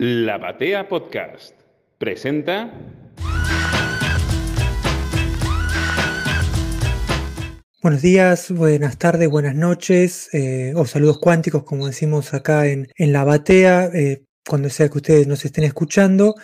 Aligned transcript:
La 0.00 0.38
Batea 0.38 0.88
Podcast 0.88 1.56
presenta. 1.98 2.72
Buenos 7.82 8.00
días, 8.00 8.52
buenas 8.52 8.96
tardes, 8.96 9.28
buenas 9.28 9.56
noches, 9.56 10.32
eh, 10.32 10.72
o 10.76 10.84
saludos 10.84 11.18
cuánticos, 11.18 11.64
como 11.64 11.88
decimos 11.88 12.32
acá 12.32 12.68
en, 12.68 12.86
La 12.96 13.24
Batea, 13.24 13.86
eh, 13.86 14.22
cuando 14.46 14.70
sea 14.70 14.88
que 14.88 14.98
ustedes 14.98 15.26
nos 15.26 15.44
estén 15.44 15.64
escuchando. 15.64 16.36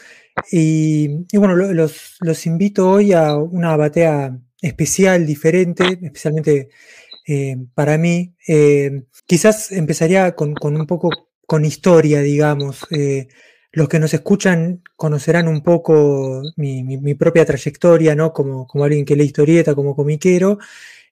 Y, 0.51 1.25
bueno, 1.39 1.55
los, 1.55 2.47
invito 2.47 2.91
hoy 2.91 3.13
a 3.13 3.37
una 3.37 3.77
batea 3.77 4.37
especial, 4.63 5.27
diferente, 5.27 6.01
especialmente 6.03 6.71
eh, 7.29 7.57
para 7.73 7.99
mí. 7.99 8.35
quizás 9.27 9.71
empezaría 9.71 10.35
con, 10.35 10.55
con, 10.55 10.75
un 10.75 10.89
poco 10.89 11.34
con 11.47 11.65
historia, 11.65 12.21
digamos. 12.21 12.87
Eh, 12.91 13.29
los 13.73 13.89
que 13.89 13.99
nos 13.99 14.15
escuchan 14.15 14.83
conocerán 14.97 15.49
un 15.49 15.63
poco 15.63 16.43
mi, 16.57 17.15
propia 17.15 17.45
trayectoria, 17.45 18.15
¿no? 18.15 18.33
Como, 18.33 18.67
como, 18.67 18.85
alguien 18.85 19.05
que 19.05 19.17
lee 19.17 19.25
historieta, 19.25 19.75
como 19.75 19.97
comiquero. 19.97 20.59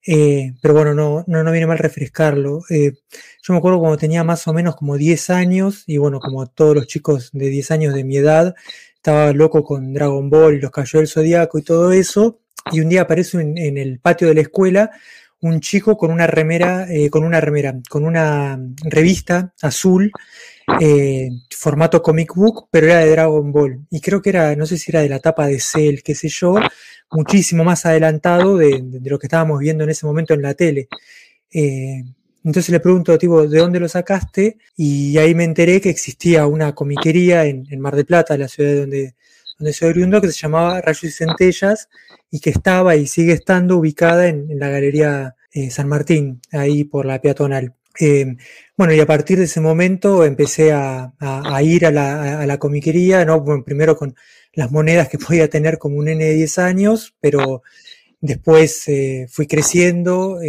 Eh, 0.07 0.55
pero 0.61 0.75
bueno, 0.75 0.95
no, 0.95 1.25
no, 1.27 1.43
no, 1.43 1.51
viene 1.53 1.67
mal 1.67 1.79
refrescarlo. 1.79 2.63
Eh, 2.71 2.93
yo 3.43 3.53
me 3.53 3.59
acuerdo 3.59 3.81
cuando 3.81 3.97
tenía 3.99 4.25
más 4.25 4.47
o 4.49 4.53
menos 4.53 4.77
como 4.77 4.97
10 4.97 5.31
años, 5.31 5.85
y 5.87 5.97
bueno, 5.99 6.21
como 6.21 6.47
todos 6.47 6.75
los 6.75 6.87
chicos 6.87 7.31
de 7.33 7.49
10 7.49 7.71
años 7.73 7.95
de 7.95 8.05
mi 8.05 8.17
edad, 8.17 8.55
estaba 8.95 9.33
loco 9.33 9.65
con 9.65 9.93
Dragon 9.93 10.31
Ball 10.31 10.55
y 10.55 10.61
los 10.61 10.71
Cayó 10.71 11.01
del 11.01 11.09
Zodíaco 11.09 11.59
y 11.59 11.63
todo 11.63 11.93
eso. 11.93 12.41
Y 12.71 12.81
un 12.81 12.89
día 12.89 13.03
aparece 13.03 13.41
en 13.41 13.77
el 13.77 13.99
patio 13.99 14.29
de 14.29 14.35
la 14.35 14.43
escuela 14.43 14.93
un 15.43 15.61
chico 15.61 15.97
con 15.97 16.11
una 16.11 16.27
remera, 16.27 16.87
eh, 16.89 17.11
con 17.11 17.25
una 17.25 17.41
remera, 17.41 17.75
con 17.89 18.05
una 18.05 18.59
revista 18.85 19.53
azul, 19.61 20.11
eh, 20.81 21.29
formato 21.51 22.01
comic 22.01 22.35
book, 22.35 22.69
pero 22.71 22.87
era 22.87 23.01
de 23.01 23.11
Dragon 23.11 23.53
Ball. 23.53 23.87
Y 23.91 24.01
creo 24.01 24.23
que 24.23 24.31
era, 24.31 24.55
no 24.55 24.67
sé 24.67 24.79
si 24.79 24.91
era 24.91 25.01
de 25.01 25.09
la 25.09 25.19
tapa 25.19 25.47
de 25.49 25.59
Cell, 25.61 26.01
qué 26.05 26.15
sé 26.15 26.29
yo, 26.29 26.55
muchísimo 27.11 27.65
más 27.65 27.85
adelantado 27.87 28.57
de, 28.57 28.83
lo 29.05 29.19
que 29.19 29.27
estábamos 29.27 29.59
viendo 29.59 29.85
en 29.85 29.91
ese 29.91 30.07
momento 30.07 30.33
en 30.35 30.43
la 30.43 30.55
tele. 30.55 30.89
Eh, 31.53 32.05
entonces 32.45 32.71
le 32.71 32.81
pregunto, 32.81 33.19
tipo, 33.19 33.47
¿de 33.47 33.59
dónde 33.59 33.81
lo 33.81 33.89
sacaste? 33.89 34.59
Y 34.77 35.19
ahí 35.19 35.35
me 35.35 35.45
enteré 35.45 35.81
que 35.81 35.91
existía 35.91 36.47
una 36.47 36.73
comiquería 36.75 37.47
en, 37.47 37.67
Mar 37.81 37.97
de 37.97 38.05
Plata, 38.05 38.37
la 38.37 38.49
ciudad 38.49 38.77
donde, 38.77 39.15
donde 39.63 39.75
soy 39.75 39.91
oriundo, 39.91 40.21
que 40.21 40.27
se 40.27 40.41
llamaba 40.41 40.81
Rayos 40.81 41.05
y 41.05 41.11
Centellas 41.13 41.89
y 42.33 42.41
que 42.41 42.51
estaba 42.51 42.97
y 42.97 43.07
sigue 43.07 43.33
estando 43.33 43.77
ubicada 43.77 44.27
en, 44.27 44.59
la 44.59 44.69
Galería 44.69 45.37
eh, 45.53 45.71
San 45.71 45.89
Martín, 45.89 46.41
ahí 46.51 46.83
por 46.83 47.07
la 47.07 47.21
peatonal. 47.21 47.73
Eh, 48.01 48.35
bueno, 48.77 48.93
y 48.93 48.99
a 48.99 49.07
partir 49.07 49.39
de 49.39 49.45
ese 49.45 49.61
momento 49.61 50.25
empecé 50.25 50.73
a, 50.73 51.13
ir 51.63 51.87
a 51.87 51.93
la, 51.93 52.59
comiquería, 52.59 53.25
¿no? 53.25 53.45
primero 53.65 53.97
con 53.97 54.17
las 54.53 54.73
monedas 54.73 55.09
que 55.09 55.19
podía 55.25 55.49
tener 55.49 55.79
como 55.79 55.99
un 55.99 56.07
nene 56.07 56.25
de 56.25 56.35
10 56.35 56.59
años, 56.59 57.15
pero 57.21 57.63
después 58.21 58.89
eh, 58.89 59.29
fui 59.31 59.47
creciendo, 59.47 60.41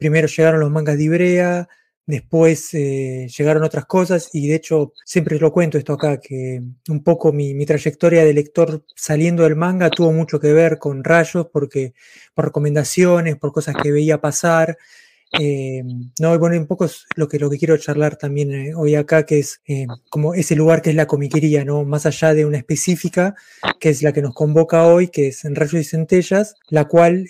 primero 0.00 0.26
llegaron 0.26 0.58
los 0.58 0.70
mangas 0.72 0.98
de 0.98 1.04
Ibrea, 1.04 1.68
Después 2.08 2.72
eh, 2.72 3.28
llegaron 3.36 3.64
otras 3.64 3.84
cosas 3.84 4.30
y 4.32 4.48
de 4.48 4.54
hecho 4.54 4.94
siempre 5.04 5.38
lo 5.38 5.52
cuento 5.52 5.76
esto 5.76 5.92
acá, 5.92 6.18
que 6.18 6.62
un 6.88 7.04
poco 7.04 7.34
mi, 7.34 7.66
trayectoria 7.66 8.24
de 8.24 8.32
lector 8.32 8.82
saliendo 8.96 9.42
del 9.42 9.56
manga 9.56 9.90
tuvo 9.90 10.10
mucho 10.10 10.40
que 10.40 10.54
ver 10.54 10.78
con 10.78 11.04
rayos, 11.04 11.48
porque 11.52 11.92
por 12.32 12.46
recomendaciones, 12.46 13.36
por 13.36 13.52
cosas 13.52 13.76
que 13.82 13.92
veía 13.92 14.22
pasar. 14.22 14.78
Eh, 15.38 15.82
no, 16.18 16.34
y 16.34 16.38
bueno, 16.38 16.56
un 16.56 16.66
poco 16.66 16.86
es 16.86 17.04
lo 17.14 17.28
que, 17.28 17.38
lo 17.38 17.50
que 17.50 17.58
quiero 17.58 17.76
charlar 17.76 18.16
también 18.16 18.54
eh, 18.54 18.74
hoy 18.74 18.94
acá, 18.94 19.26
que 19.26 19.40
es 19.40 19.60
como 20.08 20.32
ese 20.32 20.56
lugar 20.56 20.80
que 20.80 20.88
es 20.88 20.96
la 20.96 21.06
comiquería, 21.06 21.66
¿no? 21.66 21.84
Más 21.84 22.06
allá 22.06 22.32
de 22.32 22.46
una 22.46 22.56
específica, 22.56 23.34
que 23.78 23.90
es 23.90 24.02
la 24.02 24.14
que 24.14 24.22
nos 24.22 24.32
convoca 24.32 24.86
hoy, 24.86 25.08
que 25.08 25.28
es 25.28 25.44
en 25.44 25.54
Rayos 25.54 25.82
y 25.82 25.84
Centellas, 25.84 26.54
la 26.70 26.86
cual 26.86 27.26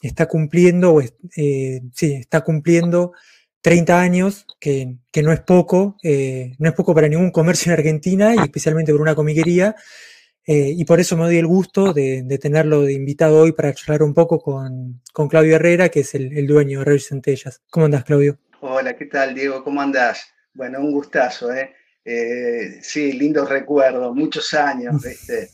está 0.00 0.26
cumpliendo, 0.28 0.94
o 0.94 1.02
sí, 1.02 2.12
está 2.12 2.42
cumpliendo 2.42 3.14
30 3.62 4.00
años, 4.00 4.46
que, 4.58 4.96
no 5.22 5.32
es 5.32 5.40
poco, 5.40 5.96
eh, 6.02 6.52
no 6.58 6.68
es 6.68 6.74
poco 6.74 6.94
para 6.94 7.08
ningún 7.08 7.30
comercio 7.30 7.72
en 7.72 7.78
Argentina 7.78 8.34
y 8.34 8.38
especialmente 8.38 8.92
por 8.92 9.00
una 9.02 9.14
comiquería. 9.14 9.74
Eh, 10.46 10.72
y 10.74 10.84
por 10.84 10.98
eso 10.98 11.16
me 11.16 11.24
doy 11.24 11.36
el 11.36 11.46
gusto 11.46 11.92
de, 11.92 12.24
tenerlo 12.40 12.82
de 12.82 12.94
invitado 12.94 13.40
hoy 13.40 13.52
para 13.52 13.74
charlar 13.74 14.02
un 14.02 14.14
poco 14.14 14.40
con, 14.40 15.02
Claudio 15.28 15.56
Herrera, 15.56 15.90
que 15.90 16.00
es 16.00 16.14
el, 16.14 16.46
dueño 16.46 16.80
de 16.80 16.84
Reyes 16.86 17.08
Centellas. 17.08 17.62
¿Cómo 17.70 17.86
andas, 17.86 18.04
Claudio? 18.04 18.38
Hola, 18.60 18.96
¿qué 18.96 19.06
tal, 19.06 19.34
Diego? 19.34 19.62
¿Cómo 19.62 19.80
andás? 19.80 20.32
Bueno, 20.54 20.80
un 20.80 20.92
gustazo, 20.92 21.52
¿eh? 21.52 21.74
eh 22.04 22.78
sí, 22.80 23.12
lindos 23.12 23.48
recuerdos, 23.48 24.14
muchos 24.14 24.52
años, 24.54 25.02
¿viste? 25.04 25.50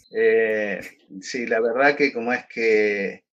sí, 1.21 1.47
la 1.47 1.61
verdad 1.61 1.97
que 1.97 2.13
como 2.13 2.33
es 2.33 2.45
que, 2.47 3.25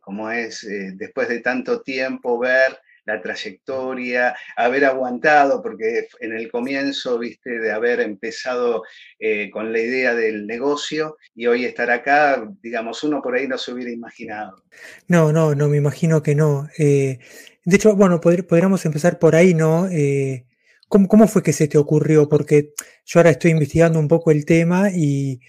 como 0.00 0.30
es 0.30 0.66
después 0.94 1.28
de 1.28 1.40
tanto 1.40 1.80
tiempo 1.80 2.38
ver 2.38 2.78
la 3.06 3.22
trayectoria, 3.22 4.36
haber 4.56 4.84
aguantado, 4.84 5.62
porque 5.62 6.08
en 6.20 6.32
el 6.32 6.50
comienzo, 6.50 7.18
viste, 7.18 7.58
de 7.58 7.72
haber 7.72 8.00
empezado 8.00 8.82
eh, 9.18 9.48
con 9.50 9.72
la 9.72 9.78
idea 9.78 10.14
del 10.14 10.46
negocio 10.46 11.16
y 11.34 11.46
hoy 11.46 11.64
estar 11.64 11.90
acá, 11.90 12.46
digamos, 12.62 13.02
uno 13.04 13.22
por 13.22 13.36
ahí 13.36 13.46
no 13.46 13.56
se 13.56 13.72
hubiera 13.72 13.90
imaginado. 13.90 14.62
No, 15.08 15.32
no, 15.32 15.54
no, 15.54 15.68
me 15.68 15.76
imagino 15.76 16.22
que 16.22 16.34
no. 16.34 16.68
Eh, 16.78 17.18
de 17.64 17.76
hecho, 17.76 17.94
bueno, 17.94 18.20
podríamos 18.20 18.84
empezar 18.84 19.18
por 19.18 19.36
ahí, 19.36 19.54
¿no? 19.54 19.88
Eh, 19.88 20.44
¿cómo, 20.88 21.08
¿Cómo 21.08 21.28
fue 21.28 21.42
que 21.42 21.52
se 21.52 21.68
te 21.68 21.78
ocurrió? 21.78 22.28
Porque 22.28 22.72
yo 23.04 23.20
ahora 23.20 23.30
estoy 23.30 23.52
investigando 23.52 23.98
un 23.98 24.08
poco 24.08 24.32
el 24.32 24.44
tema 24.44 24.90
y 24.90 25.40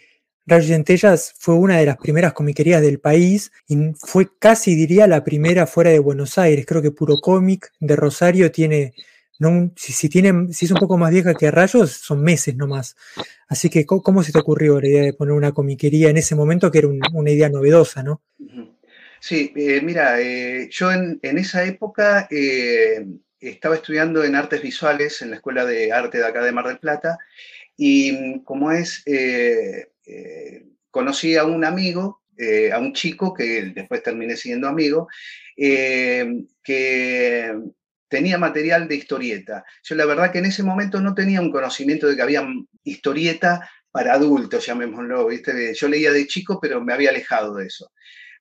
Rayos 0.47 0.67
Centellas 0.67 1.35
fue 1.37 1.55
una 1.55 1.77
de 1.77 1.85
las 1.85 1.97
primeras 1.97 2.31
comiquerías 2.31 2.81
del 2.81 2.99
país 2.99 3.51
y 3.67 3.75
fue 3.99 4.29
casi, 4.39 4.75
diría, 4.75 5.05
la 5.05 5.25
primera 5.25 5.67
fuera 5.67 5.89
de 5.89 5.99
Buenos 5.99 6.37
Aires. 6.37 6.65
Creo 6.65 6.81
que 6.81 6.91
Puro 6.91 7.17
Cómic 7.21 7.73
de 7.81 7.97
Rosario 7.97 8.49
tiene, 8.49 8.93
no, 9.39 9.73
si, 9.75 10.07
tiene, 10.07 10.53
si 10.53 10.63
es 10.63 10.71
un 10.71 10.79
poco 10.79 10.97
más 10.97 11.11
vieja 11.11 11.33
que 11.33 11.51
Rayos, 11.51 11.91
son 11.91 12.23
meses 12.23 12.55
nomás. 12.55 12.95
Así 13.49 13.69
que, 13.69 13.85
¿cómo, 13.85 14.23
se 14.23 14.31
te 14.31 14.39
ocurrió 14.39 14.79
la 14.79 14.87
idea 14.87 15.03
de 15.03 15.13
poner 15.13 15.33
una 15.33 15.51
comiquería 15.51 16.09
en 16.09 16.17
ese 16.17 16.33
momento 16.33 16.71
que 16.71 16.77
era 16.77 16.87
una 16.87 17.29
idea 17.29 17.49
novedosa, 17.49 18.01
no? 18.01 18.21
Sí, 19.19 19.51
eh, 19.57 19.81
mira, 19.81 20.21
eh, 20.21 20.69
yo 20.71 20.93
en, 20.93 21.19
esa 21.21 21.65
época 21.65 22.29
eh, 22.31 23.05
estaba 23.41 23.75
estudiando 23.75 24.23
en 24.23 24.35
artes 24.35 24.61
visuales 24.61 25.21
en 25.21 25.31
la 25.31 25.35
Escuela 25.37 25.65
de 25.65 25.91
Arte 25.91 26.19
de 26.19 26.25
acá 26.25 26.41
de 26.41 26.53
Mar 26.53 26.67
del 26.67 26.79
Plata 26.79 27.17
y 27.75 28.39
como 28.43 28.71
es 28.71 29.03
eh, 30.07 30.63
conocí 30.90 31.35
a 31.35 31.44
un 31.44 31.66
amigo, 31.66 32.23
eh, 32.38 32.72
a 32.72 32.79
un 32.79 32.94
chico 32.94 33.34
que 33.34 33.73
después 33.75 34.01
terminé 34.01 34.38
siendo 34.38 34.68
amigo, 34.68 35.09
eh, 35.57 36.44
que 36.63 37.53
tenía 38.07 38.38
material 38.38 38.88
de 38.88 38.95
historieta. 38.95 39.66
Yo 39.84 39.95
la 39.95 40.06
verdad 40.06 40.31
que 40.31 40.40
en 40.40 40.45
ese 40.45 40.63
momento 40.63 41.01
no 41.01 41.13
tenía 41.13 41.41
un 41.41 41.51
conocimiento 41.51 42.07
de 42.07 42.16
que 42.16 42.22
había 42.22 42.47
historieta 42.84 43.69
para 43.91 44.13
adultos, 44.13 44.66
llamémoslo, 44.66 45.28
¿viste? 45.28 45.73
Yo 45.73 45.90
leía 45.90 46.12
de 46.12 46.25
chico, 46.25 46.59
pero 46.62 46.81
me 46.81 46.94
había 46.94 47.09
alejado 47.09 47.56
de 47.56 47.66
eso. 47.66 47.91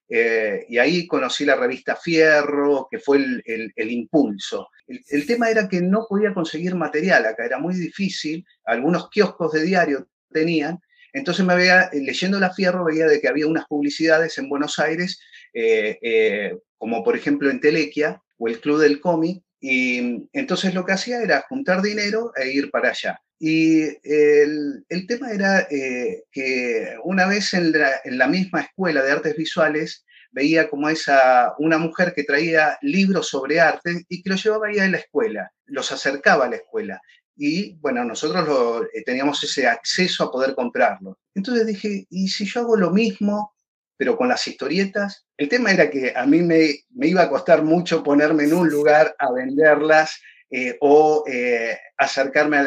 y 0.08 0.78
ahí 0.78 1.06
conocí 1.08 1.44
la 1.44 1.56
revista 1.56 1.96
Fierro, 1.96 2.86
que 2.88 3.00
fue 3.00 3.18
el, 3.44 3.90
impulso. 3.90 4.68
el, 4.86 5.26
tema 5.26 5.50
era 5.50 5.68
que 5.68 5.80
no 5.82 6.06
podía 6.08 6.32
conseguir 6.32 6.76
material 6.76 7.26
acá, 7.26 7.44
era 7.44 7.58
muy 7.58 7.74
difícil. 7.74 8.44
Algunos 8.64 9.10
kioscos 9.10 9.52
de 9.52 9.62
diario 9.62 10.08
tenían, 10.30 10.80
entonces 11.16 11.46
me 11.46 11.56
veía, 11.56 11.88
eh, 11.92 12.00
leyendo 12.02 12.38
La 12.38 12.52
Fierro, 12.52 12.84
veía 12.84 13.06
de 13.06 13.20
que 13.20 13.28
había 13.28 13.46
unas 13.46 13.64
publicidades 13.66 14.36
en 14.36 14.50
Buenos 14.50 14.78
Aires, 14.78 15.18
eh, 15.54 15.98
eh, 16.02 16.58
como 16.76 17.02
por 17.02 17.16
ejemplo 17.16 17.50
en 17.50 17.58
Telequia 17.58 18.20
o 18.36 18.48
el 18.48 18.60
Club 18.60 18.80
del 18.80 19.00
Cómic, 19.00 19.42
y 19.58 20.28
entonces 20.34 20.74
lo 20.74 20.84
que 20.84 20.92
hacía 20.92 21.22
era 21.22 21.46
juntar 21.48 21.80
dinero 21.80 22.32
e 22.36 22.50
ir 22.50 22.70
para 22.70 22.90
allá. 22.90 23.18
Y 23.38 23.80
el, 24.02 24.84
tema 25.08 25.30
era 25.32 25.66
que 25.68 26.96
una 27.04 27.26
vez 27.26 27.54
en 27.54 27.72
la, 27.72 28.28
misma 28.28 28.62
escuela 28.62 29.02
de 29.02 29.12
artes 29.12 29.36
visuales 29.36 30.04
veía 30.30 30.68
como 30.68 30.90
esa, 30.90 31.54
una 31.58 31.78
mujer 31.78 32.12
que 32.14 32.24
traía 32.24 32.78
libros 32.82 33.28
sobre 33.28 33.60
arte 33.60 34.04
y 34.08 34.22
que 34.22 34.30
los 34.30 34.44
llevaba 34.44 34.68
ahí 34.68 34.78
a 34.78 34.88
la 34.88 34.98
escuela, 34.98 35.50
los 35.64 35.90
acercaba 35.92 36.46
a 36.46 36.50
la 36.50 36.56
escuela 36.56 37.00
y 37.36 37.74
bueno, 37.76 38.04
nosotros 38.04 38.86
eh, 38.92 39.02
teníamos 39.04 39.42
ese 39.44 39.66
acceso 39.66 40.24
a 40.24 40.32
poder 40.32 40.54
comprarlo. 40.54 41.18
Entonces 41.34 41.66
dije, 41.66 42.06
¿y 42.08 42.28
si 42.28 42.46
yo 42.46 42.60
hago 42.60 42.76
lo 42.76 42.90
mismo, 42.90 43.54
pero 43.96 44.16
con 44.16 44.28
las 44.28 44.46
historietas? 44.46 45.26
El 45.36 45.48
tema 45.48 45.70
era 45.70 45.90
que 45.90 46.12
a 46.16 46.24
mí 46.26 46.42
me, 46.42 46.70
iba 47.06 47.22
a 47.22 47.28
costar 47.28 47.62
mucho 47.62 48.02
ponerme 48.02 48.44
en 48.44 48.54
un 48.54 48.68
lugar 48.68 49.14
a 49.18 49.30
venderlas 49.32 50.18
eh, 50.48 50.78
o 50.80 51.24
eh, 51.26 51.76
acercarme 51.98 52.58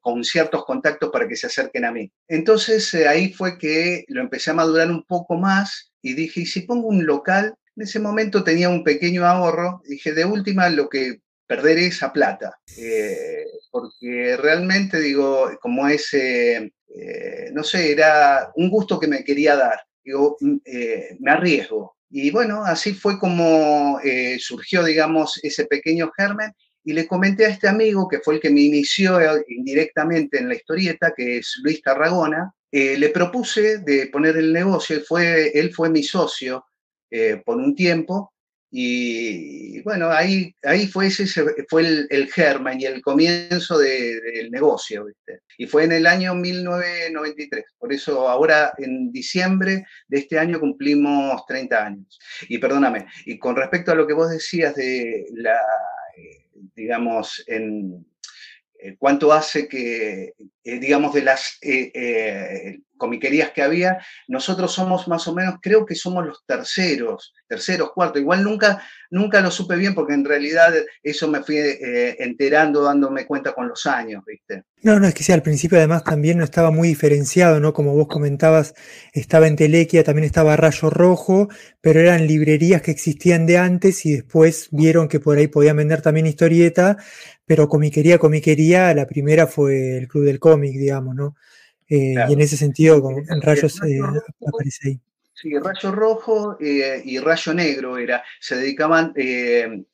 con 0.00 0.22
ciertos 0.22 0.64
contactos 0.64 1.10
para 1.10 1.26
que 1.26 1.36
se 1.36 1.48
acerquen 1.48 1.84
a 1.84 1.92
mí. 1.92 2.10
Entonces 2.28 2.94
ahí 2.94 3.32
fue 3.32 3.58
que 3.58 4.04
lo 4.08 4.20
empecé 4.20 4.50
a 4.50 4.54
madurar 4.54 4.90
un 4.90 5.04
poco 5.04 5.36
más 5.36 5.92
y 6.02 6.14
dije, 6.14 6.40
¿y 6.40 6.46
si 6.46 6.60
pongo 6.60 6.88
un 6.88 7.04
local? 7.04 7.54
En 7.74 7.84
ese 7.84 7.98
momento 7.98 8.44
tenía 8.44 8.68
un 8.68 8.84
pequeño 8.84 9.24
ahorro, 9.24 9.80
dije, 9.88 10.12
de 10.12 10.24
última, 10.24 10.68
lo 10.68 10.88
que 10.88 11.20
perder 11.54 11.78
esa 11.78 12.12
plata, 12.12 12.58
porque 13.70 14.36
realmente 14.36 15.00
digo, 15.00 15.50
como 15.60 15.86
ese, 15.88 16.72
no 17.52 17.62
sé, 17.62 17.92
era 17.92 18.50
un 18.56 18.70
gusto 18.70 18.98
que 18.98 19.06
me 19.06 19.24
quería 19.24 19.56
dar, 19.56 19.80
digo, 20.02 20.36
mm, 20.40 20.56
me 21.20 21.30
arriesgo. 21.30 21.96
Y 22.10 22.30
bueno, 22.30 22.64
así 22.64 22.94
fue 22.94 23.18
como 23.18 24.00
surgió, 24.38 24.84
digamos, 24.84 25.38
ese 25.42 25.66
pequeño 25.66 26.10
germen 26.16 26.52
y 26.84 26.92
le 26.92 27.06
comenté 27.06 27.46
a 27.46 27.50
este 27.50 27.68
amigo, 27.68 28.08
que 28.08 28.20
fue 28.20 28.34
el 28.34 28.40
que 28.40 28.50
me 28.50 28.62
inició 28.62 29.20
indirectamente 29.48 30.38
en 30.38 30.48
la 30.48 30.54
historieta, 30.54 31.12
que 31.16 31.38
es 31.38 31.60
Luis 31.62 31.80
Tarragona, 31.82 32.52
eh, 32.74 32.96
le 32.98 33.10
propuse 33.10 33.78
de 33.78 34.06
poner 34.06 34.36
el 34.36 34.50
negocio, 34.50 35.00
fue, 35.06 35.50
él 35.54 35.74
fue 35.74 35.90
mi 35.90 36.02
socio 36.02 36.64
eh, 37.10 37.40
por 37.44 37.58
un 37.58 37.74
tiempo, 37.74 38.31
y 38.74 39.82
bueno, 39.82 40.10
ahí, 40.10 40.54
ahí 40.62 40.86
fue, 40.86 41.08
ese, 41.08 41.26
fue 41.68 41.82
el, 41.82 42.06
el 42.08 42.32
germen 42.32 42.80
y 42.80 42.86
el 42.86 43.02
comienzo 43.02 43.78
del 43.78 44.50
negocio, 44.50 45.06
Y 45.58 45.66
fue 45.66 45.84
en 45.84 45.92
el 45.92 46.06
año 46.06 46.34
1993, 46.34 47.64
por 47.78 47.92
eso 47.92 48.28
ahora 48.28 48.72
en 48.78 49.12
diciembre 49.12 49.84
de 50.08 50.18
este 50.18 50.38
año 50.38 50.58
cumplimos 50.58 51.44
30 51.46 51.86
años. 51.86 52.18
Y 52.48 52.58
perdóname, 52.58 53.06
y 53.26 53.38
con 53.38 53.56
respecto 53.56 53.92
a 53.92 53.94
lo 53.94 54.06
que 54.06 54.14
vos 54.14 54.30
decías 54.30 54.74
de 54.74 55.26
la 55.34 55.58
digamos, 56.74 57.42
en 57.46 58.06
eh, 58.78 58.96
cuánto 58.98 59.32
hace 59.32 59.68
que, 59.68 60.34
eh, 60.64 60.78
digamos, 60.78 61.14
de 61.14 61.22
las 61.22 61.58
eh, 61.62 62.78
comiquerías 62.96 63.50
que 63.50 63.62
había, 63.62 63.98
nosotros 64.28 64.72
somos 64.72 65.08
más 65.08 65.26
o 65.26 65.34
menos, 65.34 65.56
creo 65.60 65.84
que 65.84 65.94
somos 65.94 66.24
los 66.24 66.44
terceros, 66.46 67.34
terceros, 67.48 67.92
cuartos. 67.92 68.20
Igual 68.20 68.44
nunca, 68.44 68.82
nunca 69.10 69.40
lo 69.40 69.50
supe 69.50 69.76
bien 69.76 69.94
porque 69.94 70.14
en 70.14 70.24
realidad 70.24 70.72
eso 71.02 71.28
me 71.28 71.42
fui 71.42 71.56
enterando, 71.58 72.82
dándome 72.82 73.26
cuenta 73.26 73.52
con 73.52 73.68
los 73.68 73.86
años, 73.86 74.22
¿viste? 74.24 74.64
No, 74.82 74.98
no, 74.98 75.06
es 75.06 75.14
que 75.14 75.22
sí, 75.22 75.30
al 75.30 75.42
principio 75.42 75.78
además 75.78 76.02
también 76.02 76.38
no 76.38 76.44
estaba 76.44 76.72
muy 76.72 76.88
diferenciado, 76.88 77.60
¿no? 77.60 77.72
Como 77.72 77.94
vos 77.94 78.08
comentabas, 78.08 78.74
estaba 79.12 79.46
en 79.46 79.54
Telequia, 79.54 80.02
también 80.02 80.24
estaba 80.24 80.56
Rayo 80.56 80.90
Rojo, 80.90 81.48
pero 81.80 82.00
eran 82.00 82.26
librerías 82.26 82.82
que 82.82 82.90
existían 82.90 83.46
de 83.46 83.58
antes 83.58 84.04
y 84.06 84.14
después 84.14 84.68
vieron 84.72 85.06
que 85.06 85.20
por 85.20 85.38
ahí 85.38 85.46
podían 85.46 85.76
vender 85.76 86.02
también 86.02 86.26
historieta, 86.26 86.96
pero 87.46 87.68
comiquería, 87.68 88.18
comiquería, 88.18 88.92
la 88.92 89.06
primera 89.06 89.46
fue 89.46 89.98
el 89.98 90.08
Club 90.08 90.24
del 90.24 90.40
Cómic, 90.40 90.51
digamos, 90.60 91.14
¿no? 91.14 91.36
Eh, 91.88 92.14
y 92.28 92.32
en 92.32 92.40
ese 92.40 92.56
sentido, 92.56 93.02
con, 93.02 93.18
en 93.18 93.42
Rayos 93.42 93.80
eh, 93.82 94.00
aparece 94.46 94.88
ahí. 94.88 95.00
Sí, 95.34 95.58
Rayo 95.58 95.92
Rojo 95.92 96.56
eh, 96.60 97.02
y 97.04 97.18
Rayo 97.18 97.52
Negro 97.52 97.98
era, 97.98 98.22
se 98.40 98.56
dedicaban, 98.56 99.12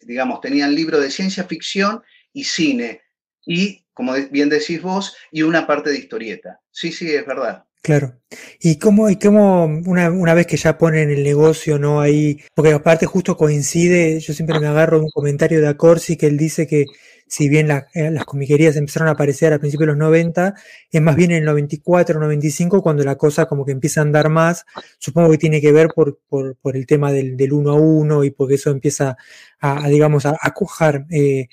digamos, 0.01 0.41
tenían 0.41 0.75
libros 0.75 1.01
de 1.01 1.11
ciencia 1.11 1.45
ficción 1.45 2.03
y 2.33 2.45
cine, 2.45 3.03
y, 3.47 3.85
como 3.95 4.13
bien 4.31 4.49
decís 4.49 4.83
vos, 4.83 5.17
y 5.33 5.43
una 5.43 5.67
parte 5.67 5.91
de 5.91 5.99
historieta. 5.99 6.61
Sí, 6.71 6.93
sí, 6.93 7.11
es 7.11 7.25
verdad. 7.27 7.65
Claro. 7.83 8.21
¿Y 8.61 8.79
cómo, 8.79 9.09
y 9.09 9.19
cómo 9.19 9.65
una, 9.65 10.11
una, 10.11 10.35
vez 10.35 10.47
que 10.47 10.57
ya 10.57 10.77
ponen 10.77 11.11
el 11.11 11.23
negocio, 11.23 11.79
no 11.79 12.01
ahí? 12.01 12.39
Porque 12.55 12.73
aparte 12.73 13.07
justo 13.07 13.37
coincide, 13.37 14.21
yo 14.21 14.35
siempre 14.35 14.61
me 14.61 14.67
agarro 14.67 15.01
un 15.01 15.11
comentario 15.11 15.61
de 15.61 15.69
Acorsi 15.69 16.17
que 16.17 16.27
él 16.27 16.37
dice 16.37 16.67
que 16.67 16.85
si 17.29 17.49
bien 17.49 17.71
eh, 17.71 18.11
las 18.11 18.25
comiquerías 18.25 18.77
empezaron 18.77 19.09
a 19.09 19.13
aparecer 19.13 19.53
a 19.53 19.59
principios 19.59 19.87
de 19.87 19.93
los 19.93 19.99
90, 19.99 20.55
es 20.91 21.03
más 21.03 21.15
bien 21.15 21.31
en 21.31 21.39
el 21.39 21.45
94, 21.45 22.19
95 22.19 22.83
cuando 22.83 23.05
la 23.05 23.17
cosa 23.17 23.47
como 23.47 23.65
que 23.65 23.73
empieza 23.73 24.01
a 24.01 24.05
andar 24.05 24.29
más. 24.31 24.65
Supongo 24.99 25.31
que 25.31 25.39
tiene 25.39 25.61
que 25.61 25.73
ver 25.73 25.89
por, 25.95 26.19
por, 26.29 26.77
el 26.77 26.87
tema 26.87 27.13
del, 27.13 27.37
del, 27.37 27.53
uno 27.53 27.73
a 27.73 27.75
uno 27.75 28.25
y 28.25 28.31
porque 28.31 28.55
eso 28.55 28.71
empieza 28.71 29.17
a, 29.61 29.89
digamos, 29.89 30.27
a, 30.27 30.37
a 30.41 30.53
cujar. 30.53 31.07
Eh, 31.11 31.49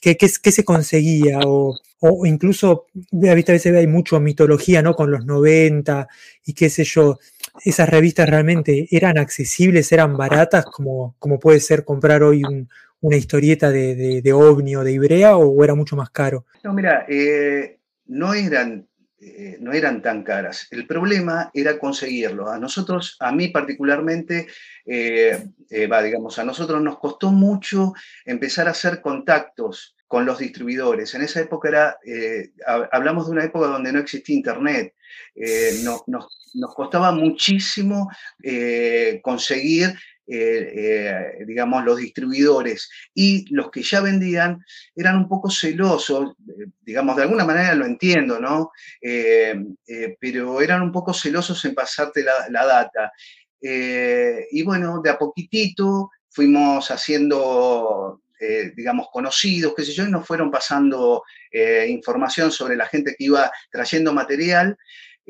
¿qué, 0.00 0.16
qué, 0.16 0.28
qué, 0.42 0.52
se 0.52 0.64
conseguía? 0.64 1.38
O, 1.46 1.78
o 2.00 2.26
incluso, 2.26 2.86
a 3.12 3.34
veces 3.34 3.66
hay 3.66 3.86
mucho 3.86 4.18
mitología, 4.20 4.82
¿no? 4.82 4.94
Con 4.94 5.10
los 5.10 5.24
90 5.26 6.08
y 6.44 6.54
qué 6.54 6.70
sé 6.70 6.84
yo. 6.84 7.18
Esas 7.64 7.88
revistas 7.88 8.28
realmente 8.28 8.88
eran 8.90 9.18
accesibles, 9.18 9.92
eran 9.92 10.16
baratas, 10.16 10.64
como, 10.64 11.14
como 11.18 11.38
puede 11.38 11.60
ser 11.60 11.84
comprar 11.84 12.22
hoy 12.22 12.42
un, 12.44 12.68
una 13.00 13.16
historieta 13.16 13.70
de, 13.70 13.94
de, 13.94 14.22
de, 14.22 14.32
OVNI 14.32 14.76
o 14.76 14.84
de 14.84 14.92
Ibrea 14.92 15.36
o 15.36 15.64
era 15.64 15.74
mucho 15.74 15.96
más 15.96 16.10
caro? 16.10 16.46
No, 16.62 16.72
mira, 16.74 17.06
eh, 17.08 17.78
no, 18.06 18.34
eran, 18.34 18.86
eh, 19.20 19.56
no 19.60 19.72
eran 19.72 20.02
tan 20.02 20.22
caras. 20.22 20.68
El 20.70 20.86
problema 20.86 21.50
era 21.54 21.78
conseguirlo. 21.78 22.50
A 22.50 22.58
nosotros, 22.58 23.16
a 23.20 23.32
mí 23.32 23.48
particularmente, 23.48 24.48
eh, 24.84 25.38
va, 25.90 26.02
digamos, 26.02 26.38
a 26.38 26.44
nosotros 26.44 26.82
nos 26.82 26.98
costó 26.98 27.30
mucho 27.30 27.94
empezar 28.24 28.68
a 28.68 28.72
hacer 28.72 29.00
contactos 29.00 29.96
con 30.06 30.26
los 30.26 30.38
distribuidores. 30.38 31.14
En 31.14 31.22
esa 31.22 31.40
época 31.40 31.68
era, 31.68 31.98
hablamos 32.90 33.26
de 33.26 33.32
una 33.32 33.44
época 33.44 33.68
donde 33.68 33.92
no 33.92 34.00
existía 34.00 34.34
Internet. 34.34 34.94
No, 35.84 36.02
nos, 36.08 36.50
nos, 36.54 36.74
costaba 36.74 37.12
muchísimo 37.12 38.10
conseguir 39.22 39.94
eh, 40.32 40.72
eh, 40.76 41.44
digamos, 41.44 41.84
los 41.84 41.98
distribuidores 41.98 42.88
y 43.12 43.52
los 43.52 43.68
que 43.68 43.82
ya 43.82 44.00
vendían 44.00 44.64
eran 44.94 45.16
un 45.16 45.28
poco 45.28 45.50
celosos, 45.50 46.36
eh, 46.48 46.66
digamos, 46.82 47.16
de 47.16 47.22
alguna 47.22 47.44
manera 47.44 47.74
lo 47.74 47.84
entiendo, 47.84 48.38
¿no? 48.38 48.70
pero 50.20 50.60
eran 50.60 50.82
un 50.82 50.92
poco 50.92 51.12
celosos 51.12 51.64
en 51.64 51.74
pasarte 51.74 52.22
la, 52.22 52.64
data. 52.64 53.12
y 53.60 54.62
bueno, 54.62 55.00
de 55.02 55.10
a 55.10 55.18
poquitito 55.18 56.10
fuimos 56.28 56.88
haciendo 56.92 58.22
digamos, 58.76 59.08
conocidos, 59.12 59.74
qué 59.76 59.84
sé 59.84 59.92
yo, 59.92 60.04
y 60.06 60.10
nos 60.10 60.26
fueron 60.26 60.50
pasando 60.50 61.24
información 61.88 62.52
sobre 62.52 62.76
la 62.76 62.86
gente 62.86 63.16
que 63.18 63.24
iba 63.24 63.50
trayendo 63.70 64.12
material. 64.12 64.78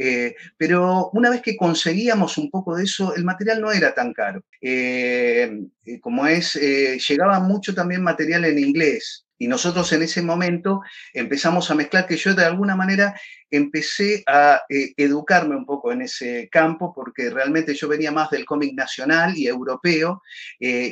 Eh, 0.02 0.34
pero 0.56 1.10
una 1.12 1.28
vez 1.28 1.42
que 1.42 1.58
conseguíamos 1.58 2.38
un 2.38 2.50
poco 2.50 2.74
de 2.74 2.84
eso, 2.84 3.14
el 3.14 3.22
material 3.22 3.60
no 3.60 3.70
era 3.70 3.92
tan 3.94 4.14
caro. 4.14 4.42
Eh, 4.58 5.60
eh 5.84 6.00
como 6.00 6.26
es, 6.26 6.54
llegaba 6.54 7.38
mucho 7.38 7.74
también 7.74 8.02
material 8.02 8.46
en 8.46 8.58
inglés. 8.58 9.26
Y 9.36 9.46
nosotros 9.46 9.92
en 9.92 10.02
ese 10.02 10.22
momento 10.22 10.80
empezamos 11.12 11.70
a 11.70 11.74
mezclar, 11.74 12.06
que 12.06 12.16
yo 12.16 12.34
de 12.34 12.44
alguna 12.44 12.76
manera 12.76 13.14
empecé 13.50 14.22
a 14.26 14.62
educarme 14.68 15.56
un 15.56 15.64
poco 15.64 15.92
en 15.92 16.02
ese 16.02 16.48
campo, 16.50 16.92
porque 16.94 17.30
realmente 17.30 17.74
yo 17.74 17.88
venía 17.88 18.12
más 18.12 18.30
del 18.30 18.44
cómic 18.44 18.74
nacional 18.74 19.36
y 19.36 19.46
europeo, 19.46 20.22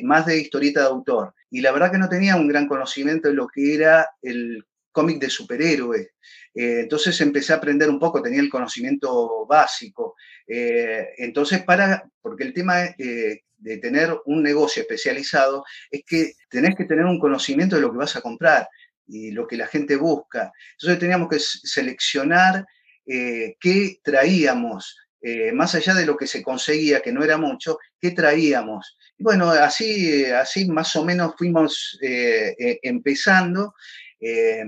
más 0.02 0.24
de 0.24 0.38
historieta 0.38 0.80
de 0.80 0.86
autor. 0.86 1.34
Y 1.50 1.60
la 1.60 1.72
verdad 1.72 1.92
que 1.92 1.98
no 1.98 2.08
tenía 2.08 2.36
un 2.36 2.48
gran 2.48 2.66
conocimiento 2.66 3.28
de 3.28 3.34
lo 3.34 3.48
que 3.48 3.74
era 3.74 4.08
el 4.22 4.64
cómic 4.92 5.18
de 5.18 5.30
superhéroes. 5.30 6.08
Eh, 6.54 6.80
entonces 6.80 7.20
empecé 7.20 7.52
a 7.52 7.56
aprender 7.56 7.88
un 7.88 7.98
poco, 7.98 8.22
tenía 8.22 8.40
el 8.40 8.50
conocimiento 8.50 9.46
básico. 9.46 10.16
Eh, 10.46 11.10
entonces, 11.18 11.62
para, 11.62 12.08
porque 12.20 12.44
el 12.44 12.52
tema 12.52 12.84
eh, 12.98 13.42
de 13.56 13.78
tener 13.78 14.16
un 14.26 14.42
negocio 14.42 14.82
especializado 14.82 15.64
es 15.90 16.02
que 16.06 16.32
tenés 16.48 16.74
que 16.76 16.84
tener 16.84 17.04
un 17.04 17.18
conocimiento 17.18 17.76
de 17.76 17.82
lo 17.82 17.92
que 17.92 17.98
vas 17.98 18.16
a 18.16 18.20
comprar 18.20 18.68
y 19.06 19.30
lo 19.30 19.46
que 19.46 19.56
la 19.56 19.66
gente 19.66 19.96
busca. 19.96 20.52
Entonces 20.72 20.98
teníamos 20.98 21.28
que 21.28 21.38
seleccionar 21.38 22.66
eh, 23.06 23.56
qué 23.60 24.00
traíamos, 24.02 24.96
más 25.52 25.74
allá 25.74 25.94
de 25.94 26.06
lo 26.06 26.16
que 26.16 26.28
se 26.28 26.42
conseguía, 26.42 27.00
que 27.00 27.12
no 27.12 27.24
era 27.24 27.36
mucho, 27.36 27.78
qué 28.00 28.12
traíamos. 28.12 28.96
Bueno, 29.18 29.50
así, 29.50 30.24
así 30.26 30.70
más 30.70 30.94
o 30.94 31.04
menos 31.04 31.34
fuimos 31.36 31.98
eh, 32.00 32.78
empezando 32.82 33.74
eh, 34.20 34.64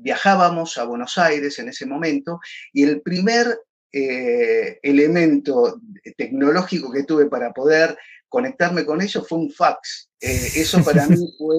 viajábamos 0.00 0.78
a 0.78 0.84
Buenos 0.84 1.18
Aires 1.18 1.58
en 1.58 1.68
ese 1.68 1.86
momento 1.86 2.40
y 2.72 2.84
el 2.84 3.02
primer 3.02 3.58
eh, 3.92 4.78
elemento 4.82 5.80
tecnológico 6.16 6.90
que 6.90 7.04
tuve 7.04 7.26
para 7.26 7.52
poder 7.52 7.96
conectarme 8.34 8.84
con 8.84 9.00
ellos 9.00 9.24
fue 9.28 9.38
un 9.38 9.50
fax. 9.52 10.10
Eh, 10.20 10.48
eso 10.56 10.82
para 10.82 11.06
mí 11.06 11.16
fue, 11.38 11.56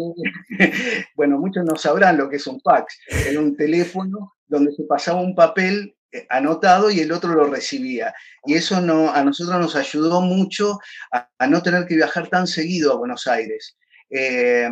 bueno, 1.15 1.39
muchos 1.39 1.63
no 1.63 1.77
sabrán 1.77 2.17
lo 2.17 2.29
que 2.29 2.35
es 2.35 2.47
un 2.47 2.59
fax. 2.59 2.99
Era 3.07 3.39
un 3.39 3.55
teléfono 3.55 4.33
donde 4.47 4.73
se 4.73 4.83
pasaba 4.83 5.21
un 5.21 5.35
papel 5.35 5.95
eh, 6.11 6.25
anotado 6.29 6.91
y 6.91 6.99
el 6.99 7.13
otro 7.13 7.33
lo 7.33 7.45
recibía. 7.45 8.13
Y 8.45 8.55
eso 8.55 8.81
no, 8.81 9.09
a 9.09 9.23
nosotros 9.23 9.57
nos 9.57 9.77
ayudó 9.77 10.19
mucho 10.19 10.77
a, 11.13 11.29
a 11.39 11.47
no 11.47 11.63
tener 11.63 11.85
que 11.85 11.95
viajar 11.95 12.27
tan 12.27 12.45
seguido 12.45 12.91
a 12.91 12.97
Buenos 12.97 13.25
Aires. 13.25 13.77
Eh, 14.09 14.69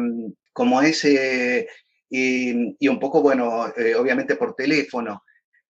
como 0.51 0.81
ese, 0.81 1.67
y, 2.15 2.87
un 2.87 2.99
poco, 2.99 3.23
bueno, 3.23 3.73
eh, 3.75 3.95
obviamente 3.95 4.35
por 4.35 4.55
teléfono, 4.55 5.23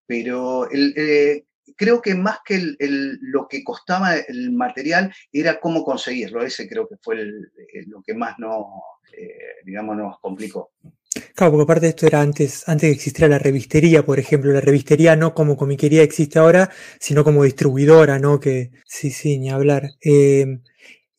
pero 0.05 0.67
eh, 0.71 1.45
creo 1.77 2.01
que 2.01 2.15
más 2.15 2.39
que 2.43 2.55
el, 2.55 3.17
lo 3.21 3.47
que 3.47 3.63
costaba 3.63 4.17
el 4.17 4.51
material 4.51 5.13
era 5.31 5.61
cómo 5.61 5.85
conseguirlo, 5.85 6.43
ese 6.43 6.67
creo 6.67 6.85
que 6.89 6.95
fue 7.01 7.23
lo 7.87 8.01
que 8.05 8.13
más 8.13 8.37
nos, 8.39 8.65
eh, 9.17 9.63
digamos, 9.63 9.95
nos 9.95 10.19
complicó. 10.19 10.71
Claro, 11.33 11.53
porque 11.53 11.63
aparte 11.63 11.85
de 11.85 11.89
esto 11.91 12.07
era 12.07 12.21
antes, 12.21 12.67
antes 12.67 12.89
que 12.89 12.95
existiera 12.95 13.29
la 13.29 13.39
revistería, 13.39 14.05
por 14.05 14.19
ejemplo, 14.19 14.51
la 14.51 14.59
revistería 14.59 15.15
no 15.15 15.33
como 15.33 15.55
comiquería 15.55 16.03
existe 16.03 16.39
ahora, 16.39 16.69
sino 16.99 17.23
como 17.23 17.43
distribuidora, 17.43 18.19
¿no? 18.19 18.39
Que 18.41 18.71
sí, 18.85 19.11
sí, 19.11 19.39
ni 19.39 19.49
hablar. 19.49 19.91
Eh, 20.03 20.59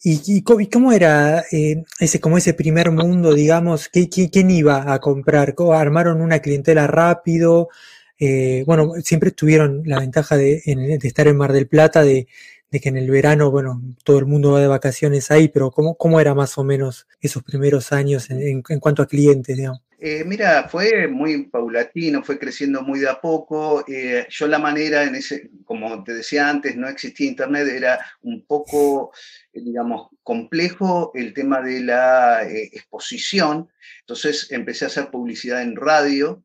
¿Y, 0.07 0.43
cómo 0.43 0.93
era 0.93 1.45
eh, 1.51 1.83
ese, 1.99 2.21
como 2.21 2.37
ese 2.37 2.53
primer 2.53 2.91
mundo, 2.91 3.33
digamos? 3.33 3.89
¿Quién 3.89 4.51
iba 4.51 4.93
a 4.93 4.99
comprar? 5.01 5.55
¿Armaron 5.73 6.21
una 6.21 6.41
clientela 6.41 6.87
rápido? 6.87 7.71
Eh, 8.19 8.65
bueno, 8.67 8.93
siempre 9.03 9.31
tuvieron 9.31 9.83
la 9.87 10.01
ventaja 10.01 10.37
de, 10.37 10.63
estar 11.03 11.27
en 11.27 11.39
Mar 11.39 11.55
del 11.55 11.69
Plata, 11.69 12.03
de, 12.03 12.27
que 12.71 12.89
en 12.89 12.99
el 12.99 13.11
verano, 13.11 13.51
bueno, 13.51 13.81
todo 14.03 14.19
el 14.19 14.27
mundo 14.27 14.53
va 14.53 14.61
de 14.61 14.67
vacaciones 14.67 15.31
ahí, 15.31 15.49
pero 15.49 15.71
¿cómo, 15.71 15.95
cómo 15.95 16.21
era 16.21 16.35
más 16.35 16.59
o 16.59 16.65
menos 16.65 17.07
esos 17.21 17.43
primeros 17.43 17.93
años 17.93 18.29
en, 18.31 18.63
cuanto 18.63 19.03
a 19.03 19.07
clientes, 19.07 19.57
digamos? 19.57 19.81
Eh, 19.99 20.23
mira, 20.27 20.69
fue 20.69 21.09
muy 21.09 21.45
paulatino, 21.45 22.23
fue 22.23 22.39
creciendo 22.39 22.83
muy 22.83 23.01
de 23.01 23.09
a 23.09 23.21
poco. 23.21 23.85
Eh, 23.89 24.27
yo 24.29 24.47
la 24.47 24.59
manera, 24.59 25.05
en 25.05 25.15
ese, 25.15 25.49
como 25.65 26.05
te 26.05 26.13
decía 26.13 26.51
antes, 26.51 26.77
no 26.77 26.89
existía 26.89 27.29
internet, 27.29 27.69
era 27.69 27.99
un 28.23 28.45
poco, 28.45 29.13
digamos, 29.55 30.09
complejo 30.23 31.13
el 31.15 31.33
tema 31.35 31.61
de 31.61 31.81
la 31.81 32.47
exposición. 32.49 33.69
Entonces 34.01 34.51
empecé 34.51 34.85
a 34.85 34.89
hacer 34.89 35.11
publicidad 35.11 35.63
en 35.63 35.77
radio. 35.77 36.45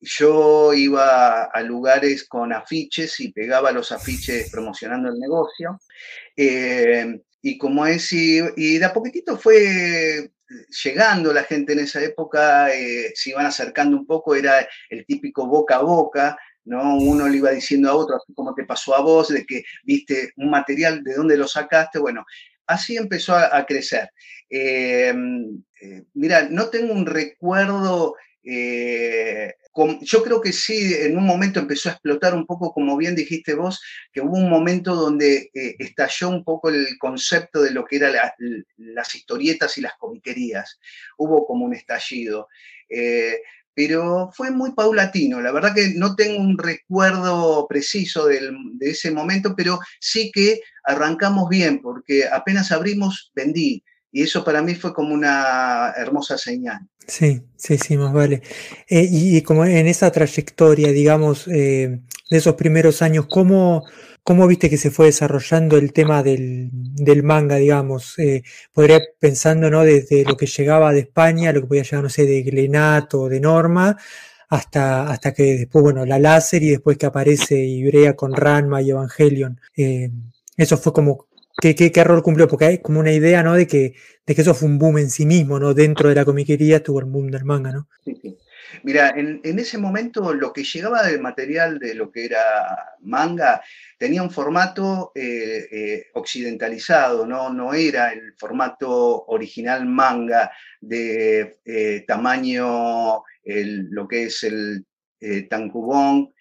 yo 0.00 0.74
iba 0.74 1.44
a 1.44 1.62
lugares 1.62 2.28
con 2.28 2.52
afiches 2.52 3.18
y 3.20 3.32
pegaba 3.32 3.72
los 3.72 3.92
afiches 3.92 4.50
promocionando 4.50 5.08
el 5.10 5.18
negocio. 5.18 5.78
y 7.44 7.58
como 7.58 7.86
es, 7.86 8.12
y 8.12 8.78
de 8.78 8.84
a 8.84 8.92
poquitito 8.92 9.36
fue 9.36 10.30
llegando 10.84 11.32
la 11.32 11.44
gente 11.44 11.72
en 11.72 11.80
esa 11.80 12.02
época, 12.02 12.72
eh, 12.74 13.12
se 13.14 13.30
iban 13.30 13.46
acercando 13.46 13.96
un 13.96 14.06
poco, 14.06 14.34
era 14.34 14.66
el 14.90 15.06
típico 15.06 15.46
boca 15.46 15.76
a 15.76 15.82
boca, 15.82 16.38
¿no? 16.64 16.96
Uno 16.98 17.28
le 17.28 17.36
iba 17.38 17.50
diciendo 17.50 17.90
a 17.90 17.94
otro, 17.94 18.20
como 18.34 18.54
te 18.54 18.64
pasó 18.64 18.94
a 18.94 19.00
vos, 19.00 19.28
de 19.28 19.44
que 19.44 19.64
viste 19.84 20.32
un 20.36 20.50
material, 20.50 21.02
de 21.02 21.14
dónde 21.14 21.36
lo 21.36 21.46
sacaste, 21.46 21.98
bueno, 21.98 22.24
así 22.66 22.96
empezó 22.96 23.36
a, 23.36 23.64
crecer. 23.66 24.10
Eh, 24.48 25.14
eh, 25.80 26.04
mira, 26.14 26.48
no 26.48 26.68
tengo 26.68 26.92
un 26.92 27.06
recuerdo 27.06 28.14
yo 30.02 30.22
creo 30.22 30.40
que 30.40 30.52
sí, 30.52 30.94
en 30.94 31.16
un 31.16 31.24
momento 31.24 31.58
empezó 31.58 31.88
a 31.88 31.92
explotar 31.92 32.34
un 32.34 32.46
poco, 32.46 32.72
como 32.72 32.96
bien 32.96 33.14
dijiste 33.14 33.54
vos, 33.54 33.80
que 34.12 34.20
hubo 34.20 34.36
un 34.36 34.50
momento 34.50 34.94
donde 34.94 35.50
eh, 35.54 35.76
estalló 35.78 36.28
un 36.28 36.44
poco 36.44 36.68
el 36.68 36.98
concepto 36.98 37.62
de 37.62 37.70
lo 37.70 37.84
que 37.84 37.96
eran 37.96 38.14
las 38.76 39.14
historietas 39.14 39.78
y 39.78 39.80
las 39.80 39.94
comiquerías. 39.96 40.78
Hubo 41.16 41.46
como 41.46 41.64
un 41.64 41.74
estallido. 41.74 42.48
Eh, 42.88 43.40
pero 43.74 44.30
fue 44.32 44.50
muy 44.50 44.72
paulatino. 44.72 45.40
La 45.40 45.52
verdad 45.52 45.74
que 45.74 45.94
no 45.94 46.14
tengo 46.14 46.40
un 46.40 46.58
recuerdo 46.58 47.66
preciso 47.68 48.26
de 48.26 48.52
ese 48.80 49.10
momento, 49.10 49.54
pero 49.56 49.78
sí 50.00 50.30
que 50.32 50.60
arrancamos 50.84 51.48
bien, 51.48 51.80
porque 51.80 52.26
apenas 52.26 52.72
abrimos, 52.72 53.32
vendí. 53.34 53.82
Y 54.10 54.22
eso 54.22 54.44
para 54.44 54.60
mí 54.60 54.74
fue 54.74 54.92
como 54.92 55.14
una 55.14 55.92
hermosa 55.96 56.36
señal. 56.36 56.80
Sí, 57.06 57.42
sí, 57.56 57.78
sí, 57.78 57.96
más 57.96 58.12
vale. 58.12 58.42
Eh, 58.88 59.08
y, 59.10 59.42
como 59.42 59.64
en 59.64 59.86
esa 59.86 60.10
trayectoria, 60.10 60.92
digamos, 60.92 61.48
eh, 61.48 62.00
de 62.30 62.36
esos 62.36 62.54
primeros 62.54 63.02
años, 63.02 63.26
¿cómo, 63.28 63.84
¿cómo, 64.22 64.46
viste 64.46 64.70
que 64.70 64.76
se 64.76 64.90
fue 64.90 65.06
desarrollando 65.06 65.76
el 65.76 65.92
tema 65.92 66.22
del, 66.22 66.70
manga, 67.22 67.56
digamos? 67.56 68.18
Eh, 68.18 68.42
podría 68.72 69.00
pensando, 69.18 69.70
¿no? 69.70 69.82
Desde 69.84 70.24
lo 70.24 70.36
que 70.36 70.46
llegaba 70.46 70.92
de 70.92 71.00
España, 71.00 71.52
lo 71.52 71.62
que 71.62 71.66
podía 71.68 71.82
llegar, 71.82 72.02
no 72.02 72.10
sé, 72.10 72.26
de 72.26 72.42
Glenato, 72.42 73.28
de 73.28 73.40
Norma, 73.40 73.96
hasta, 74.48 75.10
hasta 75.10 75.32
que 75.34 75.58
después, 75.58 75.82
bueno, 75.82 76.04
la 76.06 76.18
láser 76.18 76.62
y 76.62 76.70
después 76.70 76.98
que 76.98 77.06
aparece 77.06 77.56
Ibrea 77.56 78.14
con 78.16 78.34
Ranma 78.34 78.82
y 78.82 78.90
Evangelion. 78.90 79.60
eso 80.56 80.76
fue 80.78 80.92
como 80.92 81.28
¿Qué, 81.60 81.74
qué, 81.74 81.92
qué 81.92 82.04
rol 82.04 82.22
cumplió? 82.22 82.48
Porque 82.48 82.64
hay 82.64 82.78
como 82.78 83.00
una 83.00 83.12
idea, 83.12 83.42
¿no? 83.42 83.54
De 83.54 83.66
que, 83.66 83.94
de 84.26 84.34
que 84.34 84.40
eso 84.40 84.54
fue 84.54 84.68
un 84.68 84.78
boom 84.78 84.98
en 84.98 85.10
sí 85.10 85.26
mismo, 85.26 85.58
¿no? 85.58 85.74
Dentro 85.74 86.08
de 86.08 86.14
la 86.14 86.24
comiquería 86.24 86.76
estuvo 86.76 87.00
el 87.00 87.06
boom 87.06 87.30
del 87.30 87.44
manga, 87.44 87.72
¿no? 87.72 87.88
Sí, 88.04 88.18
sí. 88.20 88.38
Mira, 88.84 89.10
en, 89.10 89.40
en, 89.44 89.58
ese 89.58 89.76
momento 89.76 90.32
lo 90.32 90.52
que 90.52 90.64
llegaba 90.64 91.06
del 91.06 91.20
material 91.20 91.78
de 91.78 91.94
lo 91.94 92.10
que 92.10 92.24
era 92.24 92.40
manga 93.00 93.60
tenía 94.02 94.24
un 94.24 94.32
formato 94.32 95.12
eh, 95.14 95.68
eh, 95.70 96.06
occidentalizado, 96.14 97.24
¿no? 97.24 97.52
no 97.52 97.72
era 97.72 98.12
el 98.12 98.34
formato 98.36 99.26
original 99.26 99.86
manga 99.86 100.50
de 100.80 101.60
eh, 101.64 102.04
tamaño, 102.04 103.22
lo 103.44 104.08
que 104.08 104.24
es 104.24 104.42
el 104.42 104.84
tancubón, 105.48 106.32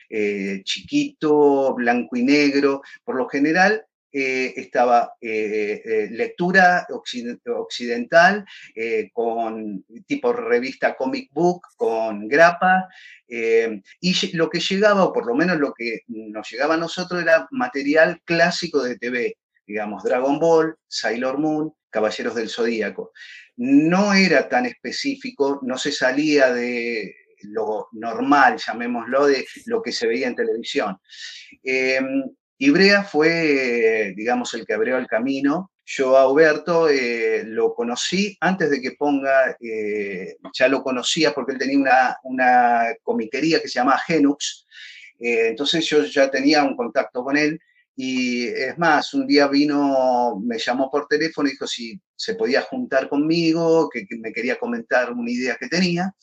chiquito, 0.64 1.76
blanco 1.76 2.16
y 2.16 2.24
negro. 2.24 2.82
Por 3.04 3.16
lo 3.16 3.30
general 3.30 3.86
eh, 4.14 4.54
estaba 4.58 5.14
eh, 5.22 5.82
eh, 5.86 6.08
lectura 6.12 6.86
occidental 6.90 8.46
con 9.14 9.86
tipo 10.06 10.34
revista 10.34 10.98
comic 10.98 11.32
book, 11.32 11.62
con 11.78 12.28
grapa, 12.28 12.90
y 13.28 14.36
lo 14.36 14.50
que 14.50 14.60
llegaba, 14.60 15.06
o 15.06 15.14
por 15.14 15.26
lo 15.26 15.34
menos 15.34 15.58
lo 15.60 15.74
que 15.74 16.02
nos 16.08 16.52
llegaba 16.52 16.74
a 16.74 16.78
nosotros, 16.78 17.22
era 17.22 17.48
material 17.52 18.22
clásico 18.26 18.84
de 18.84 18.98
TV, 18.98 19.38
digamos, 19.66 20.04
Dragon 20.04 20.38
Ball, 20.40 20.76
Sailor 20.88 21.38
Moon, 21.38 21.74
Caballeros 21.90 22.36
del 22.36 22.50
Zodíaco. 22.50 23.14
No 23.56 24.14
era 24.14 24.50
tan 24.50 24.66
específico, 24.66 25.60
no 25.64 25.78
se 25.78 25.94
salía 25.94 26.54
de 26.54 27.16
lo 27.44 27.88
normal, 27.94 28.58
llamémoslo, 28.58 29.28
de 29.28 29.46
lo 29.68 29.82
que 29.82 29.94
se 29.94 30.08
veía 30.08 30.28
en 30.28 30.36
televisión. 30.36 30.98
Ibrea 32.64 33.04
fue, 33.04 34.14
digamos, 34.16 34.54
el 34.54 34.68
que 34.68 34.76
abrió 34.76 35.00
el 35.00 35.08
camino. 35.08 35.72
Yo 35.84 36.16
a 36.16 36.30
Huberto 36.30 36.88
eh, 36.90 37.44
lo 37.44 37.74
conocí 37.74 38.38
antes 38.40 38.70
de 38.70 38.80
que 38.80 38.92
ponga, 38.92 39.58
eh, 39.60 40.38
ya 40.54 40.68
lo 40.68 40.84
conocía 40.84 41.34
porque 41.34 41.54
él 41.54 41.58
tenía 41.58 41.80
una, 41.80 42.18
una 42.22 42.96
comiquería 43.02 43.60
que 43.60 43.68
se 43.68 43.80
llamaba 43.80 43.98
Genux, 44.06 44.68
eh, 45.20 45.48
entonces 45.48 45.84
yo 45.88 46.06
ya 46.06 46.30
tenía 46.30 46.64
un 46.64 46.76
contacto 46.76 47.24
con 47.24 47.36
él 47.36 47.60
y 47.96 48.46
es 48.46 48.78
más, 48.78 49.12
un 49.16 49.26
día 49.26 49.48
vino, 49.48 50.40
me 50.44 50.60
llamó 50.60 50.92
por 50.92 51.08
teléfono 51.08 51.50
y 51.50 51.54
dijo 51.54 51.66
si 51.66 52.00
se 52.16 52.36
podía 52.36 52.62
juntar 52.62 53.10
conmigo, 53.10 53.90
que, 53.90 54.06
me 54.20 54.32
quería 54.32 54.60
comentar 54.60 55.12
una 55.12 55.32
idea 55.32 55.58
que 55.60 55.68
tenía 55.68 56.14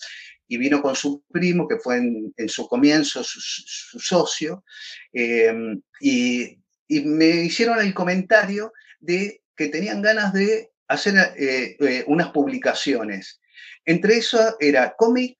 y 0.49 0.57
vino 0.57 0.81
con 0.83 0.97
su 0.97 1.23
primo, 1.31 1.69
que 1.69 1.77
fue 1.77 1.99
en, 1.99 2.49
su 2.49 2.67
comienzo 2.67 3.23
su, 3.23 3.99
socio, 4.01 4.65
eh, 5.13 5.55
y, 6.01 6.59
me 7.05 7.27
hicieron 7.45 7.81
el 7.81 7.93
comentario 7.93 8.73
de 8.99 9.43
que 9.55 9.69
tenían 9.69 10.01
ganas 10.01 10.33
de 10.33 10.71
hacer 10.89 11.15
eh, 11.37 11.77
eh, 11.79 12.05
unas 12.07 12.31
publicaciones. 12.31 13.41
Entre 13.85 14.17
eso 14.17 14.57
era 14.59 14.95
cómic 14.97 15.37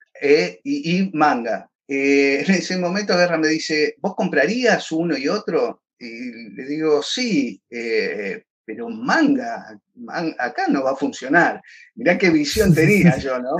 y, 0.63 1.09
manga. 1.13 1.67
en 1.87 2.51
ese 2.51 2.77
momento 2.77 3.17
Guerra 3.17 3.39
me 3.39 3.47
dice, 3.47 3.95
¿vos 3.97 4.13
comprarías 4.15 4.91
uno 4.91 5.17
y 5.17 5.27
otro? 5.27 5.81
Y 5.97 6.53
le 6.53 6.65
digo, 6.65 7.01
sí, 7.01 7.59
pero 8.69 8.87
manga, 8.87 9.79
acá 10.37 10.67
no 10.67 10.83
va 10.83 10.91
a 10.91 10.95
funcionar. 10.95 11.59
Mirá 11.95 12.19
qué 12.19 12.29
visión 12.29 12.71
tenía 12.71 13.17
yo, 13.17 13.39
¿no? 13.39 13.53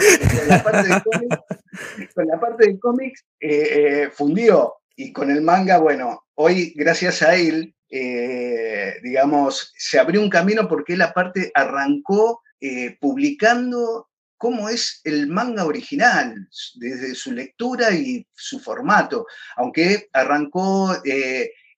Con 2.13 2.27
la 2.27 2.39
parte 2.39 2.67
de 2.67 2.77
cómics, 2.79 3.25
eh, 3.39 3.49
eh, 3.49 4.09
fundió. 4.13 4.75
Y 4.95 5.11
con 5.11 5.31
el 5.31 5.41
manga, 5.41 5.79
bueno, 5.79 6.27
hoy 6.35 6.73
gracias 6.75 7.23
a 7.23 7.33
él, 7.33 7.73
eh, 7.89 8.97
digamos, 9.01 9.73
se 9.75 9.97
abrió 9.97 10.21
un 10.21 10.29
camino 10.29 10.67
porque 10.67 10.93
él 10.93 11.01
aparte 11.01 11.51
arrancó 11.55 12.43
publicando 12.99 14.09
cómo 14.37 14.69
es 14.69 15.01
el 15.05 15.25
manga 15.25 15.65
original, 15.65 16.47
desde 16.75 17.15
su 17.15 17.31
lectura 17.31 17.89
y 17.95 18.27
su 18.31 18.59
formato, 18.59 19.25
aunque 19.55 20.07
arrancó 20.13 21.01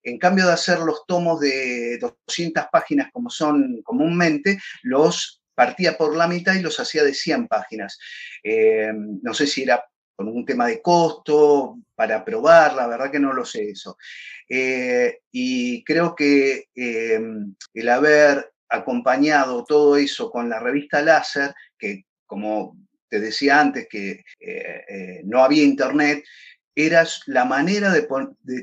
en 0.03 0.17
cambio 0.17 0.47
de 0.47 0.53
hacer 0.53 0.79
los 0.79 1.05
tomos 1.05 1.39
de 1.39 1.97
200 1.99 2.65
páginas 2.71 3.09
como 3.11 3.29
son 3.29 3.81
comúnmente, 3.83 4.59
los 4.83 5.41
partía 5.53 5.97
por 5.97 6.15
la 6.15 6.27
mitad 6.27 6.55
y 6.55 6.61
los 6.61 6.79
hacía 6.79 7.03
de 7.03 7.13
100 7.13 7.47
páginas. 7.47 7.99
Eh, 8.43 8.91
no 8.93 9.33
sé 9.33 9.45
si 9.47 9.63
era 9.63 9.83
con 10.15 10.27
un 10.27 10.45
tema 10.45 10.67
de 10.67 10.81
costo, 10.81 11.77
para 11.95 12.23
probar, 12.23 12.75
la 12.75 12.87
verdad 12.87 13.11
que 13.11 13.19
no 13.19 13.33
lo 13.33 13.45
sé 13.45 13.69
eso. 13.69 13.97
Eh, 14.47 15.19
y 15.31 15.83
creo 15.83 16.15
que 16.15 16.65
eh, 16.75 17.21
el 17.73 17.89
haber 17.89 18.51
acompañado 18.69 19.63
todo 19.63 19.97
eso 19.97 20.29
con 20.29 20.49
la 20.49 20.59
revista 20.59 21.01
Láser, 21.01 21.53
que 21.77 22.05
como 22.25 22.77
te 23.09 23.19
decía 23.19 23.59
antes, 23.59 23.87
que 23.89 24.23
no 25.25 25.43
había 25.43 25.63
internet, 25.63 26.23
era 26.75 27.05
la 27.25 27.45
manera 27.45 27.91
de, 27.91 28.07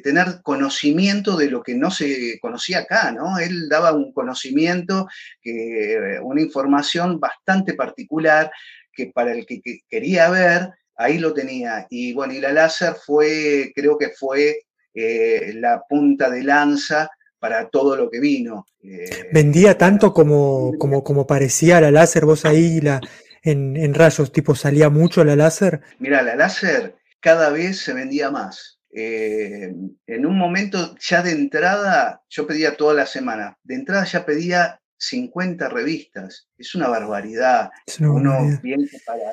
tener 0.03 0.41
conocimiento 0.43 1.37
de 1.37 1.51
lo 1.51 1.63
que 1.63 1.75
no 1.75 1.91
se 1.91 2.39
conocía 2.41 2.81
acá, 2.81 3.13
¿no? 3.13 3.39
Él 3.39 3.69
daba 3.69 3.93
un 3.93 4.13
conocimiento, 4.13 5.09
que, 5.43 6.19
una 6.23 6.41
información 6.41 7.21
bastante 7.21 7.75
particular 7.75 8.51
que 8.93 9.07
para 9.07 9.33
el 9.33 9.47
que, 9.47 9.61
quería 9.89 10.31
ver, 10.31 10.71
ahí 10.97 11.19
lo 11.19 11.35
tenía. 11.35 11.87
Y 11.91 12.15
bueno, 12.15 12.33
y 12.33 12.41
la 12.41 12.53
láser 12.53 12.95
fue, 12.95 13.73
creo 13.75 13.99
que 13.99 14.09
fue 14.09 14.61
eh, 14.95 15.53
la 15.55 15.83
punta 15.89 16.31
de 16.31 16.43
lanza 16.43 17.11
para 17.39 17.69
todo 17.69 17.95
lo 17.95 18.11
que 18.11 18.21
vino. 18.21 18.67
Eh, 18.83 19.29
¿Vendía 19.33 19.79
tanto 19.79 20.13
como, 20.13 20.73
como, 20.79 21.05
como 21.05 21.27
parecía 21.27 21.81
la 21.81 21.91
láser? 21.91 22.25
¿Vos 22.25 22.45
ahí 22.45 22.81
la, 22.81 23.01
en, 23.43 23.95
rayos 23.95 24.33
tipo 24.33 24.55
salía 24.55 24.89
mucho 24.89 25.25
la 25.25 25.37
láser? 25.37 25.81
Mira, 25.99 26.23
la 26.23 26.35
láser 26.35 26.98
cada 27.21 27.51
vez 27.51 27.79
se 27.81 27.93
vendía 27.93 28.31
más. 28.31 28.81
Eh, 28.91 29.73
en 30.07 30.27
un 30.27 30.39
momento 30.39 30.97
ya 30.99 31.23
de 31.23 31.33
entrada, 31.33 32.23
yo 32.29 32.47
pedía 32.47 32.77
toda 32.77 32.95
la 32.95 33.07
semana, 33.07 33.59
de 33.63 33.75
entrada 33.75 34.05
ya 34.05 34.25
pedía 34.25 34.81
50 34.99 35.69
revistas. 35.69 36.49
Es 36.57 36.75
una 36.75 36.89
barbaridad. 36.89 37.71
Uno 38.01 38.59
piensa 38.61 38.99
para, 39.07 39.33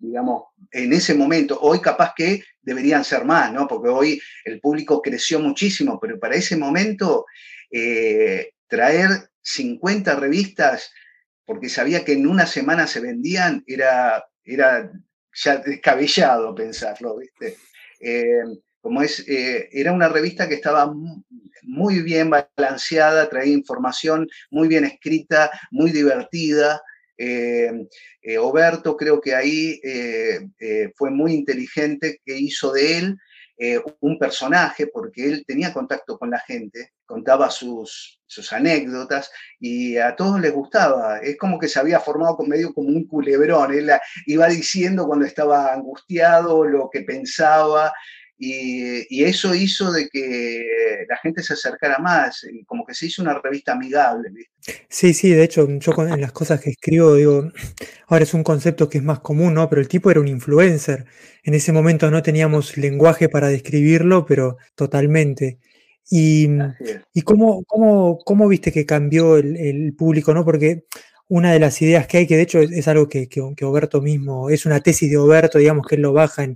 digamos, 0.00 0.44
en 0.72 0.92
ese 0.92 1.14
momento, 1.14 1.58
hoy 1.60 1.80
capaz 1.80 2.14
que 2.16 2.42
deberían 2.62 3.04
ser 3.04 3.24
más, 3.24 3.52
¿no? 3.52 3.68
Porque 3.68 3.88
hoy 3.88 4.20
el 4.44 4.60
público 4.60 5.00
creció 5.00 5.38
muchísimo, 5.38 6.00
pero 6.00 6.18
para 6.18 6.34
ese 6.34 6.56
momento 6.56 7.26
eh, 7.70 8.50
traer 8.66 9.30
50 9.42 10.16
revistas, 10.16 10.90
porque 11.44 11.68
sabía 11.68 12.04
que 12.04 12.14
en 12.14 12.26
una 12.26 12.46
semana 12.46 12.86
se 12.86 13.00
vendían, 13.00 13.62
era, 13.66 14.24
era 14.42 14.90
ya 15.34 15.56
descabellado 15.58 16.54
pensarlo, 16.54 17.16
¿viste? 17.18 17.56
Eh, 18.00 18.42
como 18.80 19.02
es, 19.02 19.26
eh, 19.28 19.68
era 19.72 19.92
una 19.92 20.08
revista 20.08 20.48
que 20.48 20.54
estaba 20.54 20.92
muy 21.62 22.02
bien 22.02 22.30
balanceada, 22.30 23.28
traía 23.28 23.52
información 23.52 24.28
muy 24.50 24.68
bien 24.68 24.84
escrita, 24.84 25.50
muy 25.70 25.90
divertida. 25.90 26.82
Eh, 27.16 27.70
Oberto 28.38 28.96
creo 28.96 29.20
que 29.20 29.34
ahí 29.34 29.80
fue 30.96 31.10
muy 31.10 31.32
inteligente 31.32 32.20
que 32.24 32.36
hizo 32.36 32.72
de 32.72 32.98
él 32.98 33.18
un 34.00 34.18
personaje 34.18 34.88
porque 34.88 35.26
él 35.26 35.44
tenía 35.46 35.72
contacto 35.72 36.18
con 36.18 36.30
la 36.30 36.40
gente, 36.40 36.92
contaba 37.06 37.50
sus, 37.50 38.20
sus 38.26 38.52
anécdotas 38.52 39.30
y 39.60 39.96
a 39.96 40.16
todos 40.16 40.40
les 40.40 40.52
gustaba. 40.52 41.18
Es 41.18 41.36
como 41.38 41.58
que 41.58 41.68
se 41.68 41.78
había 41.78 42.00
formado 42.00 42.36
con 42.36 42.48
medio 42.48 42.74
como 42.74 42.88
un 42.88 43.06
culebrón. 43.06 43.72
Él 43.72 43.90
iba 44.26 44.48
diciendo 44.48 45.06
cuando 45.06 45.26
estaba 45.26 45.72
angustiado 45.72 46.64
lo 46.64 46.90
que 46.90 47.02
pensaba 47.02 47.92
y, 48.36 49.24
eso 49.24 49.54
hizo 49.54 49.92
de 49.92 50.08
que 50.08 50.64
la 51.08 51.16
gente 51.18 51.42
se 51.42 51.54
acercara 51.54 51.98
más, 51.98 52.46
como 52.66 52.84
que 52.84 52.94
se 52.94 53.06
hizo 53.06 53.22
una 53.22 53.40
revista 53.40 53.72
amigable. 53.72 54.30
Sí, 54.88 55.14
sí, 55.14 55.30
de 55.30 55.44
hecho, 55.44 55.68
yo 55.68 55.92
en 55.98 56.20
las 56.20 56.32
cosas 56.32 56.60
que 56.60 56.70
escribo 56.70 57.14
digo, 57.14 57.52
ahora 58.08 58.24
es 58.24 58.34
un 58.34 58.42
concepto 58.42 58.88
que 58.88 58.98
es 58.98 59.04
más 59.04 59.20
común, 59.20 59.54
¿no? 59.54 59.68
Pero 59.68 59.80
el 59.80 59.88
tipo 59.88 60.10
era 60.10 60.20
un 60.20 60.28
influencer. 60.28 61.06
En 61.42 61.54
ese 61.54 61.72
momento 61.72 62.10
no 62.10 62.22
teníamos 62.22 62.76
lenguaje 62.76 63.28
para 63.28 63.48
describirlo, 63.48 64.26
pero 64.26 64.56
totalmente. 64.74 65.58
Y, 66.10 66.48
y 67.14 67.22
cómo, 67.22 67.64
cómo, 67.64 68.18
cómo, 68.18 68.46
viste 68.48 68.72
que 68.72 68.84
cambió 68.84 69.38
el, 69.38 69.56
el 69.56 69.94
público, 69.94 70.34
¿no? 70.34 70.44
Porque 70.44 70.84
una 71.28 71.52
de 71.52 71.58
las 71.58 71.80
ideas 71.80 72.06
que 72.06 72.18
hay, 72.18 72.26
que 72.26 72.36
de 72.36 72.42
hecho 72.42 72.60
es, 72.60 72.86
algo 72.86 73.08
que, 73.08 73.28
que, 73.28 73.40
Oberto 73.64 74.02
mismo, 74.02 74.50
es 74.50 74.66
una 74.66 74.80
tesis 74.80 75.10
de 75.10 75.16
Oberto, 75.16 75.58
digamos 75.58 75.86
que 75.86 75.94
él 75.94 76.02
lo 76.02 76.12
baja 76.12 76.46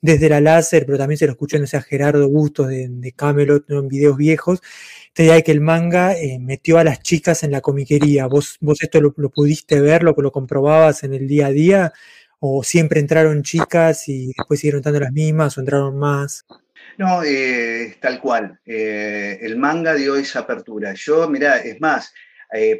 desde 0.00 0.28
la 0.28 0.40
láser, 0.40 0.86
pero 0.86 0.98
también 0.98 1.18
se 1.18 1.26
lo 1.26 1.32
escuchó, 1.32 1.58
no 1.58 1.66
sé, 1.66 1.76
a 1.76 1.82
Gerardo 1.82 2.28
Bustos 2.28 2.68
de, 2.68 3.12
Camelot 3.14 3.68
en 3.70 3.88
videos 3.88 4.16
viejos, 4.16 4.60
esta 5.08 5.22
idea 5.22 5.34
de 5.34 5.42
que 5.44 5.52
el 5.52 5.60
manga 5.60 6.14
eh, 6.16 6.38
metió 6.40 6.78
a 6.78 6.84
las 6.84 7.00
chicas 7.02 7.42
en 7.42 7.52
la 7.52 7.60
comiquería. 7.60 8.26
¿Vos, 8.26 8.56
vos 8.60 8.82
esto 8.82 9.00
lo, 9.00 9.12
pudiste 9.12 9.80
ver, 9.80 10.02
lo, 10.02 10.14
lo 10.16 10.32
comprobabas 10.32 11.04
en 11.04 11.14
el 11.14 11.28
día 11.28 11.46
a 11.46 11.50
día? 11.50 11.92
¿O 12.40 12.62
siempre 12.62 13.00
entraron 13.00 13.42
chicas 13.42 14.08
y 14.08 14.32
después 14.36 14.60
siguieron 14.60 14.78
entrando 14.78 15.00
las 15.00 15.12
mismas 15.12 15.56
o 15.56 15.60
entraron 15.60 15.98
más? 15.98 16.44
No, 16.98 17.22
eh, 17.22 17.96
tal 18.00 18.20
cual. 18.20 18.58
Eh, 18.66 19.38
el 19.42 19.56
manga 19.56 19.94
dio 19.94 20.16
esa 20.16 20.40
apertura. 20.40 20.94
Yo, 20.94 21.28
mira, 21.28 21.58
es 21.58 21.80
más, 21.80 22.12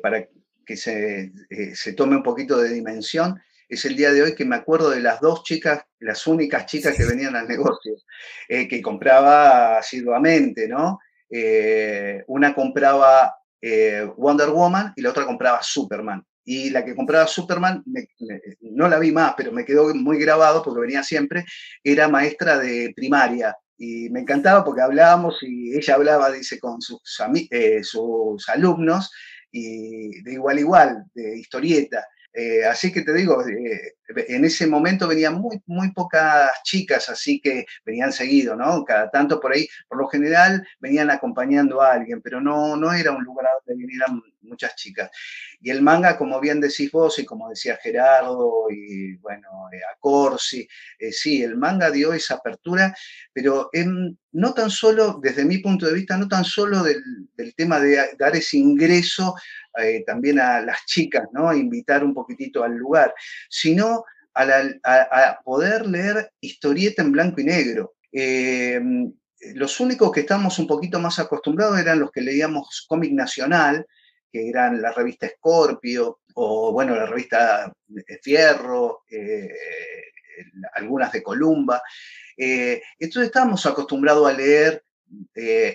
para 0.03 0.27
que 0.65 0.77
se, 0.77 1.33
eh, 1.51 1.75
se, 1.75 1.93
tome 1.93 2.17
un 2.17 2.23
poquito 2.23 2.59
de 2.59 2.71
dimensión, 2.71 3.41
es 3.69 3.85
el 3.85 3.97
día 3.97 4.13
de 4.13 4.23
hoy 4.23 4.35
que 4.35 4.45
me 4.45 4.57
acuerdo 4.57 4.91
de 4.91 5.01
las 5.01 5.21
dos 5.21 5.43
chicas, 5.43 5.85
las 6.01 6.27
únicas 6.27 6.67
chicas 6.67 6.97
que 6.97 7.05
venían 7.05 7.35
al 7.37 7.49
negocio, 7.49 7.95
eh, 8.49 8.69
que 8.69 8.83
compraba 8.83 9.79
asiduamente, 9.79 10.69
¿no? 10.69 10.99
Eh, 11.31 12.23
una 12.27 12.55
compraba 12.55 13.35
Wonder 14.19 14.51
Woman 14.51 14.93
y 14.95 15.01
la 15.01 15.09
otra 15.09 15.25
compraba 15.25 15.63
Superman. 15.63 16.23
Y 16.45 16.69
la 16.69 16.85
que 16.85 16.95
compraba 16.95 17.27
Superman, 17.27 17.83
no 18.61 18.87
la 18.87 18.99
vi 18.99 19.11
más, 19.11 19.33
pero 19.35 19.51
me 19.51 19.65
quedó 19.65 19.95
muy 19.95 20.19
grabado 20.19 20.63
porque 20.63 20.83
venía 20.83 21.03
siempre, 21.03 21.47
era 21.83 22.07
maestra 22.07 22.59
de 22.59 22.93
primaria 22.95 23.57
y 23.79 24.11
me 24.11 24.21
encantaba 24.21 24.63
porque 24.63 24.83
hablábamos 24.83 25.39
y 25.43 25.75
ella 25.75 25.95
hablaba, 25.95 26.31
dice, 26.31 26.61
con 26.61 26.83
sus, 26.83 27.01
sus 27.83 28.49
alumnos 28.51 29.11
y 29.55 30.21
de 30.23 30.33
igual 30.33 30.59
a 30.59 30.61
igual, 30.61 31.05
de 31.15 31.39
historieta. 31.39 32.05
Eh, 32.33 32.65
así 32.65 32.93
que 32.93 33.03
te 33.03 33.15
digo, 33.15 33.41
eh, 33.47 33.95
en 34.09 34.45
ese 34.45 34.67
momento 34.67 35.09
venían 35.09 35.35
muy, 35.35 35.61
muy 35.67 35.93
pocas 35.93 36.51
chicas, 36.63 37.09
así 37.09 37.41
que 37.41 37.67
venían 37.85 38.13
seguido, 38.13 38.57
¿no? 38.57 38.85
Cada 38.85 39.11
tanto 39.11 39.41
por 39.41 39.53
ahí, 39.53 39.67
por 39.89 39.99
lo 39.99 40.09
general 40.09 40.67
venían 40.79 41.11
acompañando 41.11 41.81
a 41.81 41.93
alguien, 41.93 42.21
pero 42.21 42.41
no, 42.41 42.77
no 42.77 42.93
era 42.93 43.13
un 43.13 43.25
lugar 43.25 43.47
donde 43.67 43.83
vinieran 43.83 44.23
muchas 44.43 44.77
chicas. 44.77 45.11
Y 45.61 45.71
el 45.71 45.83
manga, 45.83 46.17
como 46.19 46.41
bien 46.41 46.61
decís 46.61 46.91
vos 46.93 47.19
y 47.19 47.25
como 47.25 47.49
decía 47.49 47.79
Gerardo 47.83 48.67
y 48.71 49.17
bueno, 49.17 49.49
eh, 49.73 49.81
a 49.91 49.97
Corsi, 49.99 50.69
sí, 51.11 51.43
el 51.43 51.57
manga 51.57 51.91
dio 51.91 52.13
esa 52.13 52.35
apertura, 52.35 52.95
pero 53.33 53.71
no 54.33 54.53
tan 54.53 54.71
solo, 54.71 55.21
desde 55.23 55.45
mi 55.45 55.59
punto 55.59 55.87
de 55.87 55.95
vista, 55.95 56.17
no 56.17 56.29
tan 56.29 56.45
solo 56.45 56.83
del, 56.83 57.03
tema 57.57 57.81
de 57.81 58.15
dar 58.19 58.35
ese 58.37 58.59
ingreso 58.59 59.35
eh, 59.81 60.05
también 60.07 60.39
a 60.39 60.61
las 60.61 60.85
chicas, 60.87 61.25
¿no? 61.33 61.53
Invitar 61.55 62.05
un 62.05 62.15
poquitito 62.15 62.63
al 62.63 62.75
lugar, 62.77 63.15
sino 63.49 64.04
a, 64.35 65.41
poder 65.45 65.87
leer 65.87 66.31
historieta 66.41 67.03
en 67.03 67.13
blanco 67.13 67.41
y 67.41 67.45
negro. 67.45 67.95
Eh, 68.13 68.81
los 69.55 69.81
únicos 69.81 70.11
que 70.13 70.21
estamos 70.21 70.59
un 70.59 70.67
poquito 70.67 70.99
más 70.99 71.19
acostumbrados 71.19 71.79
eran 71.79 72.01
los 72.01 72.11
que 72.11 72.21
leíamos 72.21 72.85
cómic 72.89 73.13
nacional, 73.13 73.87
que 74.33 74.49
eran 74.49 74.81
la 74.81 74.93
revista 74.93 75.29
Scorpio, 75.29 76.21
o 76.35 76.73
bueno, 76.73 76.97
la 76.97 77.07
revista 77.07 77.73
Fierro, 78.23 79.03
eh, 79.11 79.51
algunas 80.75 81.13
de 81.13 81.23
Columba. 81.23 81.81
entonces 82.37 83.27
estábamos 83.27 83.65
acostumbrados 83.67 84.29
a 84.29 84.33
leer 84.33 84.83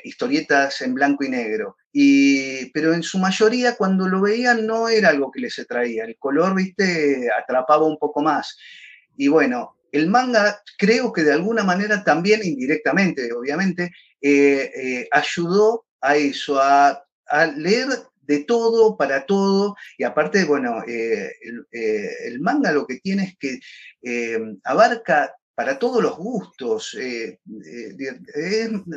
historietas 0.03 0.81
en 0.81 0.93
blanco 0.93 1.23
y 1.23 1.29
negro. 1.29 1.77
Y, 1.91 2.69
pero 2.71 2.93
en 2.93 3.03
su 3.03 3.17
mayoría 3.17 3.75
cuando 3.75 4.07
lo 4.07 4.21
veían 4.21 4.65
no 4.65 4.89
era 4.89 5.09
algo 5.09 5.31
que 5.31 5.41
les 5.41 5.57
atraía, 5.59 6.05
el 6.05 6.17
color, 6.17 6.55
viste, 6.55 7.29
atrapaba 7.37 7.85
un 7.85 7.97
poco 7.97 8.21
más. 8.21 8.57
Y 9.17 9.27
bueno, 9.27 9.79
el 9.91 10.07
manga 10.07 10.61
creo 10.77 11.11
que 11.11 11.23
de 11.23 11.33
alguna 11.33 11.63
manera 11.63 12.03
también 12.03 12.41
indirectamente, 12.43 13.31
obviamente, 13.33 13.91
eh, 14.21 14.71
eh, 14.75 15.07
ayudó 15.11 15.85
a 16.01 16.15
eso, 16.15 16.59
a, 16.61 17.03
leer 17.57 17.87
de 18.21 18.43
todo, 18.43 18.97
para 18.97 19.25
todo, 19.25 19.75
y 19.97 20.03
aparte, 20.03 20.45
bueno, 20.45 20.83
eh, 20.87 21.31
el, 21.71 22.39
manga 22.41 22.71
lo 22.71 22.85
que 22.87 22.99
tiene 22.99 23.23
es 23.23 23.37
que 23.37 24.59
abarca 24.63 25.35
para 25.59 25.77
todos 25.77 26.01
los 26.01 26.15
gustos. 26.15 26.97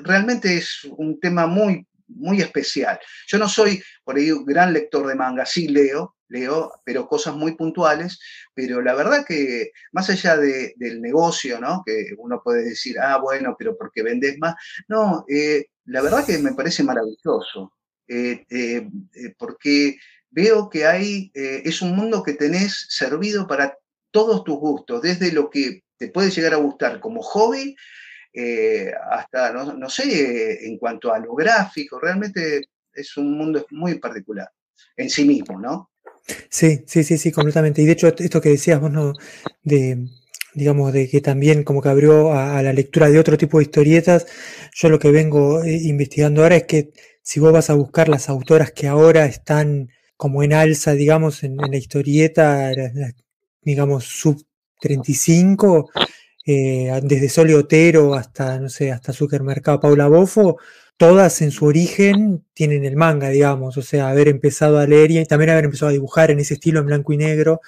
realmente 0.04 0.58
es 0.58 0.84
un 0.96 1.18
tema 1.18 1.48
muy 1.48 1.84
muy 2.06 2.40
especial. 2.40 3.00
Yo 3.26 3.38
no 3.38 3.48
soy 3.48 3.82
por 4.04 4.14
ahí 4.14 4.30
un 4.30 4.44
gran 4.44 4.72
lector 4.72 5.08
de 5.08 5.16
manga, 5.16 5.44
sí 5.44 5.66
leo, 5.66 6.14
leo, 6.28 6.70
pero 6.84 7.08
cosas 7.08 7.34
muy 7.34 7.56
puntuales, 7.56 8.20
pero 8.54 8.80
la 8.80 8.94
verdad 8.94 9.24
que 9.26 9.72
más 9.90 10.08
allá 10.08 10.36
del 10.36 11.02
negocio, 11.02 11.58
¿no? 11.58 11.82
Que 11.84 12.14
uno 12.16 12.40
puede 12.44 12.62
decir, 12.62 12.96
ah, 13.00 13.18
bueno, 13.18 13.56
pero 13.58 13.76
porque 13.76 14.04
vendes 14.04 14.38
más, 14.38 14.54
no, 14.86 15.24
eh, 15.28 15.66
la 15.86 16.00
verdad 16.00 16.24
que 16.24 16.38
me 16.38 16.54
parece 16.54 16.84
maravilloso, 16.84 17.72
eh, 18.06 18.44
eh, 18.48 18.88
porque 19.36 19.96
veo 20.30 20.70
que 20.70 20.86
hay, 20.86 21.32
es 21.34 21.82
un 21.82 21.96
mundo 21.96 22.22
que 22.22 22.34
tenés 22.34 22.86
servido 22.88 23.48
para 23.48 23.76
todos 24.12 24.44
tus 24.44 24.58
gustos, 24.58 25.02
desde 25.02 25.32
lo 25.32 25.50
que 25.50 25.82
te 26.02 26.08
puede 26.08 26.32
llegar 26.32 26.54
a 26.54 26.56
gustar 26.56 26.98
como 26.98 27.22
hobby 27.22 27.76
eh, 28.32 28.90
hasta, 29.08 29.52
no, 29.52 29.88
sé, 29.88 30.66
en 30.66 30.76
cuanto 30.76 31.12
a 31.12 31.20
lo 31.20 31.32
gráfico, 31.32 32.00
realmente 32.00 32.70
es 32.92 33.16
un 33.16 33.38
mundo 33.38 33.64
muy 33.70 34.00
particular 34.00 34.50
en 34.96 35.08
sí 35.08 35.24
mismo, 35.24 35.60
¿no? 35.60 35.92
Sí, 36.50 36.82
sí, 36.88 37.04
sí, 37.04 37.18
sí, 37.18 37.30
completamente. 37.30 37.82
Y 37.82 37.86
de 37.86 37.92
hecho, 37.92 38.08
esto 38.08 38.40
que 38.40 38.48
decías 38.48 38.80
vos, 38.80 38.90
¿no? 38.90 39.12
De, 39.62 40.08
digamos, 40.54 40.92
de 40.92 41.08
que 41.08 41.20
también 41.20 41.62
como 41.62 41.80
que 41.80 41.90
abrió 41.90 42.32
a, 42.32 42.60
la 42.62 42.72
lectura 42.72 43.08
de 43.08 43.20
otro 43.20 43.38
tipo 43.38 43.58
de 43.58 43.64
historietas, 43.64 44.26
yo 44.74 44.88
lo 44.88 44.98
que 44.98 45.12
vengo 45.12 45.62
eh, 45.62 45.78
investigando 45.84 46.42
ahora 46.42 46.56
es 46.56 46.64
que 46.64 46.90
si 47.22 47.38
vos 47.38 47.52
vas 47.52 47.70
a 47.70 47.74
buscar 47.74 48.08
las 48.08 48.28
autoras 48.28 48.72
que 48.72 48.88
ahora 48.88 49.26
están 49.26 49.88
como 50.16 50.42
en 50.42 50.52
alza, 50.52 50.94
digamos, 50.94 51.44
en, 51.44 51.58
la 51.58 51.76
historieta, 51.76 52.72
digamos, 53.62 54.04
sub 54.04 54.44
35, 54.82 55.90
desde 56.44 57.28
Sole 57.28 57.54
Otero 57.54 58.14
hasta, 58.14 58.58
no 58.58 58.68
sé, 58.68 58.90
hasta 58.90 59.12
Supermercado 59.12 59.80
Paula 59.80 60.08
Bofo, 60.08 60.58
todas 60.96 61.40
en 61.42 61.50
su 61.50 61.66
origen 61.66 62.44
tienen 62.52 62.84
el 62.84 62.96
manga, 62.96 63.28
digamos, 63.28 63.76
o 63.76 63.82
sea, 63.82 64.08
haber 64.08 64.28
empezado 64.28 64.78
a 64.78 64.86
leer 64.86 65.10
y 65.10 65.24
también 65.24 65.50
haber 65.50 65.64
empezado 65.64 65.90
a 65.90 65.92
dibujar 65.92 66.30
en 66.30 66.40
ese 66.40 66.54
estilo 66.54 66.80
en 66.80 66.86
blanco 66.86 67.12
y 67.12 67.16
negro. 67.16 67.60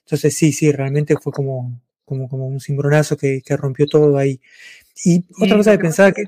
Entonces 0.00 0.36
sí, 0.36 0.52
sí, 0.52 0.70
realmente 0.72 1.16
fue 1.20 1.32
como, 1.32 1.80
como, 2.04 2.28
como 2.28 2.46
un 2.46 2.60
cimbronazo 2.60 3.16
que, 3.16 3.42
que 3.44 3.56
rompió 3.56 3.86
todo 3.86 4.16
ahí. 4.18 4.40
Y 5.04 5.24
otra 5.40 5.56
cosa 5.56 5.72
que 5.72 5.78
pensaba 5.78 6.12
que... 6.12 6.24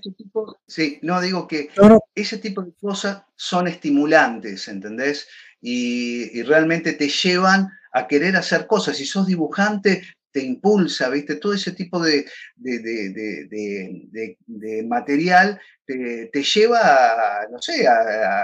sí, 0.67 0.99
no, 1.03 1.21
digo 1.21 1.49
que 1.49 1.69
ese 2.15 2.39
tipo 2.39 2.63
de 2.63 2.73
cosas 2.73 3.23
son 3.35 3.67
estimulantes, 3.67 4.69
¿entendés? 4.69 5.27
Y, 5.61 6.39
y, 6.39 6.43
realmente 6.43 6.93
te 6.93 7.09
llevan 7.09 7.69
a 7.93 8.07
querer 8.07 8.37
hacer 8.37 8.67
cosas. 8.67 8.97
Si 8.97 9.07
sos 9.07 9.27
dibujante, 9.27 10.03
te 10.31 10.41
impulsa, 10.41 11.09
¿viste? 11.09 11.37
Todo 11.37 11.55
ese 11.55 11.73
tipo 11.73 12.01
de, 12.03 12.27
material 14.87 15.61
te, 15.87 16.43
lleva, 16.43 17.47
no 17.51 17.61
sé, 17.61 17.87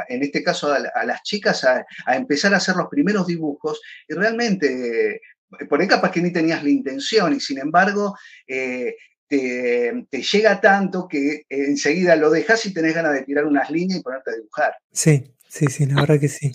en 0.09 0.23
este 0.23 0.43
caso 0.43 0.73
a, 0.73 1.05
las 1.05 1.23
chicas 1.23 1.65
a, 1.65 1.85
empezar 2.15 2.55
a 2.55 2.59
hacer 2.59 2.77
los 2.77 2.89
primeros 2.89 3.27
dibujos 3.27 3.81
y 4.09 4.15
realmente, 4.15 5.21
por 5.69 5.81
ahí 5.81 5.89
capaz 5.89 6.11
que 6.11 6.23
ni 6.23 6.33
tenías 6.33 6.63
la 6.63 6.71
intención 6.71 7.35
y 7.35 7.41
sin 7.41 7.59
embargo... 7.59 8.17
Eh, 8.47 8.95
te, 9.27 10.23
llega 10.33 10.61
tanto 10.61 11.09
que 11.09 11.45
enseguida 11.49 12.15
lo 12.15 12.31
dejas 12.31 12.67
y 12.67 12.75
tenés 12.75 12.95
ganas 12.95 13.15
de 13.15 13.23
tirar 13.23 13.47
unas 13.47 13.69
líneas 13.69 13.99
y 13.99 14.03
ponerte 14.03 14.31
a 14.31 14.35
dibujar. 14.35 14.75
Sí, 14.93 15.25
sí, 15.49 15.67
sí, 15.67 15.87
la 15.87 16.03
verdad 16.03 16.21
que 16.21 16.29
sí. 16.29 16.53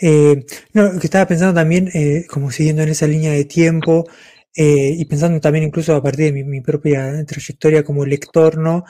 Eh, 0.00 0.44
no, 0.72 0.98
que 0.98 1.06
estaba 1.06 1.26
pensando 1.26 1.54
también, 1.54 1.88
eh, 1.94 2.26
como 2.28 2.50
siguiendo 2.50 2.82
en 2.82 2.90
esa 2.90 3.06
línea 3.06 3.32
de 3.32 3.44
tiempo, 3.44 4.06
eh, 4.54 4.94
y 4.98 5.04
pensando 5.06 5.40
también 5.40 5.64
incluso 5.64 5.94
a 5.94 6.02
partir 6.02 6.32
de 6.32 6.44
mi, 6.44 6.60
propia 6.60 7.24
trayectoria 7.24 7.82
como 7.84 8.04
lector, 8.04 8.58
¿no? 8.58 8.84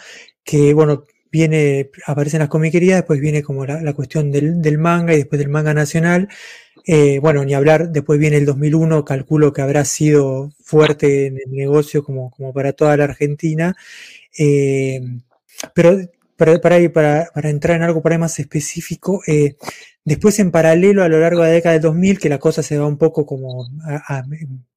Que, 0.44 0.75
bueno, 0.75 1.05
viene, 1.31 1.90
aparece 2.07 2.37
en 2.37 2.40
las 2.40 2.48
comiquerías, 2.48 2.98
después 2.98 3.20
viene 3.20 3.42
como 3.42 3.64
la, 3.66 3.92
cuestión 3.94 4.31
del, 4.33 4.79
manga 4.79 5.14
y 5.14 5.18
después 5.18 5.38
del 5.38 5.48
manga 5.51 5.75
nacional. 5.75 6.29
Eh, 6.87 7.20
bueno, 7.20 7.44
ni 7.44 7.55
hablar, 7.55 7.90
después 7.90 8.18
viene 8.18 8.37
el 8.38 8.46
2001, 8.46 9.05
calculo 9.05 9.53
que 9.53 9.62
habrá 9.62 9.85
sido 9.85 10.51
fuerte 10.64 11.27
en 11.27 11.38
el 11.38 11.53
negocio 11.53 12.03
como, 12.05 12.31
como 12.31 12.53
para 12.53 12.72
toda 12.72 12.96
la 12.96 13.05
Argentina. 13.05 13.77
Eh, 14.38 15.01
pero 15.75 15.98
para, 16.37 16.61
para, 16.61 17.27
para, 17.33 17.51
entrar 17.51 17.77
en 17.77 17.83
algo 17.85 18.03
por 18.03 18.12
ahí 18.12 18.18
más 18.18 18.38
específico, 18.40 19.22
después 20.05 20.38
en 20.38 20.51
paralelo 20.51 21.03
a 21.03 21.09
lo 21.09 21.21
largo 21.21 21.43
de 21.43 21.49
la 21.49 21.55
década 21.55 21.75
del 21.75 21.83
2000, 21.83 22.19
que 22.19 22.29
la 22.29 22.38
cosa 22.38 22.62
se 22.62 22.79
va 22.79 22.87
un 22.87 22.99
poco 22.99 23.27
como 23.27 23.67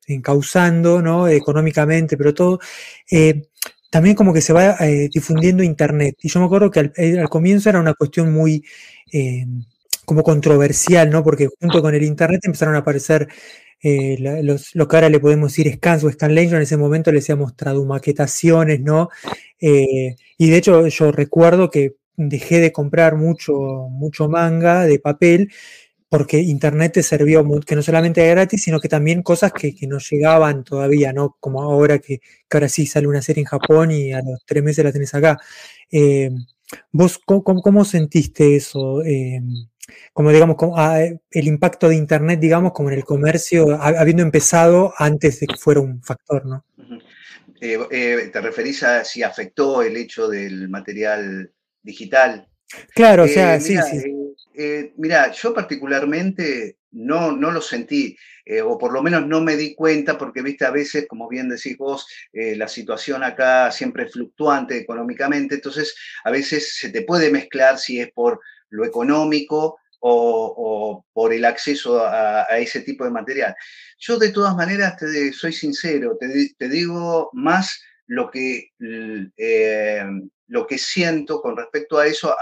encauzando, 0.08 1.02
¿no? 1.02 1.28
Económicamente, 1.28 2.18
pero 2.18 2.34
todo. 2.34 2.60
Eh, 3.10 3.44
también 3.90 4.16
como 4.16 4.34
que 4.34 4.42
se 4.42 4.54
va 4.54 4.76
eh, 4.82 5.10
difundiendo 5.14 5.64
Internet. 5.64 6.18
Y 6.22 6.30
yo 6.30 6.40
me 6.40 6.48
acuerdo 6.48 6.70
que 6.70 6.92
eh, 6.98 7.20
al, 7.20 7.30
comienzo 7.30 7.70
era 7.70 7.80
una 7.80 7.94
cuestión 7.94 8.34
muy 8.34 8.64
como 10.04 10.24
controversial, 10.24 11.10
¿no? 11.10 11.24
Porque 11.24 11.48
junto 11.60 11.82
con 11.82 11.96
el 11.96 12.04
Internet 12.04 12.42
empezaron 12.44 12.76
a 12.76 12.80
aparecer 12.80 13.28
los, 13.82 14.74
lo 14.76 14.88
que 14.88 14.96
ahora 14.96 15.10
le 15.10 15.20
podemos 15.20 15.52
decir 15.52 15.72
scans 15.76 16.04
o 16.04 16.12
scanlation, 16.12 16.56
en 16.56 16.64
ese 16.64 16.76
momento 16.76 17.12
le 17.12 17.20
decíamos 17.20 17.56
tradumaquetaciones, 17.56 18.82
¿no? 18.82 19.10
y 19.60 20.50
de 20.50 20.58
hecho 20.58 20.88
yo 20.88 21.12
recuerdo 21.12 21.70
que 21.70 21.96
dejé 22.17 22.60
de 22.60 22.71
comprar 22.71 23.15
mucho, 23.15 23.54
mucho 23.89 24.30
manga 24.30 24.86
de 24.86 24.99
papel 24.99 25.49
porque 26.10 26.39
Internet 26.39 26.93
te 26.93 27.04
sirvió 27.04 27.43
que 27.65 27.75
no 27.75 27.82
solamente 27.82 28.21
era 28.21 28.36
gratis, 28.36 28.63
sino 28.63 28.80
que 28.80 28.88
también 28.88 29.21
cosas 29.21 29.51
que, 29.51 29.75
que 29.75 29.88
no 29.88 29.97
llegaban 29.99 30.63
todavía, 30.63 31.12
¿no? 31.12 31.36
Como 31.39 31.62
ahora 31.62 31.99
que, 31.99 32.21
ahora 32.51 32.69
sí 32.69 32.86
sale 32.86 33.08
una 33.08 33.21
serie 33.21 33.41
en 33.41 33.47
Japón 33.47 33.91
y 33.91 34.13
a 34.13 34.21
los 34.21 34.45
tres 34.45 34.63
meses 34.63 34.86
la 34.86 34.93
tenés 34.93 35.13
acá. 35.13 35.38
Eh, 35.91 36.32
¿Vos 36.91 37.19
cómo, 37.25 37.86
sentiste 37.86 38.56
eso? 38.56 39.04
Eh, 39.04 39.41
como 40.13 40.32
digamos, 40.32 40.56
ah, 40.78 41.01
el 41.32 41.47
impacto 41.47 41.89
de 41.89 41.95
Internet, 41.95 42.39
digamos, 42.39 42.71
como 42.71 42.89
en 42.89 42.95
el 42.95 43.04
comercio, 43.04 43.78
habiendo 43.82 44.23
empezado 44.23 44.93
antes 44.97 45.39
de 45.39 45.47
que 45.47 45.58
fuera 45.58 45.82
un 45.82 46.01
factor, 46.01 46.45
¿no? 46.45 46.65
Eh, 47.60 48.30
¿Te 48.32 48.41
referís 48.41 48.84
a 48.84 49.04
si 49.04 49.23
afectó 49.23 49.82
el 49.82 49.97
hecho 49.97 50.28
del 50.28 50.69
material 50.69 51.51
digital? 51.86 52.48
Claro, 52.93 53.24
o 53.24 53.28
sea, 53.28 53.60
sí, 53.60 53.78
sí. 53.78 54.04
Eh, 54.58 54.93
mira, 54.98 55.32
yo 55.32 55.54
particularmente 55.54 56.78
no, 56.91 57.34
no 57.34 57.52
lo 57.52 57.62
sentí, 57.62 58.17
eh, 58.45 58.62
o 58.62 58.78
por 58.78 58.93
lo 58.93 59.04
menos 59.04 59.28
no 59.28 59.41
me 59.41 59.58
di 59.58 59.76
cuenta, 59.76 60.17
porque 60.17 60.41
viste, 60.41 60.65
a 60.65 60.71
veces, 60.71 61.08
como 61.08 61.28
bien 61.28 61.50
decís 61.50 61.78
vos, 61.78 62.08
eh, 62.32 62.56
la 62.56 62.67
situación 62.67 63.24
acá 63.24 63.71
siempre 63.71 64.06
es 64.06 64.13
fluctuante 64.13 64.78
económicamente, 64.78 65.56
entonces 65.56 65.95
a 66.24 66.32
veces 66.32 66.78
se 66.78 66.89
te 66.89 67.02
puede 67.02 67.30
mezclar 67.32 67.78
si 67.78 68.00
es 68.00 68.12
por 68.13 68.39
lo 68.69 68.86
económico 68.86 69.78
o, 70.00 71.04
por 71.13 71.34
el 71.34 71.45
acceso 71.45 72.06
a, 72.06 72.43
ese 72.60 72.82
tipo 72.82 73.04
de 73.04 73.12
material. 73.12 73.56
Yo 73.98 74.19
de 74.19 74.30
todas 74.30 74.56
maneras, 74.56 74.98
te, 74.98 75.34
soy 75.34 75.52
sincero, 75.52 76.17
te, 76.19 76.69
digo 76.69 77.32
más 77.34 77.82
lo 78.06 78.30
que 78.30 78.69
lo 80.47 80.67
que 80.67 80.77
siento 80.77 81.41
con 81.41 81.58
respecto 81.58 81.97
a 81.97 82.08
eso, 82.08 82.36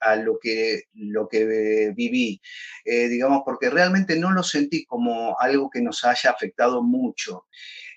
a, 0.00 0.16
lo, 0.16 0.38
que, 0.38 0.84
lo 0.94 1.28
que 1.28 1.92
viví, 1.94 2.40
eh, 2.84 3.08
digamos, 3.08 3.42
porque 3.44 3.70
realmente 3.70 4.18
no 4.18 4.30
lo 4.30 4.42
sentí 4.42 4.84
como 4.86 5.38
algo 5.38 5.68
que 5.70 5.82
nos 5.82 6.04
haya 6.04 6.30
afectado 6.30 6.82
mucho. 6.82 7.46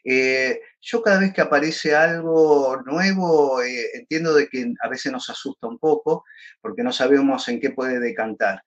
Eh, 0.03 0.59
yo 0.81 1.01
cada 1.01 1.19
vez 1.19 1.33
que 1.33 1.41
aparece 1.41 1.95
algo 1.95 2.81
nuevo, 2.85 3.61
eh, 3.61 3.91
entiendo 3.93 4.33
de 4.33 4.49
que 4.49 4.73
a 4.81 4.89
veces 4.89 5.11
nos 5.11 5.29
asusta 5.29 5.67
un 5.67 5.79
poco, 5.79 6.25
porque 6.61 6.83
no 6.83 6.91
sabemos 6.91 7.47
en 7.47 7.61
qué 7.61 7.69
puede 7.69 7.99
decantar. 7.99 8.63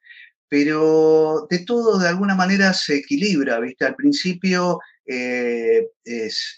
Pero 0.48 1.46
de 1.50 1.58
todo, 1.60 1.98
de 1.98 2.08
alguna 2.08 2.34
manera, 2.34 2.72
se 2.72 2.96
equilibra, 2.96 3.58
¿viste? 3.60 3.84
Al 3.84 3.96
principio 3.96 4.78
es, 5.04 6.56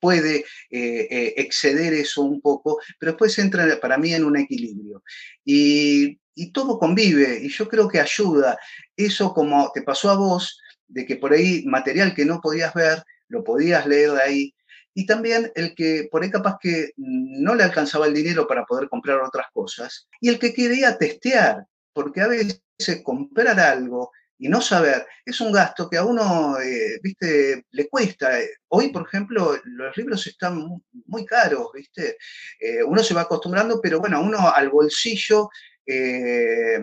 puede 0.00 0.44
eh, 0.70 1.08
eh, 1.10 1.34
exceder 1.36 1.92
eso 1.94 2.22
un 2.22 2.40
poco, 2.40 2.80
pero 2.98 3.12
después 3.12 3.38
entra 3.38 3.78
para 3.80 3.98
mí 3.98 4.14
en 4.14 4.24
un 4.24 4.36
equilibrio. 4.36 5.02
Y, 5.44 6.18
todo 6.52 6.78
convive, 6.78 7.40
y 7.42 7.48
yo 7.48 7.66
creo 7.66 7.88
que 7.88 7.98
ayuda. 7.98 8.58
Eso 8.94 9.32
como 9.32 9.70
te 9.72 9.82
pasó 9.82 10.10
a 10.10 10.16
vos, 10.16 10.60
de 10.86 11.06
que 11.06 11.16
por 11.16 11.32
ahí 11.32 11.64
material 11.64 12.14
que 12.14 12.26
no 12.26 12.40
podías 12.40 12.74
ver, 12.74 13.02
lo 13.28 13.42
podías 13.42 13.86
leer 13.86 14.12
de 14.12 14.22
ahí, 14.22 14.54
y 14.94 15.06
también 15.06 15.50
el 15.54 15.74
que 15.74 16.08
por 16.10 16.22
ahí 16.22 16.30
capaz 16.30 16.58
que 16.60 16.90
no 16.96 17.54
le 17.54 17.64
alcanzaba 17.64 18.06
el 18.06 18.14
dinero 18.14 18.46
para 18.46 18.64
poder 18.64 18.88
comprar 18.88 19.20
otras 19.20 19.46
cosas, 19.52 20.08
y 20.20 20.28
el 20.28 20.38
que 20.38 20.54
quería 20.54 20.98
testear, 20.98 21.64
porque 21.92 22.20
a 22.20 22.28
veces 22.28 22.60
comprar 23.02 23.58
algo 23.58 24.12
y 24.38 24.48
no 24.48 24.60
saber 24.60 25.06
es 25.24 25.40
un 25.40 25.52
gasto 25.52 25.88
que 25.88 25.96
a 25.96 26.04
uno, 26.04 26.58
eh, 26.60 26.98
viste, 27.02 27.64
le 27.70 27.88
cuesta. 27.88 28.30
Hoy, 28.68 28.90
por 28.90 29.06
ejemplo, 29.06 29.58
los 29.64 29.96
libros 29.96 30.26
están 30.26 30.82
muy 31.06 31.24
caros, 31.24 31.68
viste. 31.74 32.16
Eh, 32.60 32.82
uno 32.82 33.02
se 33.02 33.14
va 33.14 33.22
acostumbrando, 33.22 33.80
pero 33.80 33.98
bueno, 33.98 34.18
a 34.18 34.20
uno 34.20 34.48
al 34.48 34.68
bolsillo, 34.70 35.48
eh, 35.86 36.80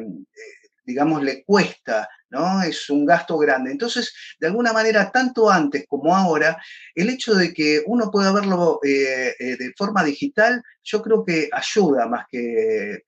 digamos, 0.83 1.23
le 1.23 1.43
cuesta, 1.43 2.09
¿no? 2.29 2.61
Es 2.63 2.89
un 2.89 3.05
gasto 3.05 3.37
grande. 3.37 3.71
Entonces, 3.71 4.13
de 4.39 4.47
alguna 4.47 4.73
manera, 4.73 5.11
tanto 5.11 5.49
antes 5.49 5.85
como 5.87 6.15
ahora, 6.15 6.61
el 6.95 7.09
hecho 7.09 7.33
de 7.35 7.53
que 7.53 7.83
uno 7.85 8.09
pueda 8.11 8.31
verlo 8.31 8.79
de 8.81 9.73
forma 9.77 10.03
digital, 10.03 10.63
yo 10.83 11.01
creo 11.01 11.23
que 11.23 11.49
ayuda 11.51 12.07
más 12.07 12.25
que 12.29 13.03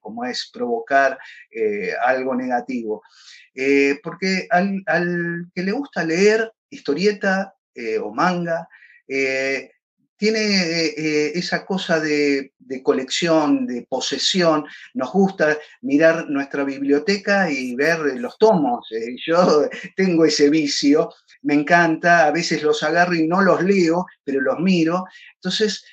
como 0.00 0.24
es 0.24 0.50
provocar 0.52 1.18
algo 2.04 2.34
negativo. 2.34 3.02
Eh, 3.54 4.00
porque 4.02 4.48
al, 4.50 4.82
que 5.54 5.62
le 5.62 5.72
gusta 5.72 6.04
leer 6.04 6.52
historieta 6.70 7.54
eh, 7.74 7.98
o 7.98 8.12
manga, 8.12 8.68
eh, 9.06 9.70
tiene 10.24 10.94
esa 11.34 11.66
cosa 11.66 12.00
de, 12.00 12.54
colección, 12.82 13.66
de 13.66 13.82
posesión. 13.82 14.64
Nos 14.94 15.12
gusta 15.12 15.58
mirar 15.82 16.30
nuestra 16.30 16.64
biblioteca 16.64 17.50
y 17.50 17.74
ver 17.74 17.98
los 18.18 18.38
tomos. 18.38 18.88
yo 19.26 19.68
tengo 19.96 20.24
ese 20.24 20.48
vicio, 20.48 21.12
me 21.42 21.52
encanta, 21.52 22.24
a 22.24 22.30
veces 22.30 22.62
los 22.62 22.82
agarro 22.82 23.14
y 23.14 23.26
no 23.26 23.42
los 23.42 23.62
leo, 23.62 24.06
pero 24.24 24.40
los 24.40 24.58
miro. 24.60 25.04
Entonces, 25.34 25.84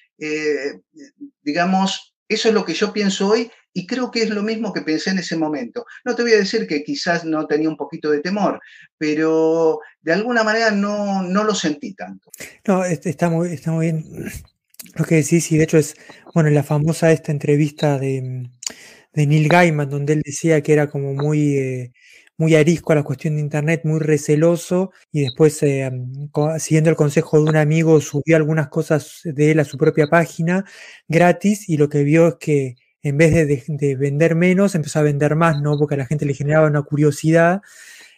digamos, 1.41 2.15
eso 2.29 2.47
es 2.47 2.53
lo 2.53 2.63
que 2.63 2.73
yo 2.73 2.93
pienso 2.93 3.27
hoy 3.27 3.51
y 3.73 3.87
creo 3.87 4.11
que 4.11 4.23
es 4.23 4.29
lo 4.29 4.43
mismo 4.43 4.73
que 4.73 4.81
pensé 4.81 5.11
en 5.11 5.19
ese 5.19 5.37
momento. 5.37 5.85
No 6.03 6.15
te 6.15 6.23
voy 6.23 6.33
a 6.33 6.37
decir 6.37 6.67
que 6.67 6.83
quizás 6.83 7.25
no 7.25 7.47
tenía 7.47 7.69
un 7.69 7.77
poquito 7.77 8.11
de 8.11 8.19
temor, 8.19 8.59
pero 8.97 9.79
de 10.01 10.13
alguna 10.13 10.43
manera 10.43 10.71
no, 10.71 11.23
no 11.23 11.43
lo 11.43 11.55
sentí 11.55 11.93
tanto. 11.93 12.29
No, 12.67 12.83
está 12.83 13.29
muy, 13.29 13.53
está 13.53 13.71
muy 13.71 13.87
bien 13.87 14.05
lo 14.95 15.05
que 15.05 15.15
decís 15.15 15.51
y 15.51 15.57
de 15.57 15.63
hecho 15.63 15.77
es, 15.77 15.95
bueno, 16.33 16.49
la 16.49 16.63
famosa 16.63 17.11
esta 17.11 17.31
entrevista 17.31 17.99
de, 17.99 18.49
de 19.13 19.27
Neil 19.27 19.47
Gaiman, 19.47 19.89
donde 19.89 20.13
él 20.13 20.21
decía 20.23 20.61
que 20.61 20.73
era 20.73 20.89
como 20.89 21.13
muy... 21.13 21.57
Eh, 21.57 21.91
muy 22.37 22.55
arisco 22.55 22.91
a 22.91 22.95
la 22.95 23.03
cuestión 23.03 23.35
de 23.35 23.41
Internet, 23.41 23.81
muy 23.83 23.99
receloso, 23.99 24.91
y 25.11 25.21
después, 25.21 25.61
eh, 25.61 25.91
siguiendo 26.57 26.89
el 26.89 26.95
consejo 26.95 27.37
de 27.37 27.43
un 27.43 27.55
amigo, 27.55 28.01
subió 28.01 28.35
algunas 28.35 28.67
cosas 28.69 29.19
de 29.23 29.51
él 29.51 29.59
a 29.59 29.63
su 29.63 29.77
propia 29.77 30.07
página 30.07 30.65
gratis, 31.07 31.69
y 31.69 31.77
lo 31.77 31.87
que 31.87 32.03
vio 32.03 32.29
es 32.29 32.35
que 32.39 32.75
en 33.03 33.17
vez 33.17 33.33
de, 33.67 33.95
vender 33.95 34.35
menos, 34.35 34.75
empezó 34.75 34.99
a 34.99 35.03
vender 35.03 35.35
más, 35.35 35.61
¿no? 35.61 35.77
Porque 35.77 35.95
a 35.95 35.97
la 35.97 36.05
gente 36.05 36.25
le 36.25 36.33
generaba 36.33 36.67
una 36.67 36.83
curiosidad 36.83 37.61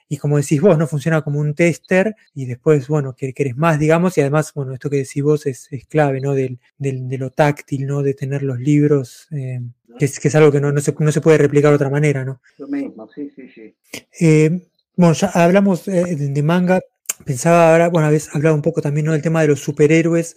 y 0.09 0.17
como 0.17 0.37
decís 0.37 0.61
vos, 0.61 0.77
no 0.77 0.85
funciona 0.85 1.21
como 1.21 1.39
un 1.39 1.55
tester 1.55 2.15
y 2.35 2.45
después, 2.45 2.87
bueno, 2.87 3.15
que 3.15 3.33
querés 3.33 3.55
más, 3.55 3.79
digamos, 3.79 4.17
y 4.17 4.21
además, 4.21 4.51
bueno, 4.53 4.73
esto 4.73 4.89
que 4.89 4.97
decís 4.97 5.23
vos 5.23 5.45
es, 5.45 5.69
clave, 5.89 6.19
¿no? 6.19 6.33
Del, 6.33 6.59
de 6.77 7.17
lo 7.17 7.31
táctil, 7.31 7.87
¿no? 7.87 8.03
De 8.03 8.13
tener 8.13 8.43
los 8.43 8.59
libros, 8.59 9.27
eh, 9.31 9.61
que, 9.97 10.05
es, 10.05 10.19
que, 10.19 10.27
es, 10.27 10.35
algo 10.35 10.51
que 10.51 10.59
no, 10.59 10.71
no, 10.71 10.81
se, 10.81 10.93
no, 10.97 11.11
se, 11.11 11.21
puede 11.21 11.37
replicar 11.37 11.71
de 11.71 11.75
otra 11.75 11.89
manera, 11.89 12.25
¿no? 12.25 12.41
Lo 12.57 12.67
mismo, 12.67 13.09
sí, 13.09 13.31
sí, 13.35 13.49
sí. 13.49 13.75
Eh, 14.19 14.67
bueno, 14.95 15.13
ya 15.13 15.27
hablamos 15.29 15.87
eh, 15.87 16.15
de 16.15 16.43
manga, 16.43 16.81
pensaba 17.25 17.71
ahora, 17.71 17.89
bueno, 17.89 18.07
habéis 18.07 18.29
hablado 18.35 18.55
un 18.55 18.61
poco 18.61 18.81
también, 18.81 19.05
¿no? 19.05 19.13
Del 19.13 19.21
tema 19.21 19.41
de 19.41 19.47
los 19.47 19.61
superhéroes. 19.61 20.35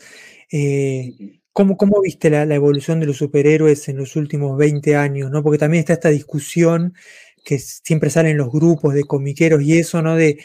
¿Cómo, 1.56 1.78
¿Cómo, 1.78 2.02
viste 2.02 2.28
la, 2.28 2.42
evolución 2.54 3.00
de 3.00 3.06
los 3.06 3.16
superhéroes 3.16 3.88
en 3.88 3.96
los 3.96 4.14
últimos 4.14 4.58
20 4.58 4.94
años? 4.94 5.30
¿no? 5.30 5.42
Porque 5.42 5.56
también 5.56 5.80
está 5.80 5.94
esta 5.94 6.10
discusión 6.10 6.92
que 7.46 7.58
siempre 7.58 8.10
salen 8.10 8.36
los 8.36 8.50
grupos 8.52 8.92
de 8.92 9.04
comiqueros 9.04 9.62
y 9.62 9.78
eso, 9.78 10.02
¿no? 10.02 10.16
De 10.16 10.44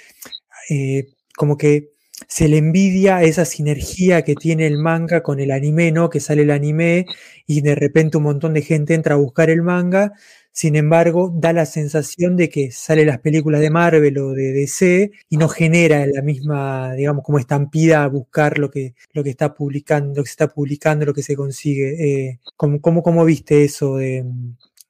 eh, 0.70 1.10
como 1.36 1.58
que 1.58 1.90
se 2.30 2.48
le 2.48 2.60
envidia 2.60 3.24
esa 3.24 3.44
sinergia 3.44 4.22
que 4.22 4.36
tiene 4.36 4.66
el 4.68 4.78
manga 4.78 5.22
con 5.22 5.42
el 5.42 5.52
anime, 5.52 5.92
¿no? 5.92 6.10
Que 6.10 6.22
sale 6.22 6.44
el 6.44 6.52
anime 6.52 7.06
y 7.46 7.60
de 7.60 7.76
repente 7.76 8.16
un 8.16 8.24
montón 8.24 8.54
de 8.54 8.62
gente 8.62 8.94
entra 8.94 9.16
a 9.16 9.18
buscar 9.18 9.50
el 9.50 9.64
manga. 9.64 10.14
Sin 10.54 10.76
embargo, 10.76 11.32
da 11.34 11.54
la 11.54 11.66
sensación 11.66 12.36
de 12.36 12.50
que 12.50 12.72
sale 12.72 13.06
las 13.06 13.20
películas 13.20 13.62
de 13.62 13.70
Marvel 13.70 14.18
o 14.18 14.32
de 14.34 14.52
DC 14.52 15.12
y 15.30 15.38
no 15.38 15.48
genera 15.48 16.06
la 16.06 16.22
misma, 16.22 16.94
digamos, 16.94 17.24
como 17.24 17.40
estampida 17.40 18.04
a 18.04 18.08
buscar 18.08 18.58
lo 18.58 18.70
que, 18.70 18.94
lo 19.14 19.24
que 19.24 19.30
está 19.30 19.54
publicando, 19.54 20.18
lo 20.18 20.24
que 20.24 20.28
se 20.28 20.34
está 20.34 20.50
publicando, 20.50 21.06
lo 21.06 21.14
que 21.14 21.24
se 21.24 21.38
consigue. 21.38 22.28
Eh, 22.28 22.40
¿cómo, 22.58 22.82
cómo, 22.82 23.24
viste 23.24 23.64
eso 23.64 23.96
de, 23.96 24.26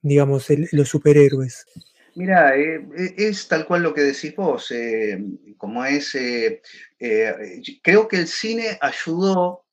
digamos, 0.01 0.47
los 0.71 0.89
superhéroes? 0.89 1.67
Mira, 2.15 2.57
eh, 2.57 2.83
eh, 2.97 3.13
es 3.17 3.47
tal 3.47 3.67
cual 3.67 3.83
lo 3.83 3.93
que 3.93 4.01
decís 4.01 4.35
vos, 4.35 4.73
como 5.57 5.85
es, 5.85 6.17
creo 6.97 8.07
que 8.07 8.17
el 8.17 8.27
cine 8.27 8.79
ayudó, 8.81 9.65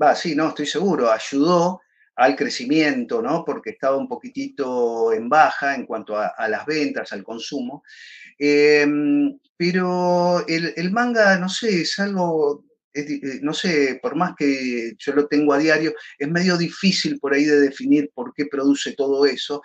va, 0.00 0.14
sí, 0.14 0.36
no, 0.36 0.50
estoy 0.50 0.66
seguro, 0.66 1.10
ayudó 1.10 1.80
al 2.20 2.36
crecimiento, 2.36 3.22
¿no? 3.22 3.44
Porque 3.44 3.70
estaba 3.70 3.96
un 3.96 4.08
poquitito 4.08 5.12
en 5.12 5.28
baja 5.28 5.74
en 5.74 5.86
cuanto 5.86 6.16
a, 6.16 6.48
las 6.48 6.66
ventas, 6.66 7.12
al 7.12 7.24
consumo. 7.24 7.82
Em, 8.38 9.38
pero 9.56 10.46
el, 10.46 10.90
manga, 10.92 11.38
no 11.38 11.48
sé, 11.48 11.82
es 11.82 11.98
algo, 11.98 12.64
no 13.42 13.52
sé, 13.54 13.98
por 14.02 14.16
más 14.16 14.34
que 14.36 14.92
yo 14.98 15.12
lo 15.14 15.26
tengo 15.28 15.52
a 15.52 15.58
diario, 15.58 15.94
es 16.18 16.28
medio 16.28 16.56
difícil 16.56 17.18
por 17.18 17.34
ahí 17.34 17.44
de 17.44 17.60
definir 17.60 18.10
por 18.14 18.32
qué 18.34 18.46
produce 18.46 18.92
todo 18.92 19.26
eso 19.26 19.62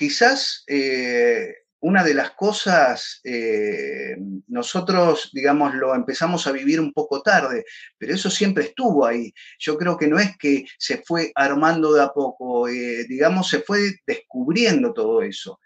quizás 0.00 0.64
eh, 0.66 1.52
una 1.80 2.04
de 2.04 2.14
las 2.14 2.32
cosas, 2.32 3.20
eh, 3.24 4.16
nosotros, 4.48 5.30
digamos, 5.32 5.74
lo 5.74 5.94
empezamos 5.94 6.46
a 6.46 6.52
vivir 6.52 6.80
un 6.80 6.92
poco 6.92 7.22
tarde, 7.22 7.64
pero 7.98 8.14
eso 8.14 8.30
siempre 8.30 8.64
estuvo 8.64 9.06
ahí. 9.06 9.32
Yo 9.58 9.78
creo 9.78 9.96
que 9.96 10.06
no 10.06 10.18
es 10.18 10.36
que 10.36 10.64
se 10.78 10.98
fue 10.98 11.32
armando 11.34 11.92
de 11.92 12.02
a 12.02 12.08
poco, 12.08 12.68
eh, 12.68 13.06
digamos, 13.08 13.48
se 13.48 13.60
fue 13.60 13.94
descubriendo 14.06 14.92
todo 14.92 15.22
eso. 15.22 15.60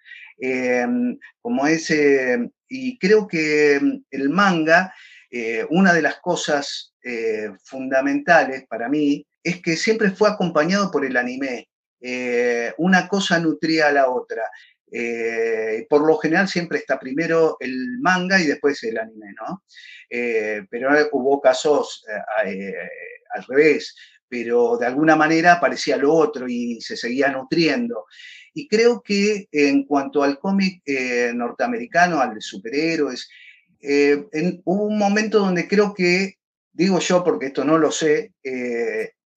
como 1.40 1.66
ese, 1.66 2.50
y 2.68 2.98
creo 2.98 3.26
que 3.28 3.80
el 4.10 4.30
manga, 4.30 4.92
una 5.70 5.92
de 5.92 6.02
las 6.02 6.20
cosas 6.20 6.94
fundamentales 7.64 8.64
para 8.68 8.88
mí, 8.88 9.26
es 9.44 9.60
que 9.60 9.76
siempre 9.76 10.10
fue 10.10 10.28
acompañado 10.28 10.90
por 10.90 11.04
el 11.04 11.16
anime. 11.16 11.68
Eh, 12.00 12.72
una 12.78 13.06
cosa 13.06 13.38
nutría 13.38 13.88
a 13.88 13.92
la 13.92 14.10
otra. 14.10 14.42
Eh, 14.96 15.86
por 15.90 16.06
lo 16.06 16.16
general 16.18 16.46
siempre 16.46 16.78
está 16.78 17.00
primero 17.00 17.56
el 17.58 17.98
manga 17.98 18.40
y 18.40 18.46
después 18.46 18.80
el 18.84 18.96
anime, 18.96 19.34
¿no? 19.40 19.64
Eh, 20.08 20.62
pero 20.70 20.90
hubo 21.10 21.40
casos 21.40 22.04
al 22.36 23.44
revés, 23.48 23.96
pero 24.28 24.76
de 24.78 24.86
alguna 24.86 25.16
manera 25.16 25.54
aparecía 25.54 25.96
lo 25.96 26.14
otro 26.14 26.46
y 26.48 26.80
se 26.80 26.96
seguía 26.96 27.28
nutriendo. 27.32 28.04
Y 28.52 28.68
creo 28.68 29.02
que 29.02 29.48
en 29.50 29.84
cuanto 29.84 30.22
al 30.22 30.38
cómic 30.38 30.80
norteamericano, 31.34 32.20
al 32.20 32.34
de 32.34 32.40
superhéroes, 32.40 33.28
hubo 34.64 34.84
un 34.84 34.96
momento 34.96 35.40
donde 35.40 35.66
creo 35.66 35.92
que, 35.92 36.34
digo 36.72 37.00
yo 37.00 37.24
porque 37.24 37.46
esto 37.46 37.64
no 37.64 37.78
lo 37.78 37.90
sé, 37.90 38.32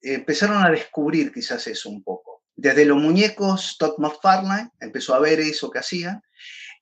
empezaron 0.04 0.64
a 0.64 0.70
descubrir 0.70 1.34
quizás 1.34 1.66
eso 1.66 1.90
un 1.90 2.04
poco 2.04 2.37
desde 2.58 2.86
los 2.86 2.98
muñecos, 2.98 3.78
Todd 3.78 3.98
McFarlane 4.00 4.72
empezó 4.80 5.14
a 5.14 5.20
ver 5.20 5.40
eso 5.40 5.70
que 5.70 5.80
hacía, 5.80 6.22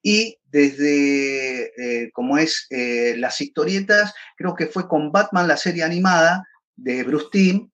y 0.02 0.38
desde, 0.46 2.04
eh, 2.04 2.12
como 2.14 2.38
es 2.38 2.68
eh, 2.70 3.16
las 3.18 3.42
historietas, 3.42 4.14
creo 4.38 4.56
que 4.56 4.68
fue 4.68 4.88
con 4.88 5.12
Batman, 5.12 5.48
la 5.48 5.58
serie 5.58 5.84
animada 5.84 6.48
de 6.76 7.04
Bruce 7.04 7.28
Timm, 7.32 7.70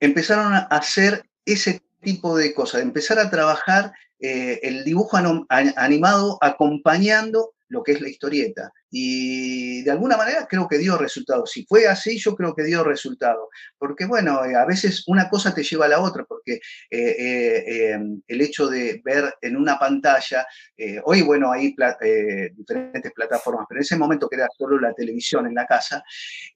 empezaron 0.00 0.54
a 0.54 0.58
hacer 0.70 1.24
ese 1.44 1.82
tipo 2.02 2.36
de 2.36 2.52
cosas, 2.52 2.82
empezar 2.82 3.18
a 3.18 3.30
trabajar 3.30 3.92
eh, 4.18 4.58
el 4.62 4.84
dibujo 4.84 5.16
animado 5.48 6.38
acompañando 6.40 7.52
lo 7.70 7.82
que 7.82 7.92
es 7.92 8.00
la 8.00 8.08
historieta. 8.08 8.72
Y 8.90 9.82
de 9.82 9.90
alguna 9.92 10.16
manera 10.16 10.46
creo 10.48 10.68
que 10.68 10.78
dio 10.78 10.98
resultado. 10.98 11.46
Si 11.46 11.64
fue 11.64 11.86
así, 11.86 12.18
yo 12.18 12.34
creo 12.34 12.54
que 12.54 12.64
dio 12.64 12.84
resultado. 12.84 13.48
Porque 13.78 14.04
bueno, 14.04 14.44
eh, 14.44 14.56
a 14.56 14.66
veces 14.66 15.04
una 15.06 15.30
cosa 15.30 15.54
te 15.54 15.62
lleva 15.62 15.86
a 15.86 15.88
la 15.88 16.00
otra, 16.00 16.24
porque 16.24 16.54
eh, 16.90 17.16
eh, 17.18 17.92
em, 17.92 18.20
el 18.26 18.40
hecho 18.40 18.68
de 18.68 19.00
ver 19.04 19.34
en 19.40 19.56
una 19.56 19.78
pantalla, 19.78 20.46
hoy 21.04 21.22
bueno, 21.22 21.52
hay 21.52 21.74
diferentes 22.52 23.12
plataformas, 23.12 23.66
pero 23.68 23.78
en 23.78 23.82
ese 23.82 23.96
momento 23.96 24.28
que 24.28 24.36
era 24.36 24.48
solo 24.56 24.78
la 24.78 24.92
televisión 24.92 25.46
en 25.46 25.54
la 25.54 25.66
casa, 25.66 26.02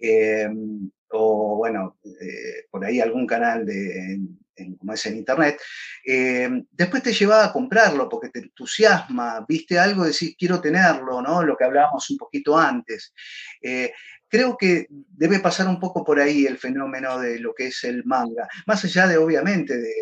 em, 0.01 0.91
o 1.11 1.57
bueno, 1.59 1.99
por 2.71 2.85
ahí 2.85 3.01
algún 3.01 3.27
canal 3.27 3.65
de, 3.65 4.19
como 4.79 4.93
es 4.93 5.07
en 5.07 5.17
internet, 5.17 5.61
eh, 6.05 6.49
después 6.71 7.03
te 7.03 7.13
lleva 7.13 7.45
a 7.45 7.53
comprarlo 7.53 8.09
porque 8.09 8.29
te 8.29 8.41
entusiasma, 8.41 9.45
viste 9.49 9.79
algo, 9.79 10.05
decís, 10.05 10.35
quiero 10.39 10.61
tenerlo, 10.61 11.21
¿no? 11.23 11.43
Lo 11.43 11.57
que 11.57 11.65
hablábamos 11.65 12.09
un 12.11 12.19
poquito 12.19 12.57
antes. 12.57 13.13
Eh, 13.61 13.93
creo 14.29 14.57
que 14.57 14.87
debe 14.89 15.41
pasar 15.41 15.69
un 15.69 15.79
poco 15.79 16.05
por 16.05 16.21
ahí 16.21 16.47
el 16.47 16.59
fenómeno 16.59 17.19
de 17.19 17.39
lo 17.39 17.55
que 17.55 17.69
es 17.69 17.85
el 17.85 18.05
manga, 18.05 18.49
más 18.67 18.85
allá 18.85 19.07
de, 19.07 19.19
obviamente, 19.19 19.77
de 19.79 19.95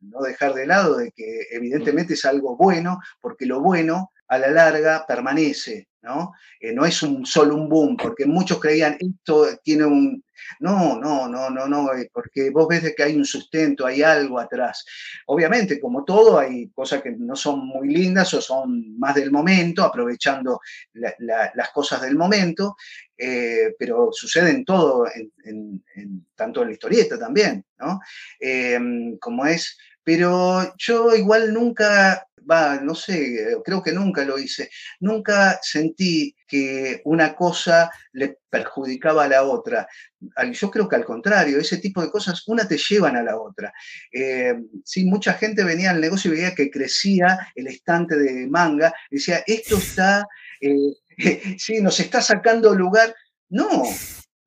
no 0.00 0.20
dejar 0.20 0.54
de 0.54 0.66
lado 0.66 0.96
de 0.96 1.10
que 1.12 1.46
evidentemente 1.50 2.14
es 2.14 2.24
algo 2.24 2.56
bueno, 2.56 3.00
porque 3.20 3.46
lo 3.46 3.60
bueno 3.60 4.12
a 4.28 4.38
la 4.38 4.50
larga 4.50 5.04
permanece, 5.06 5.88
¿no? 6.04 6.34
Eh, 6.60 6.72
no 6.72 6.84
es 6.84 7.02
un, 7.02 7.24
solo 7.26 7.56
un 7.56 7.68
boom, 7.68 7.96
porque 7.96 8.26
muchos 8.26 8.60
creían, 8.60 8.96
esto 9.00 9.46
tiene 9.62 9.84
un... 9.84 10.22
No, 10.60 11.00
no, 11.00 11.26
no, 11.26 11.48
no, 11.48 11.66
no, 11.66 11.94
eh, 11.94 12.10
porque 12.12 12.50
vos 12.50 12.68
ves 12.68 12.94
que 12.94 13.02
hay 13.02 13.16
un 13.16 13.24
sustento, 13.24 13.86
hay 13.86 14.02
algo 14.02 14.38
atrás. 14.38 14.84
Obviamente, 15.26 15.80
como 15.80 16.04
todo, 16.04 16.38
hay 16.38 16.68
cosas 16.68 17.02
que 17.02 17.12
no 17.12 17.34
son 17.34 17.66
muy 17.66 17.88
lindas 17.88 18.34
o 18.34 18.42
son 18.42 18.98
más 18.98 19.14
del 19.14 19.30
momento, 19.30 19.82
aprovechando 19.82 20.60
las 20.92 21.70
cosas 21.72 22.02
del 22.02 22.16
momento, 22.16 22.76
eh, 23.16 23.74
pero 23.78 24.10
sucede 24.12 24.50
en 24.50 24.64
todo, 24.64 25.06
en, 25.44 25.82
tanto 26.34 26.60
en 26.60 26.68
la 26.68 26.74
historieta 26.74 27.18
también, 27.18 27.64
¿no? 27.78 28.00
como 29.20 29.46
es, 29.46 29.78
pero 30.02 30.74
yo 30.76 31.14
igual 31.14 31.54
nunca 31.54 32.26
va, 32.50 32.80
no 32.80 32.94
sé, 32.94 33.56
creo 33.64 33.82
que 33.82 33.92
nunca 33.92 34.24
lo 34.24 34.38
hice, 34.38 34.70
nunca 35.00 35.58
sentí 35.62 36.34
que 36.46 37.00
una 37.04 37.34
cosa 37.34 37.90
le 38.12 38.38
perjudicaba 38.48 39.24
a 39.24 39.28
la 39.28 39.42
otra. 39.42 39.88
Yo 40.52 40.70
creo 40.70 40.88
que 40.88 40.96
al 40.96 41.04
contrario, 41.04 41.58
ese 41.58 41.78
tipo 41.78 42.02
de 42.02 42.10
cosas, 42.10 42.46
una 42.46 42.66
te 42.66 42.78
llevan 42.78 43.16
a 43.16 43.22
la 43.22 43.38
otra. 43.38 43.72
Eh, 44.12 44.54
mucha 45.04 45.34
gente 45.34 45.64
venía 45.64 45.90
al 45.90 46.00
negocio 46.00 46.32
y 46.32 46.36
veía 46.36 46.54
que 46.54 46.70
crecía 46.70 47.48
el 47.54 47.66
estante 47.66 48.16
de 48.16 48.46
manga, 48.46 48.94
decía, 49.10 49.42
esto 49.46 49.78
está, 49.78 50.26
eh, 50.60 50.94
nos 51.82 51.98
está 52.00 52.20
sacando 52.20 52.74
lugar. 52.74 53.14
No, 53.48 53.82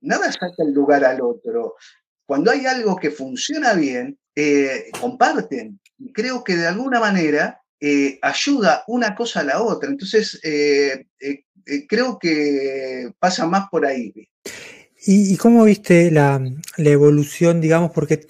nada 0.02 0.32
saca 0.32 0.64
el 0.66 0.74
lugar 0.74 1.04
al 1.04 1.22
otro. 1.22 1.76
Cuando 2.26 2.52
hay 2.52 2.66
algo 2.66 2.96
que 2.96 3.12
funciona 3.12 3.74
bien, 3.74 4.18
eh, 4.36 4.92
comparten. 5.00 5.80
Creo 6.14 6.44
que 6.44 6.56
de 6.56 6.68
alguna 6.68 7.00
manera 7.00 7.62
eh, 7.80 8.18
ayuda 8.24 8.84
una 8.88 9.14
cosa 9.14 9.42
a 9.42 9.44
la 9.44 9.62
otra. 9.62 9.90
Entonces, 9.90 10.40
eh, 10.44 11.06
eh, 11.20 11.44
creo 11.88 12.18
que 12.18 13.12
pasa 13.20 13.46
más 13.46 13.70
por 13.70 13.86
ahí. 13.86 14.14
¿Y, 15.06 15.38
cómo 15.38 15.64
viste 15.64 16.10
la, 16.10 16.42
evolución, 16.78 17.62
digamos? 17.62 17.92
Porque 17.92 18.26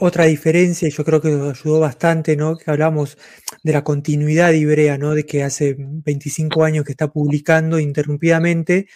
otra 0.00 0.24
diferencia, 0.24 0.88
y 0.88 0.90
yo 0.90 1.04
creo 1.04 1.20
que 1.20 1.30
nos 1.30 1.58
ayudó 1.58 1.80
bastante, 1.80 2.36
¿no? 2.36 2.56
Que 2.56 2.70
hablamos 2.70 3.18
de 3.62 3.72
la 3.72 3.84
continuidad 3.84 4.50
de 4.50 4.58
Ibrea, 4.58 4.96
¿no? 4.96 5.14
De 5.14 5.26
que 5.26 5.42
hace 5.42 5.76
25 5.78 6.64
años 6.64 6.84
que 6.84 6.92
está 6.92 7.08
publicando 7.08 7.78
interrumpidamente. 7.78 8.86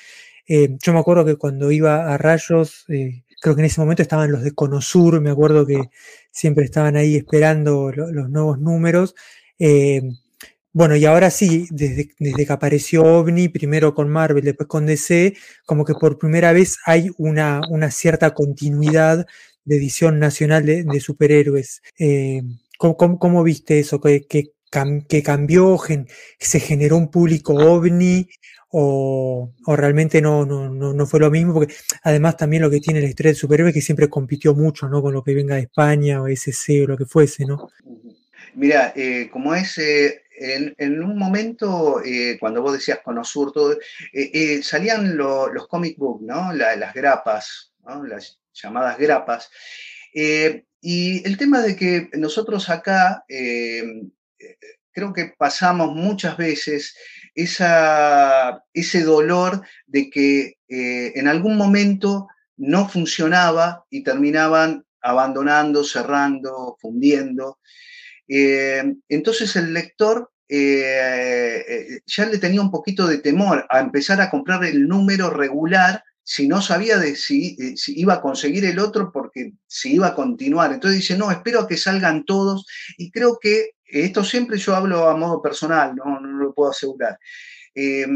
Yo 0.46 0.92
me 0.92 0.98
acuerdo 0.98 1.24
que 1.24 1.36
cuando 1.36 1.70
iba 1.70 2.12
a 2.12 2.18
Rayos, 2.18 2.84
creo 2.86 3.54
que 3.54 3.60
en 3.60 3.66
ese 3.66 3.80
momento 3.80 4.02
estaban 4.02 4.32
los 4.32 4.42
de 4.42 4.52
Conosur, 4.52 5.20
me 5.20 5.30
acuerdo 5.30 5.66
que 5.66 5.90
siempre 6.30 6.64
estaban 6.64 6.96
ahí 6.96 7.16
esperando 7.16 7.92
los 7.92 8.30
nuevos 8.30 8.58
números. 8.58 9.14
Eh, 9.58 10.02
bueno, 10.74 10.96
y 10.96 11.04
ahora 11.04 11.30
sí, 11.30 11.66
desde, 11.70 12.08
desde, 12.18 12.46
que 12.46 12.52
apareció 12.52 13.02
OVNI, 13.02 13.48
primero 13.50 13.94
con 13.94 14.08
Marvel, 14.08 14.44
después 14.44 14.68
con 14.68 14.86
DC, 14.86 15.34
como 15.66 15.84
que 15.84 15.92
por 15.94 16.18
primera 16.18 16.52
vez 16.52 16.78
hay 16.86 17.10
una, 17.18 17.60
una 17.68 17.90
cierta 17.90 18.32
continuidad 18.32 19.26
de 19.64 19.76
edición 19.76 20.18
nacional 20.18 20.64
de, 20.64 21.00
superhéroes. 21.00 21.82
Eh, 21.98 22.42
¿cómo, 22.78 23.42
viste 23.42 23.78
eso? 23.78 24.00
¿Que, 24.00 24.26
que, 24.26 24.52
cambió, 25.22 25.78
se 26.38 26.60
generó 26.60 26.96
un 26.96 27.10
público 27.10 27.52
ovni 27.52 28.26
o, 28.70 29.52
realmente 29.66 30.22
no, 30.22 30.46
no, 30.46 30.70
no, 30.70 31.06
fue 31.06 31.20
lo 31.20 31.30
mismo? 31.30 31.52
Porque 31.52 31.74
además 32.02 32.38
también 32.38 32.62
lo 32.62 32.70
que 32.70 32.80
tiene 32.80 33.02
la 33.02 33.08
historia 33.08 33.32
de 33.32 33.38
superhéroes 33.38 33.72
es 33.72 33.74
que 33.74 33.84
siempre 33.84 34.08
compitió 34.08 34.54
mucho 34.54 34.88
¿no? 34.88 35.02
con 35.02 35.12
lo 35.12 35.22
que 35.22 35.34
venga 35.34 35.56
de 35.56 35.62
España 35.62 36.22
o 36.22 36.28
SC 36.28 36.82
o 36.84 36.86
lo 36.86 36.96
que 36.96 37.04
fuese, 37.04 37.44
¿no? 37.44 37.68
Mira, 38.54 38.92
eh, 38.96 39.28
como 39.32 39.54
es, 39.54 39.78
eh, 39.78 40.22
en, 40.38 41.02
un 41.02 41.16
momento, 41.16 42.02
cuando 42.40 42.62
vos 42.62 42.72
decías 42.72 43.00
con 43.04 43.18
Osur, 43.18 43.78
salían 44.62 45.16
los 45.16 45.68
comic 45.68 45.96
books, 45.98 46.22
¿no? 46.22 46.52
las 46.52 46.92
grapas. 46.94 47.72
Las, 48.08 48.38
llamadas 48.52 48.98
grapas. 48.98 49.50
Eh, 50.14 50.64
y 50.80 51.26
el 51.26 51.36
tema 51.36 51.60
de 51.60 51.76
que 51.76 52.10
nosotros 52.14 52.68
acá 52.68 53.24
eh, 53.28 54.02
creo 54.92 55.12
que 55.12 55.34
pasamos 55.38 55.94
muchas 55.94 56.36
veces 56.36 56.96
esa, 57.34 58.62
ese 58.74 59.02
dolor 59.02 59.62
de 59.86 60.10
que 60.10 60.58
eh, 60.68 61.12
en 61.14 61.28
algún 61.28 61.56
momento 61.56 62.28
no 62.56 62.88
funcionaba 62.88 63.86
y 63.90 64.02
terminaban 64.02 64.84
abandonando, 65.00 65.82
cerrando, 65.84 66.76
fundiendo. 66.80 67.58
Entonces 69.08 69.56
el 69.56 69.74
lector 69.74 70.30
ya 70.48 72.26
le 72.26 72.38
tenía 72.38 72.60
un 72.60 72.70
poquito 72.70 73.06
de 73.06 73.18
temor 73.18 73.66
a 73.68 73.80
empezar 73.80 74.20
a 74.20 74.30
comprar 74.30 74.64
el 74.64 74.86
número 74.86 75.30
regular 75.30 76.02
si 76.24 76.46
no 76.46 76.62
sabía 76.62 76.98
de 76.98 77.16
si, 77.16 77.56
eh, 77.60 77.74
iba 77.88 78.14
a 78.14 78.20
conseguir 78.20 78.64
el 78.64 78.78
otro 78.78 79.10
porque 79.12 79.52
si 79.66 79.94
iba 79.94 80.08
a 80.08 80.14
continuar. 80.14 80.72
Entonces 80.72 81.00
dice, 81.00 81.16
no, 81.16 81.30
espero 81.30 81.60
a 81.60 81.68
que 81.68 81.76
salgan 81.76 82.24
todos. 82.24 82.66
Y 82.96 83.10
creo 83.10 83.38
que 83.40 83.70
esto 83.84 84.24
siempre 84.24 84.58
yo 84.58 84.74
hablo 84.74 85.08
a 85.08 85.16
modo 85.16 85.42
personal, 85.42 85.94
no, 85.94 86.20
no 86.20 86.38
lo 86.38 86.54
puedo 86.54 86.70
asegurar. 86.70 87.18
Eh, 87.74 88.06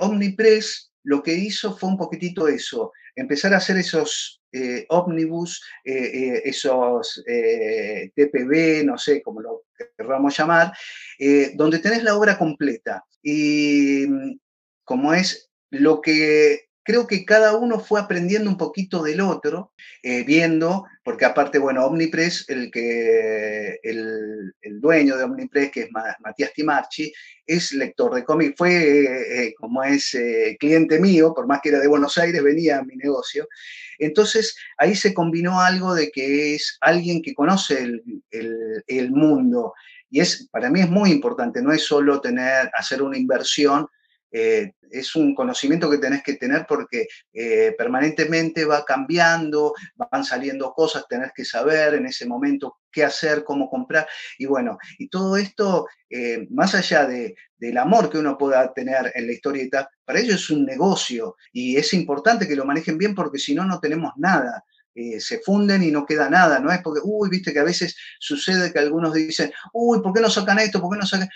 Omnipress 0.00 0.91
lo 1.04 1.22
que 1.22 1.34
hizo 1.34 1.76
fue 1.76 1.88
un 1.88 1.96
poquitito 1.96 2.48
eso, 2.48 2.92
empezar 3.14 3.52
a 3.54 3.58
hacer 3.58 3.76
esos 3.76 4.40
eh, 4.52 4.86
ómnibus, 4.88 5.62
esos 5.84 7.22
TPB, 8.14 8.84
no 8.84 8.98
sé 8.98 9.22
cómo 9.22 9.40
lo 9.40 9.64
querramos 9.96 10.36
llamar, 10.36 10.72
donde 11.54 11.78
tenés 11.78 12.02
la 12.02 12.16
obra 12.16 12.36
completa. 12.36 13.04
Y 13.22 14.06
mm, 14.08 14.38
como 14.84 15.14
es 15.14 15.50
lo 15.70 16.00
que 16.00 16.68
creo 16.82 17.06
que 17.06 17.24
cada 17.24 17.56
uno 17.56 17.78
fue 17.78 18.00
aprendiendo 18.00 18.50
un 18.50 18.56
poquito 18.56 19.02
del 19.02 19.20
otro, 19.20 19.72
eh, 20.02 20.24
viendo, 20.24 20.84
porque 21.04 21.24
aparte, 21.24 21.58
bueno, 21.58 21.86
Omnipress, 21.86 22.46
el, 22.48 22.70
que, 22.70 23.78
el, 23.82 24.52
dueño 24.80 25.16
de 25.16 25.24
Omnipress, 25.24 25.70
que 25.70 25.80
es 25.82 25.88
Matías 25.92 26.52
Timarchi, 26.52 27.12
es 27.46 27.72
lector 27.72 28.14
de 28.14 28.24
cómics, 28.24 28.54
fue, 28.56 28.74
eh, 28.74 29.44
eh, 29.44 29.54
como 29.54 29.82
es 29.84 30.16
cliente 30.58 30.98
mío, 30.98 31.32
por 31.34 31.46
más 31.46 31.60
que 31.62 31.68
era 31.68 31.78
de 31.78 31.86
Buenos 31.86 32.18
Aires, 32.18 32.42
venía 32.42 32.78
a 32.78 32.84
mi 32.84 32.96
negocio. 32.96 33.48
Entonces, 33.98 34.56
ahí 34.76 34.96
se 34.96 35.14
combinó 35.14 35.60
algo 35.60 35.94
de 35.94 36.10
que 36.10 36.56
es 36.56 36.78
alguien 36.80 37.22
que 37.22 37.34
conoce 37.34 37.78
el, 37.82 38.02
el 38.86 39.10
mundo. 39.12 39.74
Y 40.10 40.20
es, 40.20 40.48
para 40.50 40.68
mí 40.68 40.80
es 40.80 40.90
muy 40.90 41.10
importante, 41.10 41.62
no 41.62 41.72
es 41.72 41.84
solo 41.84 42.20
tener, 42.20 42.70
hacer 42.74 43.02
una 43.02 43.16
inversión, 43.16 43.86
eh, 44.32 44.72
es 44.90 45.14
un 45.14 45.34
conocimiento 45.34 45.90
que 45.90 45.98
tenés 45.98 46.22
que 46.22 46.34
tener 46.34 46.64
porque 46.66 47.06
eh, 47.32 47.74
permanentemente 47.76 48.64
va 48.64 48.84
cambiando, 48.84 49.74
van 49.94 50.24
saliendo 50.24 50.72
cosas, 50.72 51.06
tenés 51.08 51.32
que 51.34 51.44
saber 51.44 51.94
en 51.94 52.06
ese 52.06 52.26
momento 52.26 52.78
qué 52.90 53.04
hacer, 53.04 53.44
cómo 53.44 53.68
comprar. 53.68 54.06
Y 54.38 54.46
bueno, 54.46 54.78
y 54.98 55.08
todo 55.08 55.36
esto, 55.36 55.86
eh, 56.10 56.46
más 56.50 56.74
allá 56.74 57.06
de, 57.06 57.34
del 57.56 57.78
amor 57.78 58.10
que 58.10 58.18
uno 58.18 58.36
pueda 58.36 58.72
tener 58.72 59.12
en 59.14 59.26
la 59.26 59.32
historieta, 59.32 59.88
para 60.04 60.20
ellos 60.20 60.42
es 60.42 60.50
un 60.50 60.64
negocio 60.64 61.36
y 61.52 61.76
es 61.76 61.92
importante 61.94 62.48
que 62.48 62.56
lo 62.56 62.64
manejen 62.64 62.98
bien 62.98 63.14
porque 63.14 63.38
si 63.38 63.54
no, 63.54 63.64
no 63.64 63.80
tenemos 63.80 64.12
nada. 64.16 64.64
se 64.94 65.38
funden 65.38 65.82
y 65.82 65.90
no 65.90 66.04
queda 66.04 66.28
nada, 66.28 66.60
no 66.60 66.70
es 66.70 66.82
porque, 66.82 67.00
uy, 67.02 67.30
viste 67.30 67.52
que 67.52 67.60
a 67.60 67.64
veces 67.64 67.96
sucede 68.20 68.70
que 68.72 68.78
algunos 68.78 69.14
dicen, 69.14 69.50
uy, 69.72 70.02
¿por 70.02 70.12
qué 70.12 70.20
no 70.20 70.28
sacan 70.28 70.58
esto? 70.58 70.82
¿Por 70.82 70.90
qué 70.92 70.98
no 70.98 71.06
sacan? 71.06 71.30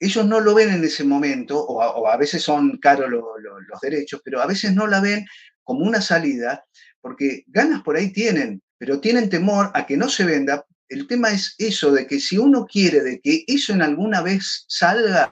Ellos 0.00 0.26
no 0.26 0.40
lo 0.40 0.54
ven 0.54 0.70
en 0.70 0.82
ese 0.82 1.04
momento, 1.04 1.62
o 1.62 2.08
a, 2.08 2.16
veces 2.16 2.42
son 2.42 2.78
caros 2.78 3.10
los 3.10 3.80
derechos, 3.82 4.22
pero 4.24 4.40
a 4.40 4.46
veces 4.46 4.74
no 4.74 4.86
la 4.86 5.00
ven 5.00 5.26
como 5.62 5.84
una 5.84 6.00
salida, 6.00 6.64
porque 7.02 7.44
ganas 7.46 7.82
por 7.82 7.96
ahí 7.96 8.10
tienen, 8.10 8.62
pero 8.78 8.98
tienen 8.98 9.28
temor 9.28 9.70
a 9.74 9.86
que 9.86 9.98
no 9.98 10.08
se 10.08 10.24
venda. 10.24 10.64
El 10.88 11.06
tema 11.06 11.30
es 11.30 11.54
eso, 11.58 11.92
de 11.92 12.06
que 12.06 12.18
si 12.18 12.38
uno 12.38 12.66
quiere 12.66 13.02
de 13.02 13.20
que 13.20 13.44
eso 13.46 13.74
en 13.74 13.82
alguna 13.82 14.22
vez 14.22 14.64
salga, 14.68 15.30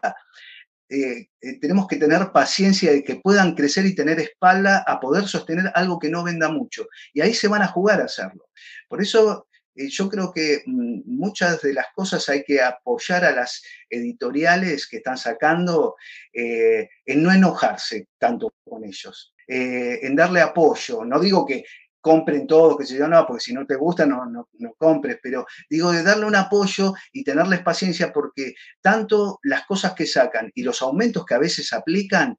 eh, 0.90 1.28
eh, 1.40 1.58
tenemos 1.60 1.88
que 1.88 1.96
tener 1.96 2.30
paciencia 2.30 2.92
de 2.92 3.02
que 3.02 3.16
puedan 3.16 3.54
crecer 3.54 3.86
y 3.86 3.94
tener 3.94 4.20
espalda 4.20 4.84
a 4.86 5.00
poder 5.00 5.26
sostener 5.26 5.72
algo 5.74 5.98
que 5.98 6.10
no 6.10 6.22
venda 6.22 6.50
mucho. 6.50 6.86
Y 7.12 7.22
ahí 7.22 7.34
se 7.34 7.48
van 7.48 7.62
a 7.62 7.68
jugar 7.68 8.00
a 8.00 8.04
hacerlo. 8.04 8.48
Por 8.88 9.02
eso 9.02 9.47
yo 9.88 10.08
creo 10.08 10.32
que 10.32 10.62
mm, 10.66 11.02
muchas 11.06 11.62
de 11.62 11.72
las 11.72 11.86
cosas 11.94 12.28
hay 12.28 12.42
que 12.44 12.60
apoyar 12.60 13.24
a 13.24 13.32
las 13.32 13.62
editoriales 13.88 14.88
que 14.88 14.98
están 14.98 15.16
sacando 15.16 15.96
eh, 16.32 16.88
en 17.04 17.22
no 17.22 17.32
enojarse 17.32 18.08
tanto 18.18 18.52
con 18.64 18.84
ellos, 18.84 19.34
eh, 19.46 20.00
en 20.02 20.16
darle 20.16 20.40
apoyo. 20.40 21.04
No 21.04 21.20
digo 21.20 21.46
que 21.46 21.64
compren 22.00 22.46
todo, 22.46 22.76
que 22.76 22.86
se 22.86 22.96
yo, 22.96 23.08
no, 23.08 23.26
porque 23.26 23.44
si 23.44 23.52
no 23.52 23.66
te 23.66 23.76
gusta 23.76 24.06
no, 24.06 24.24
no, 24.26 24.48
no, 24.54 24.74
compres, 24.78 25.18
pero 25.22 25.46
digo 25.68 25.92
de 25.92 26.02
darle 26.02 26.26
un 26.26 26.36
apoyo 26.36 26.94
y 27.12 27.24
tenerles 27.24 27.60
paciencia 27.60 28.12
porque 28.12 28.54
tanto 28.80 29.38
las 29.42 29.66
cosas 29.66 29.94
que 29.94 30.06
sacan 30.06 30.50
y 30.54 30.62
los 30.62 30.80
aumentos 30.82 31.24
que 31.26 31.34
a 31.34 31.38
veces 31.38 31.72
aplican 31.72 32.38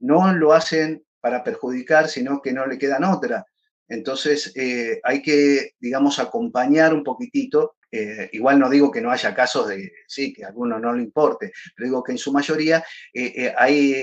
no 0.00 0.32
lo 0.34 0.52
hacen 0.52 1.04
para 1.20 1.42
perjudicar, 1.44 2.08
sino 2.08 2.42
que 2.42 2.52
no 2.52 2.66
le 2.66 2.76
quedan 2.76 3.04
otra. 3.04 3.46
Entonces, 3.88 4.52
eh, 4.56 5.00
hay 5.02 5.20
que, 5.22 5.72
digamos, 5.78 6.18
acompañar 6.18 6.94
un 6.94 7.04
poquitito. 7.04 7.76
Eh, 7.90 8.30
igual 8.32 8.58
no 8.58 8.68
digo 8.68 8.90
que 8.90 9.00
no 9.00 9.10
haya 9.10 9.34
casos 9.34 9.68
de, 9.68 9.92
sí, 10.08 10.32
que 10.32 10.44
a 10.44 10.48
alguno 10.48 10.80
no 10.80 10.92
le 10.94 11.02
importe, 11.02 11.52
pero 11.76 11.86
digo 11.88 12.02
que 12.02 12.10
en 12.10 12.18
su 12.18 12.32
mayoría 12.32 12.84
eh, 13.12 13.54
hay 13.56 13.94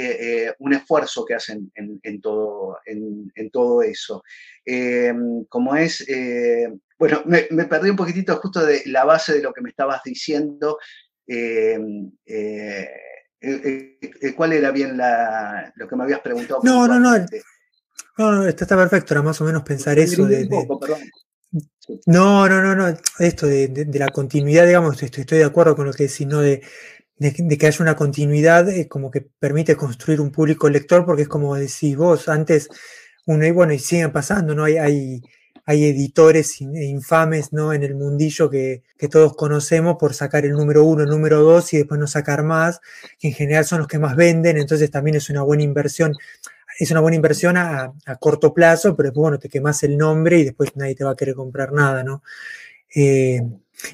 un 0.59 0.73
esfuerzo 0.73 1.25
que 1.25 1.33
hacen 1.33 1.69
en, 1.75 2.21
todo, 2.21 2.77
en, 2.85 3.49
todo 3.51 3.81
eso. 3.81 4.23
como 5.49 5.75
es, 5.75 6.07
bueno, 6.97 7.23
me, 7.25 7.65
perdí 7.65 7.89
un 7.89 7.97
poquitito 7.97 8.37
justo 8.37 8.65
de 8.65 8.83
la 8.85 9.03
base 9.03 9.33
de 9.33 9.41
lo 9.41 9.51
que 9.51 9.61
me 9.61 9.71
estabas 9.71 10.01
diciendo. 10.05 10.77
¿Cuál 14.37 14.53
era 14.53 14.71
bien 14.71 14.97
lo 15.75 15.87
que 15.89 15.95
me 15.97 16.03
habías 16.03 16.21
preguntado? 16.21 16.61
No, 16.63 16.87
no, 16.87 16.97
no. 16.97 17.25
No, 18.29 18.47
está, 18.47 18.77
perfecto, 18.77 19.15
era 19.15 19.23
más 19.23 19.41
o 19.41 19.45
menos 19.45 19.63
pensar 19.63 19.97
eso. 19.97 20.25
De, 20.25 20.47
no, 22.05 22.47
no, 22.47 22.61
no, 22.61 22.75
no, 22.75 22.97
esto 23.19 23.47
de, 23.47 23.87
la 23.93 24.09
continuidad, 24.09 24.67
digamos, 24.67 25.01
estoy, 25.01 25.21
estoy, 25.21 25.39
de 25.39 25.45
acuerdo 25.45 25.75
con 25.75 25.87
lo 25.87 25.93
que 25.93 26.03
decís, 26.03 26.27
¿no? 26.27 26.39
De, 26.39 26.61
que 27.19 27.67
haya 27.67 27.83
una 27.83 27.95
continuidad, 27.95 28.69
eh, 28.69 28.87
como 28.87 29.09
que 29.11 29.21
permite 29.21 29.75
construir 29.75 30.21
un 30.21 30.31
público 30.31 30.69
lector, 30.69 31.05
porque 31.05 31.23
es 31.23 31.27
como 31.27 31.55
decís 31.55 31.95
vos, 31.97 32.29
antes, 32.29 32.69
uno, 33.25 33.45
y 33.45 33.51
bueno, 33.51 33.73
y 33.73 33.79
siguen 33.79 34.11
pasando, 34.11 34.55
¿no? 34.55 34.63
Hay, 34.65 34.77
hay, 34.77 35.21
hay 35.65 35.85
editores 35.85 36.61
infames, 36.61 37.53
¿no? 37.53 37.73
En 37.73 37.83
el 37.83 37.95
mundillo 37.95 38.49
que, 38.49 38.83
que, 38.97 39.07
todos 39.07 39.35
conocemos 39.35 39.97
por 39.99 40.13
sacar 40.13 40.45
el 40.45 40.53
número 40.53 40.83
uno, 40.83 41.03
el 41.03 41.09
número 41.09 41.41
dos 41.41 41.73
y 41.73 41.77
después 41.77 41.99
no 41.99 42.07
sacar 42.07 42.43
más, 42.43 42.79
que 43.19 43.29
en 43.29 43.33
general 43.33 43.65
son 43.65 43.79
los 43.79 43.87
que 43.87 43.99
más 43.99 44.15
venden, 44.15 44.57
entonces 44.57 44.89
también 44.91 45.17
es 45.17 45.29
una 45.29 45.41
buena 45.41 45.63
inversión 45.63 46.13
es 46.83 46.91
una 46.91 46.99
buena 46.99 47.15
inversión 47.15 47.57
a, 47.57 47.93
corto 48.19 48.53
plazo, 48.53 48.95
pero 48.95 49.09
después, 49.09 49.21
bueno, 49.21 49.39
te 49.39 49.49
quemas 49.49 49.83
el 49.83 49.97
nombre 49.97 50.39
y 50.39 50.45
después 50.45 50.75
nadie 50.75 50.95
te 50.95 51.03
va 51.03 51.11
a 51.11 51.15
querer 51.15 51.35
comprar 51.35 51.71
nada, 51.71 52.03
¿no? 52.03 52.23
Eh, 52.95 53.41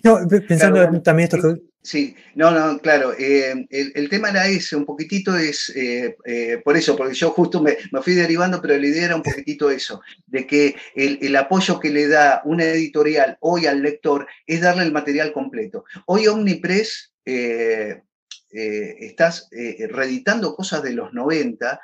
no, 0.03 0.19
pensando 0.47 1.01
también 1.01 1.29
esto 1.29 1.41
que... 1.41 1.61
Sí, 1.87 2.15
no, 2.35 2.51
no, 2.51 2.79
claro. 2.79 3.13
Eh, 3.17 3.65
el, 3.69 4.09
tema 4.09 4.29
era 4.29 4.45
ese, 4.45 4.75
un 4.75 4.85
poquitito 4.85 5.37
es, 5.37 5.69
eh, 5.69 6.17
eh, 6.25 6.61
por 6.61 6.75
eso, 6.75 6.97
porque 6.97 7.13
yo 7.13 7.29
justo 7.29 7.61
me, 7.61 7.77
fui 8.01 8.13
derivando, 8.13 8.61
pero 8.61 8.77
la 8.77 8.85
idea 8.85 9.05
era 9.05 9.15
un 9.15 9.23
poquitito 9.23 9.71
eso, 9.71 10.01
de 10.25 10.45
que 10.45 10.75
el, 10.95 11.33
apoyo 11.37 11.79
que 11.79 11.89
le 11.89 12.09
da 12.09 12.41
una 12.43 12.65
editorial 12.65 13.37
hoy 13.39 13.67
al 13.67 13.81
lector 13.81 14.27
es 14.45 14.59
darle 14.59 14.83
el 14.83 14.91
material 14.91 15.31
completo. 15.31 15.85
Hoy 16.07 16.27
Omnipress 16.27 17.13
estás 18.51 19.47
reeditando 19.51 20.55
cosas 20.55 20.83
de 20.83 20.91
los 20.91 21.13
90 21.13 21.79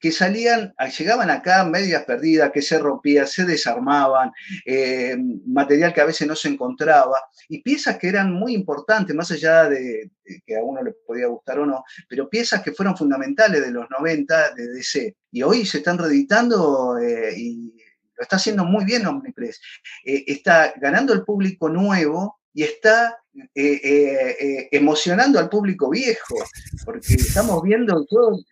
que 0.00 0.10
salían, 0.10 0.74
llegaban 0.98 1.30
acá 1.30 1.62
medias 1.64 2.04
perdidas, 2.04 2.50
que 2.50 2.62
se 2.62 2.78
rompían, 2.78 3.26
se 3.26 3.44
desarmaban, 3.44 4.32
eh, 4.64 5.16
material 5.46 5.92
que 5.92 6.00
a 6.00 6.06
veces 6.06 6.26
no 6.26 6.34
se 6.34 6.48
encontraba, 6.48 7.18
y 7.48 7.62
piezas 7.62 7.98
que 7.98 8.08
eran 8.08 8.32
muy 8.32 8.54
importantes, 8.54 9.14
más 9.14 9.30
allá 9.30 9.68
de, 9.68 10.10
que 10.46 10.56
a 10.56 10.62
uno 10.62 10.82
le 10.82 10.92
podía 11.06 11.26
gustar 11.26 11.58
o 11.58 11.66
no, 11.66 11.84
pero 12.08 12.30
piezas 12.30 12.62
que 12.62 12.72
fueron 12.72 12.96
fundamentales 12.96 13.60
de 13.60 13.70
los 13.70 13.88
90 13.90 14.54
de 14.54 14.68
DC. 14.68 15.16
Y 15.32 15.42
hoy 15.42 15.66
se 15.66 15.78
están 15.78 15.98
reeditando 15.98 16.98
eh, 16.98 17.34
y 17.36 17.74
lo 18.16 18.22
está 18.22 18.36
haciendo 18.36 18.64
muy 18.64 18.84
bien 18.84 19.06
Omnipress. 19.06 19.60
Eh, 20.04 20.24
está 20.26 20.72
ganando 20.76 21.12
el 21.12 21.24
público 21.24 21.68
nuevo 21.68 22.39
y 22.52 22.64
está 22.64 23.18
eh, 23.54 23.80
eh, 23.82 24.36
eh, 24.40 24.68
emocionando 24.72 25.38
al 25.38 25.48
público 25.48 25.88
viejo, 25.90 26.34
porque 26.84 27.14
estamos 27.14 27.62
viendo, 27.62 28.04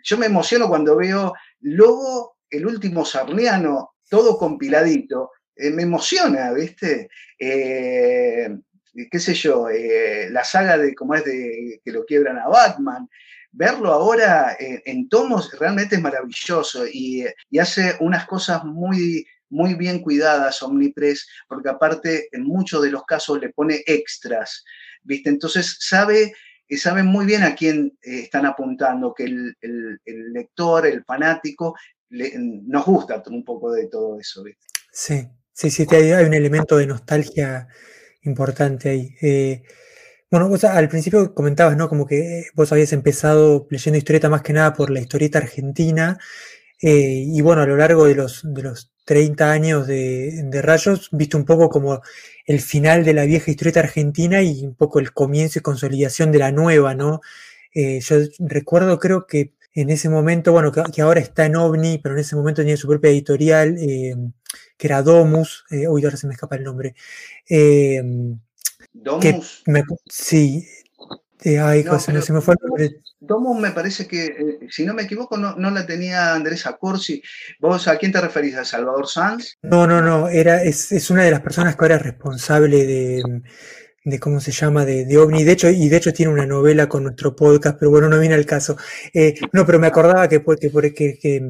yo 0.04 0.18
me 0.18 0.26
emociono 0.26 0.68
cuando 0.68 0.96
veo 0.96 1.34
Lobo, 1.60 2.36
el 2.50 2.66
último 2.66 3.04
sarniano, 3.04 3.94
todo 4.08 4.38
compiladito, 4.38 5.32
me 5.56 5.82
emociona, 5.82 6.52
¿viste? 6.52 7.10
qué 7.36 9.18
sé 9.18 9.34
yo, 9.34 9.66
la 10.30 10.44
saga 10.44 10.78
de 10.78 10.94
cómo 10.94 11.16
es 11.16 11.24
de 11.24 11.80
que 11.84 11.90
lo 11.90 12.04
quiebran 12.04 12.38
a 12.38 12.48
Batman, 12.48 13.08
verlo 13.50 13.92
ahora 13.92 14.56
en 14.58 15.08
tomos 15.08 15.50
realmente 15.58 15.96
es 15.96 16.00
maravilloso 16.00 16.86
y, 16.86 17.26
y 17.50 17.58
hace 17.58 17.96
unas 17.98 18.24
cosas 18.26 18.64
muy 18.64 19.26
muy 19.50 19.74
bien 19.74 20.00
cuidadas 20.00 20.62
Omnipress, 20.62 21.26
porque 21.48 21.68
aparte 21.68 22.28
en 22.32 22.44
muchos 22.44 22.82
de 22.82 22.90
los 22.90 23.04
casos 23.04 23.40
le 23.40 23.50
pone 23.50 23.82
extras, 23.86 24.64
¿viste? 25.02 25.30
Entonces 25.30 25.76
sabe, 25.80 26.32
eh, 26.68 26.76
sabe 26.76 27.02
muy 27.02 27.26
bien 27.26 27.42
a 27.42 27.54
quién 27.54 27.98
eh, 28.02 28.20
están 28.20 28.46
apuntando, 28.46 29.14
que 29.14 29.24
el, 29.24 29.56
lector, 30.04 30.86
el 30.86 31.04
fanático, 31.04 31.74
nos 32.10 32.86
gusta 32.86 33.22
un 33.26 33.44
poco 33.44 33.72
de 33.72 33.86
todo 33.86 34.18
eso, 34.18 34.42
¿viste? 34.42 34.66
Sí, 34.92 35.28
sí, 35.52 35.70
sí, 35.70 35.86
hay, 35.90 36.24
un 36.24 36.34
elemento 36.34 36.76
de 36.76 36.86
nostalgia 36.86 37.68
importante 38.22 38.90
ahí. 38.90 39.14
Eh, 39.20 39.62
bueno, 40.30 40.48
vos 40.48 40.62
al 40.64 40.88
principio 40.88 41.34
comentabas, 41.34 41.76
¿no? 41.76 41.88
Como 41.88 42.06
que 42.06 42.46
vos 42.54 42.70
habías 42.70 42.92
empezado 42.92 43.66
leyendo 43.70 43.96
historieta 43.96 44.28
más 44.28 44.42
que 44.42 44.52
nada 44.52 44.74
por 44.74 44.90
la 44.90 45.00
historieta 45.00 45.38
argentina. 45.38 46.18
Y 46.80 47.40
bueno, 47.40 47.62
a 47.62 47.66
lo 47.66 47.76
largo 47.76 48.06
de 48.06 48.14
los, 48.14 48.42
de 48.44 48.62
los 48.62 48.92
30 49.08 49.50
años 49.50 49.86
de, 49.86 50.60
Rayos, 50.62 51.08
visto 51.12 51.38
un 51.38 51.46
poco 51.46 51.70
como 51.70 52.02
el 52.44 52.60
final 52.60 53.06
de 53.06 53.14
la 53.14 53.24
vieja 53.24 53.50
historieta 53.50 53.80
argentina 53.80 54.42
y 54.42 54.66
un 54.66 54.74
poco 54.74 54.98
el 54.98 55.14
comienzo 55.14 55.58
y 55.58 55.62
consolidación 55.62 56.30
de 56.30 56.40
la 56.40 56.52
nueva, 56.52 56.94
¿no? 56.94 57.22
Eh, 57.74 58.00
yo 58.00 58.16
recuerdo, 58.38 58.98
creo 58.98 59.26
que 59.26 59.54
en 59.72 59.88
ese 59.88 60.10
momento, 60.10 60.52
bueno, 60.52 60.72
que, 60.72 61.00
ahora 61.00 61.20
está 61.20 61.46
en 61.46 61.56
OVNI, 61.56 62.00
pero 62.02 62.16
en 62.16 62.20
ese 62.20 62.36
momento 62.36 62.60
tenía 62.60 62.76
su 62.76 62.86
propia 62.86 63.08
editorial, 63.08 63.78
eh, 63.78 64.14
que 64.76 64.86
era 64.86 65.00
Domus, 65.00 65.64
eh, 65.70 65.86
hoy 65.86 66.04
ahora 66.04 66.18
se 66.18 66.26
me 66.26 66.34
escapa 66.34 66.56
el 66.56 66.64
nombre. 66.64 66.94
Domus. 68.92 69.64
sí, 70.06 70.68
ay, 71.44 71.84
José, 71.84 72.20
se 72.22 72.32
me 72.32 72.40
fue 72.40 72.54
el 72.54 72.68
nombre. 72.68 73.00
Domus 73.20 73.60
me 73.60 73.72
parece 73.72 74.06
que, 74.06 74.26
eh, 74.26 74.58
si 74.70 74.84
no 74.84 74.94
me 74.94 75.02
equivoco, 75.02 75.36
no, 75.36 75.70
la 75.70 75.86
tenía 75.86 76.34
Andrés 76.34 76.66
Acorsi. 76.66 77.22
¿Vos 77.60 77.88
a 77.88 77.96
quién 77.96 78.12
te 78.12 78.20
referís? 78.20 78.56
¿A 78.56 78.64
Salvador 78.64 79.08
Sanz? 79.08 79.56
No, 79.62 79.86
no, 79.86 80.00
no. 80.00 80.28
Era, 80.28 80.62
es, 80.62 81.10
una 81.10 81.24
de 81.24 81.30
las 81.30 81.40
personas 81.40 81.74
que 81.74 81.84
ahora 81.84 81.96
es 81.96 82.02
responsable 82.02 82.86
de, 82.86 83.42
de 84.04 84.20
¿cómo 84.20 84.40
se 84.40 84.52
llama? 84.52 84.84
De, 84.84 85.04
de, 85.04 85.18
OVNI. 85.18 85.42
De 85.42 85.52
hecho, 85.52 85.68
y 85.68 85.88
de 85.88 85.96
hecho 85.96 86.12
tiene 86.12 86.32
una 86.32 86.46
novela 86.46 86.88
con 86.88 87.02
nuestro 87.02 87.34
podcast, 87.34 87.76
pero 87.78 87.90
bueno, 87.90 88.08
no 88.08 88.20
viene 88.20 88.36
al 88.36 88.46
caso. 88.46 88.76
Eh, 89.12 89.34
no, 89.52 89.66
pero 89.66 89.80
me 89.80 89.88
acordaba 89.88 90.28
que 90.28 90.38
por, 90.38 90.58
que, 90.58 90.70
por, 90.70 90.92
que, 90.94 91.42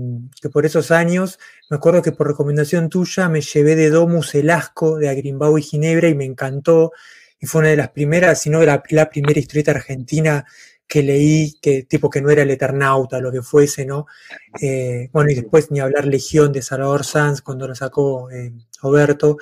por 0.51 0.65
esos 0.65 0.91
años, 0.91 1.39
me 1.71 1.77
acuerdo 1.77 2.01
que 2.01 2.13
por 2.13 2.29
recomendación 2.29 2.89
tuya 2.89 3.29
me 3.29 3.43
llevé 3.43 3.77
de 3.77 3.91
Domus 3.91 4.35
el 4.35 4.49
asco 4.49 4.97
de 4.97 5.11
Agrimbau 5.11 5.59
y 5.59 5.63
Ginebra 5.63 6.09
y 6.09 6.15
me 6.15 6.25
encantó. 6.25 6.93
Y 7.41 7.47
fue 7.47 7.61
una 7.61 7.71
de 7.71 7.77
las 7.77 7.91
primeras, 7.91 8.43
si 8.43 8.51
no 8.51 8.65
la, 8.65 8.83
la 8.91 9.11
primera 9.11 9.39
historieta 9.39 9.73
argentina 9.73 10.45
que 10.89 11.03
leí, 11.03 11.59
que 11.61 11.83
tipo 11.83 12.09
que 12.09 12.23
no 12.23 12.31
era 12.31 12.43
el 12.43 12.51
Eternauta, 12.51 13.21
lo 13.21 13.31
que 13.31 13.43
fuese, 13.43 13.85
¿no? 13.85 14.07
Eh, 14.61 15.11
bueno, 15.13 15.31
y 15.31 15.35
después 15.35 15.71
ni 15.71 15.81
hablar 15.81 16.07
Legión 16.07 16.51
de 16.51 16.63
Salvador 16.63 17.05
Sanz 17.05 17.43
cuando 17.43 17.69
lo 17.69 17.75
sacó 17.75 18.31
eh, 18.31 18.53
Oberto. 18.83 19.37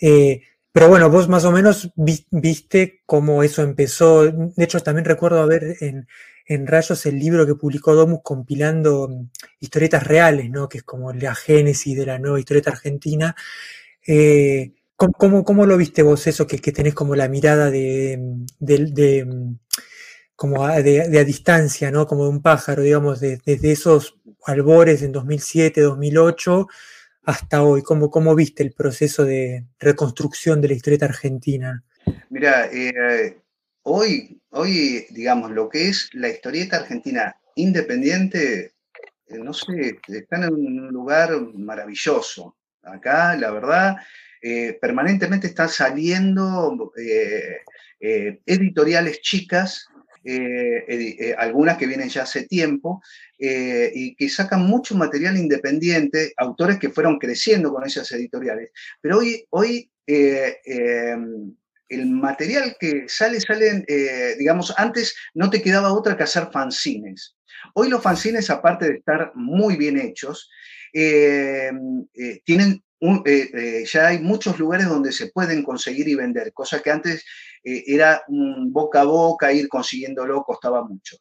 Eh, 0.00 0.42
pero 0.72 0.88
bueno, 0.88 1.08
vos 1.08 1.28
más 1.28 1.44
o 1.44 1.52
menos 1.52 1.90
viste 1.94 3.00
cómo 3.06 3.42
eso 3.42 3.62
empezó. 3.62 4.24
De 4.24 4.64
hecho, 4.64 4.80
también 4.80 5.04
recuerdo 5.04 5.40
haber 5.40 5.76
en, 5.80 6.08
en 6.46 6.66
Rayos 6.66 7.06
el 7.06 7.18
libro 7.18 7.46
que 7.46 7.54
publicó 7.54 7.94
Domus 7.94 8.20
compilando 8.22 9.08
mm, 9.08 9.30
historietas 9.60 10.04
reales, 10.04 10.50
¿no? 10.50 10.68
Que 10.68 10.78
es 10.78 10.84
como 10.84 11.12
la 11.12 11.34
génesis 11.34 11.96
de 11.96 12.06
la 12.06 12.18
nueva 12.18 12.40
historieta 12.40 12.70
argentina. 12.72 13.36
¿Cómo, 14.98 15.44
cómo, 15.44 15.66
lo 15.66 15.76
viste 15.76 16.02
vos 16.02 16.26
eso, 16.26 16.46
que, 16.46 16.58
que 16.58 16.72
tenés 16.72 16.94
como 16.94 17.14
la 17.14 17.28
mirada 17.28 17.70
de, 17.70 18.18
de 18.58 19.56
como 20.36 20.64
a, 20.64 20.82
de, 20.82 21.00
a 21.18 21.24
distancia, 21.24 21.90
¿no? 21.90 22.06
Como 22.06 22.24
de 22.24 22.30
un 22.30 22.42
pájaro, 22.42 22.82
digamos, 22.82 23.20
desde 23.20 23.72
esos 23.72 24.18
albores 24.44 25.02
en 25.02 25.12
2007, 25.12 25.80
2008 25.80 26.66
hasta 27.24 27.62
hoy. 27.62 27.82
¿Cómo, 27.82 28.10
¿Cómo 28.10 28.34
viste 28.34 28.62
el 28.62 28.72
proceso 28.72 29.24
de 29.24 29.66
reconstrucción 29.78 30.60
de 30.60 30.68
la 30.68 30.74
historieta 30.74 31.06
argentina? 31.06 31.82
Mira, 32.30 32.66
eh, 32.72 33.40
hoy, 33.82 34.40
hoy, 34.50 35.06
digamos, 35.10 35.50
lo 35.50 35.68
que 35.68 35.88
es 35.88 36.08
la 36.12 36.28
historieta 36.28 36.76
argentina 36.76 37.34
independiente, 37.56 38.74
eh, 39.26 39.38
no 39.38 39.52
sé, 39.52 39.98
están 40.06 40.44
en 40.44 40.54
un 40.54 40.88
lugar 40.88 41.32
maravilloso. 41.54 42.56
Acá, 42.82 43.36
la 43.36 43.50
verdad, 43.50 43.96
eh, 44.42 44.78
permanentemente 44.80 45.48
están 45.48 45.68
saliendo 45.68 46.92
editoriales 48.00 49.20
chicas 49.20 49.88
eh, 50.30 50.84
eh, 50.88 51.34
algunas 51.38 51.78
que 51.78 51.86
vienen 51.86 52.08
ya 52.08 52.22
hace 52.22 52.46
tiempo, 52.46 53.02
y 53.40 54.16
que 54.16 54.28
sacan 54.28 54.62
mucho 54.62 54.96
material 54.96 55.36
independiente, 55.36 56.34
autores 56.36 56.78
que 56.78 56.90
fueron 56.90 57.18
creciendo 57.18 57.72
con 57.72 57.86
esas 57.86 58.10
editoriales. 58.12 58.70
Pero 59.00 59.18
hoy, 59.18 59.46
hoy 59.50 59.90
em, 60.06 61.54
el 61.88 62.06
material 62.10 62.76
que 62.78 63.04
sale, 63.08 63.40
salen, 63.40 63.86
digamos, 64.38 64.74
antes 64.76 65.14
no 65.34 65.48
te 65.50 65.62
quedaba 65.62 65.92
otra 65.92 66.16
que 66.16 66.24
hacer 66.24 66.48
fanzines. 66.52 67.36
Hoy 67.74 67.88
los 67.88 68.02
fanzines, 68.02 68.50
aparte 68.50 68.86
de 68.86 68.98
estar 68.98 69.30
muy 69.34 69.76
bien 69.76 69.98
hechos, 69.98 70.50
tienen 70.92 72.82
ya 73.00 74.08
hay 74.08 74.18
muchos 74.18 74.58
lugares 74.58 74.88
donde 74.88 75.12
se 75.12 75.28
pueden 75.28 75.62
conseguir 75.62 76.08
y 76.08 76.14
vender, 76.14 76.52
cosa 76.52 76.80
que 76.80 76.90
antes 76.90 77.24
eh, 77.64 77.84
era 77.86 78.22
boca 78.28 79.02
a 79.02 79.04
boca, 79.04 79.52
ir 79.52 79.68
consiguiéndolo 79.68 80.42
costaba 80.44 80.84
mucho. 80.84 81.16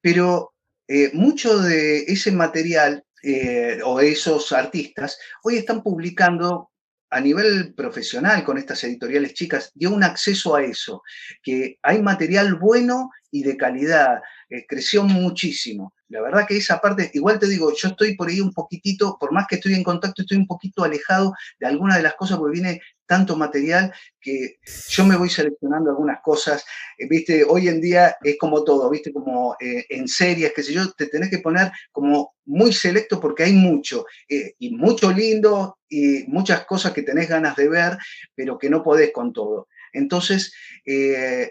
Pero 0.00 0.54
eh, 0.88 1.10
mucho 1.12 1.58
de 1.58 2.00
ese 2.04 2.32
material 2.32 3.04
eh, 3.22 3.78
o 3.84 4.00
esos 4.00 4.52
artistas 4.52 5.18
hoy 5.44 5.56
están 5.56 5.82
publicando 5.82 6.70
a 7.10 7.20
nivel 7.20 7.74
profesional 7.74 8.42
con 8.42 8.56
estas 8.56 8.82
editoriales 8.84 9.34
chicas, 9.34 9.70
dio 9.74 9.90
un 9.90 10.02
acceso 10.02 10.56
a 10.56 10.62
eso, 10.64 11.02
que 11.42 11.78
hay 11.82 12.00
material 12.00 12.54
bueno 12.54 13.10
y 13.30 13.42
de 13.42 13.58
calidad, 13.58 14.22
creció 14.66 15.04
muchísimo. 15.04 15.92
La 16.12 16.20
verdad 16.20 16.46
que 16.46 16.58
esa 16.58 16.78
parte, 16.78 17.10
igual 17.14 17.38
te 17.38 17.48
digo, 17.48 17.72
yo 17.74 17.88
estoy 17.88 18.14
por 18.14 18.28
ahí 18.28 18.38
un 18.38 18.52
poquitito, 18.52 19.16
por 19.18 19.32
más 19.32 19.46
que 19.48 19.54
estoy 19.54 19.72
en 19.72 19.82
contacto, 19.82 20.20
estoy 20.20 20.36
un 20.36 20.46
poquito 20.46 20.84
alejado 20.84 21.32
de 21.58 21.66
algunas 21.66 21.96
de 21.96 22.02
las 22.02 22.14
cosas 22.16 22.36
porque 22.36 22.60
viene 22.60 22.82
tanto 23.06 23.34
material 23.34 23.90
que 24.20 24.58
yo 24.88 25.06
me 25.06 25.16
voy 25.16 25.30
seleccionando 25.30 25.88
algunas 25.88 26.20
cosas. 26.22 26.66
Eh, 26.98 27.08
viste, 27.08 27.44
hoy 27.44 27.68
en 27.68 27.80
día 27.80 28.16
es 28.22 28.36
como 28.38 28.62
todo, 28.62 28.90
viste, 28.90 29.10
como 29.10 29.56
eh, 29.58 29.86
en 29.88 30.06
series, 30.06 30.52
qué 30.52 30.62
sé 30.62 30.74
yo, 30.74 30.92
te 30.92 31.06
tenés 31.06 31.30
que 31.30 31.38
poner 31.38 31.72
como 31.90 32.34
muy 32.44 32.74
selecto 32.74 33.18
porque 33.18 33.44
hay 33.44 33.54
mucho, 33.54 34.04
eh, 34.28 34.52
y 34.58 34.76
mucho 34.76 35.10
lindo, 35.10 35.78
y 35.88 36.24
muchas 36.26 36.66
cosas 36.66 36.92
que 36.92 37.02
tenés 37.02 37.26
ganas 37.26 37.56
de 37.56 37.70
ver, 37.70 37.96
pero 38.34 38.58
que 38.58 38.68
no 38.68 38.82
podés 38.82 39.12
con 39.12 39.32
todo. 39.32 39.68
Entonces, 39.94 40.52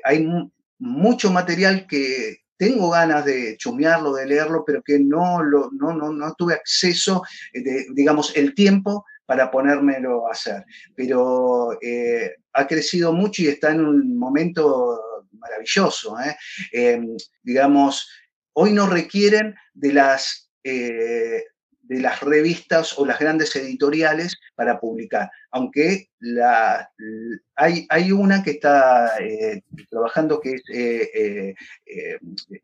hay 0.03 0.27
mucho 0.77 1.31
material 1.31 1.87
que, 1.87 2.40
tengo 2.61 2.91
ganas 2.91 3.25
de 3.25 3.57
chumearlo, 3.57 4.13
de 4.13 4.27
leerlo, 4.27 4.63
pero 4.63 4.83
que 4.83 4.99
no, 4.99 5.41
lo, 5.41 5.71
no, 5.71 5.93
no, 5.93 6.13
no 6.13 6.35
tuve 6.35 6.53
acceso, 6.53 7.23
eh, 7.53 7.87
digamos, 7.91 8.37
el 8.37 8.53
tiempo 8.53 9.03
para 9.25 9.49
ponérmelo 9.49 10.27
a 10.27 10.33
hacer. 10.33 10.63
Pero 10.95 11.75
eh, 11.81 12.35
ha 12.53 12.67
crecido 12.67 13.13
mucho 13.13 13.41
y 13.41 13.47
está 13.47 13.71
en 13.71 13.83
un 13.83 14.15
momento 14.15 14.99
maravilloso. 15.31 16.15
digamos, 17.41 18.07
hoy 18.53 18.73
no 18.73 18.85
requieren 18.85 19.55
de 19.73 19.93
las 19.93 20.51
de 21.91 21.99
las 21.99 22.21
revistas 22.21 22.97
o 22.97 23.05
las 23.05 23.19
grandes 23.19 23.53
editoriales 23.53 24.39
para 24.55 24.79
publicar, 24.79 25.29
aunque 25.49 26.07
la, 26.19 26.89
hay, 27.55 27.85
hay, 27.89 28.13
una 28.13 28.41
que 28.41 28.51
está 28.51 29.17
eh, 29.19 29.61
trabajando 29.89 30.39
que 30.39 30.53
es 30.53 30.63
eh, 30.73 31.53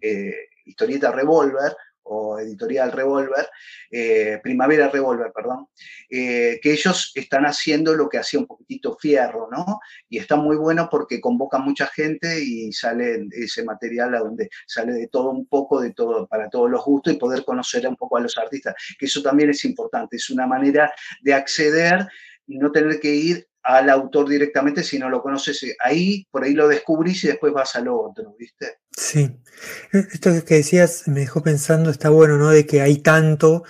eh, 0.01 0.33
Historieta 0.63 1.11
Revolver, 1.11 1.75
o 2.09 2.39
Editorial 2.39 2.91
Revolver, 2.91 3.47
eh, 3.91 4.39
Primavera 4.41 4.89
Revolver, 4.89 5.31
perdón, 5.33 5.67
eh, 6.09 6.59
que 6.61 6.71
ellos 6.71 7.11
están 7.15 7.45
haciendo 7.45 7.93
lo 7.93 8.09
que 8.09 8.17
hacía 8.17 8.39
un 8.39 8.47
poquitito 8.47 8.97
Fierro, 8.99 9.47
¿no? 9.51 9.79
Y 10.09 10.17
está 10.17 10.35
muy 10.35 10.55
bueno 10.55 10.87
porque 10.89 11.21
convoca 11.21 11.57
mucha 11.57 11.87
gente 11.87 12.43
y 12.43 12.71
sale 12.71 13.27
ese 13.31 13.63
material 13.63 14.15
a 14.15 14.19
donde 14.19 14.49
sale 14.65 14.93
de 14.93 15.07
todo 15.07 15.31
un 15.31 15.47
poco, 15.47 15.81
de 15.81 15.93
todo, 15.93 16.27
para 16.27 16.49
todos 16.49 16.69
los 16.69 16.83
gustos 16.83 17.13
y 17.13 17.17
poder 17.17 17.43
conocer 17.43 17.87
un 17.87 17.95
poco 17.95 18.17
a 18.17 18.21
los 18.21 18.37
artistas, 18.37 18.75
que 18.97 19.05
eso 19.05 19.21
también 19.21 19.49
es 19.49 19.63
importante, 19.65 20.17
es 20.17 20.29
una 20.29 20.47
manera 20.47 20.91
de 21.21 21.33
acceder 21.33 22.07
y 22.47 22.57
no 22.57 22.71
tener 22.71 22.99
que 22.99 23.13
ir 23.13 23.47
al 23.67 23.89
autor 23.89 24.29
directamente 24.29 24.81
si 24.81 24.97
no 24.97 25.09
lo 25.09 25.21
conoces. 25.21 25.75
Ahí, 25.83 26.25
por 26.31 26.43
ahí 26.43 26.53
lo 26.53 26.69
descubrís 26.69 27.23
y 27.25 27.27
después 27.27 27.51
vas 27.51 27.75
al 27.75 27.89
otro, 27.89 28.33
¿viste? 28.39 28.77
Sí. 28.95 29.29
Esto 29.91 30.31
que 30.45 30.55
decías 30.55 31.03
me 31.07 31.19
dejó 31.21 31.43
pensando, 31.43 31.89
está 31.89 32.09
bueno, 32.09 32.37
¿no? 32.37 32.49
De 32.49 32.65
que 32.65 32.81
hay 32.81 32.99
tanto 32.99 33.63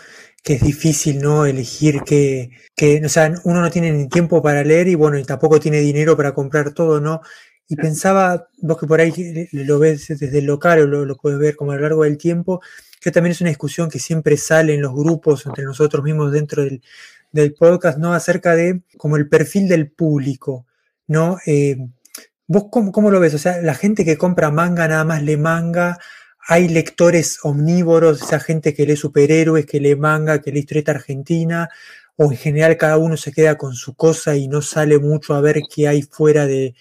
que 0.44 0.54
es 0.54 0.62
difícil, 0.62 1.20
¿no? 1.20 1.48
Elegir 1.48 2.02
que, 2.04 2.52
que, 2.76 3.04
o 3.04 3.10
sea, 3.10 3.34
uno 3.44 3.60
no 3.60 3.72
tiene 3.72 3.92
ni 3.92 4.08
tiempo 4.08 4.42
para 4.42 4.64
leer 4.64 4.88
y 4.88 4.96
bueno, 4.96 5.18
y 5.18 5.24
tampoco 5.24 5.60
tiene 5.60 5.80
dinero 5.80 6.16
para 6.16 6.34
comprar 6.34 6.74
todo, 6.74 7.02
¿no? 7.02 7.22
Y 7.68 7.76
pensaba, 7.76 8.48
vos 8.60 8.78
que 8.78 8.86
por 8.86 9.02
ahí 9.02 9.50
lo 9.52 9.80
ves 9.80 10.08
desde 10.08 10.38
el 10.38 10.46
local 10.46 10.80
o 10.80 10.88
lo, 10.88 11.06
lo 11.06 11.18
puedes 11.18 11.40
ver 11.40 11.56
como 11.56 11.72
a 11.72 11.76
lo 11.76 11.82
largo 11.82 12.04
del 12.04 12.18
tiempo, 12.18 12.62
que 13.02 13.12
también 13.12 13.32
es 13.32 13.42
una 13.42 13.50
discusión 13.50 13.90
que 13.90 14.00
siempre 14.00 14.38
sale 14.38 14.76
en 14.76 14.82
los 14.82 14.94
grupos 14.94 15.46
entre 15.48 15.66
nosotros 15.66 16.04
mismos 16.04 16.32
dentro 16.32 16.64
del, 16.64 16.82
del 17.32 17.54
podcast, 17.54 17.98
¿no? 17.98 18.14
Acerca 18.14 18.56
de 18.56 18.82
como 18.98 19.18
el 19.18 19.28
perfil 19.30 19.68
del 19.68 19.92
público, 19.92 20.66
¿no? 21.08 21.38
Eh, 21.46 21.78
¿Vos 22.48 22.68
cómo, 22.72 23.12
lo 23.12 23.20
ves? 23.20 23.34
O 23.34 23.38
sea, 23.38 23.62
la 23.62 23.76
gente 23.76 24.06
que 24.06 24.18
compra 24.18 24.52
manga 24.52 24.88
nada 24.88 25.04
más 25.04 25.22
lee 25.22 25.36
manga, 25.36 25.98
hay 26.48 26.70
lectores 26.70 27.40
omnívoros, 27.44 28.22
esa 28.22 28.40
gente 28.40 28.74
que 28.74 28.86
lee 28.86 28.96
superhéroes, 28.96 29.66
que 29.66 29.82
lee 29.82 29.98
manga, 29.98 30.42
que 30.42 30.52
lee 30.54 30.60
historieta 30.60 30.94
argentina, 30.94 31.68
o 32.16 32.32
en 32.32 32.38
general 32.38 32.78
cada 32.78 32.98
uno 32.98 33.18
se 33.18 33.34
queda 33.34 33.58
con 33.58 33.76
su 33.76 33.96
cosa 33.96 34.38
y 34.38 34.48
no 34.48 34.62
sale 34.62 34.98
mucho 34.98 35.34
a 35.34 35.42
ver 35.42 35.60
qué 35.70 35.90
hay 35.90 36.04
fuera 36.04 36.48
de, 36.48 36.74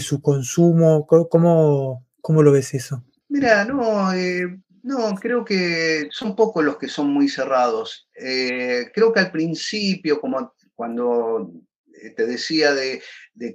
su 0.00 0.22
consumo. 0.22 1.06
¿Cómo, 1.06 2.06
¿Cómo, 2.22 2.42
lo 2.42 2.50
ves 2.50 2.72
eso? 2.72 3.04
Mira, 3.28 3.66
no, 3.66 4.14
eh, 4.14 4.58
no, 4.82 5.14
creo 5.14 5.44
que 5.44 6.08
son 6.10 6.34
pocos 6.34 6.64
los 6.64 6.76
que 6.76 6.88
son 6.88 7.12
muy 7.12 7.28
cerrados. 7.28 8.08
Eh, 8.14 8.90
creo 8.92 9.12
que 9.12 9.20
al 9.20 9.30
principio, 9.30 10.20
como 10.20 10.54
cuando 10.74 11.52
eh, 11.94 12.10
te 12.10 12.26
decía 12.26 12.74
de, 12.74 13.00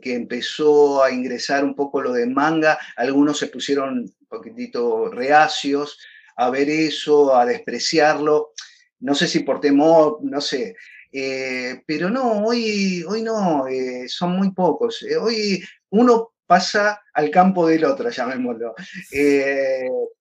que 0.02 0.14
empezó 0.16 1.04
a 1.04 1.12
ingresar 1.12 1.66
un 1.66 1.76
poco 1.76 2.02
lo 2.02 2.14
de 2.14 2.28
manga, 2.28 2.80
algunos 2.96 3.38
se 3.40 3.48
pusieron 3.48 4.00
un 4.00 4.28
poquitito 4.30 5.10
reacios 5.12 6.00
a 6.38 6.50
ver 6.50 6.70
eso, 6.70 7.36
a 7.36 7.46
despreciarlo. 7.46 8.54
No 9.00 9.14
sé 9.14 9.28
si 9.28 9.40
por 9.40 9.60
temor, 9.60 10.20
no 10.22 10.40
sé. 10.40 10.76
Eh, 11.12 11.82
pero 11.86 12.10
no, 12.10 12.46
hoy, 12.46 13.04
hoy 13.04 13.22
no, 13.22 13.66
son 14.08 14.32
muy 14.32 14.52
pocos. 14.52 15.06
hoy 15.20 15.62
uno 15.90 16.34
pasa 16.46 17.02
al 17.14 17.30
campo 17.32 17.68
del 17.68 17.84
otro, 17.84 18.10
llamémoslo 18.10 18.74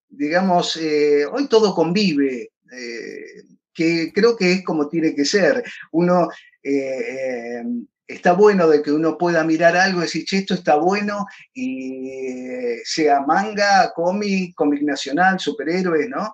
digamos, 0.08 0.76
eh, 0.76 1.26
hoy 1.26 1.48
todo 1.48 1.74
convive, 1.74 2.52
eh, 2.72 3.42
que 3.72 4.12
creo 4.14 4.36
que 4.36 4.52
es 4.52 4.64
como 4.64 4.88
tiene 4.88 5.14
que 5.14 5.24
ser. 5.24 5.62
Uno 5.92 6.28
eh, 6.62 7.62
está 8.06 8.32
bueno 8.32 8.68
de 8.68 8.82
que 8.82 8.92
uno 8.92 9.18
pueda 9.18 9.44
mirar 9.44 9.76
algo 9.76 10.00
y 10.00 10.02
decir, 10.02 10.24
che, 10.24 10.38
esto 10.38 10.54
está 10.54 10.76
bueno, 10.76 11.26
y 11.52 12.80
sea 12.84 13.20
manga, 13.20 13.92
cómic, 13.94 14.54
cómic 14.54 14.82
nacional, 14.82 15.38
superhéroes, 15.38 16.08
¿no? 16.08 16.32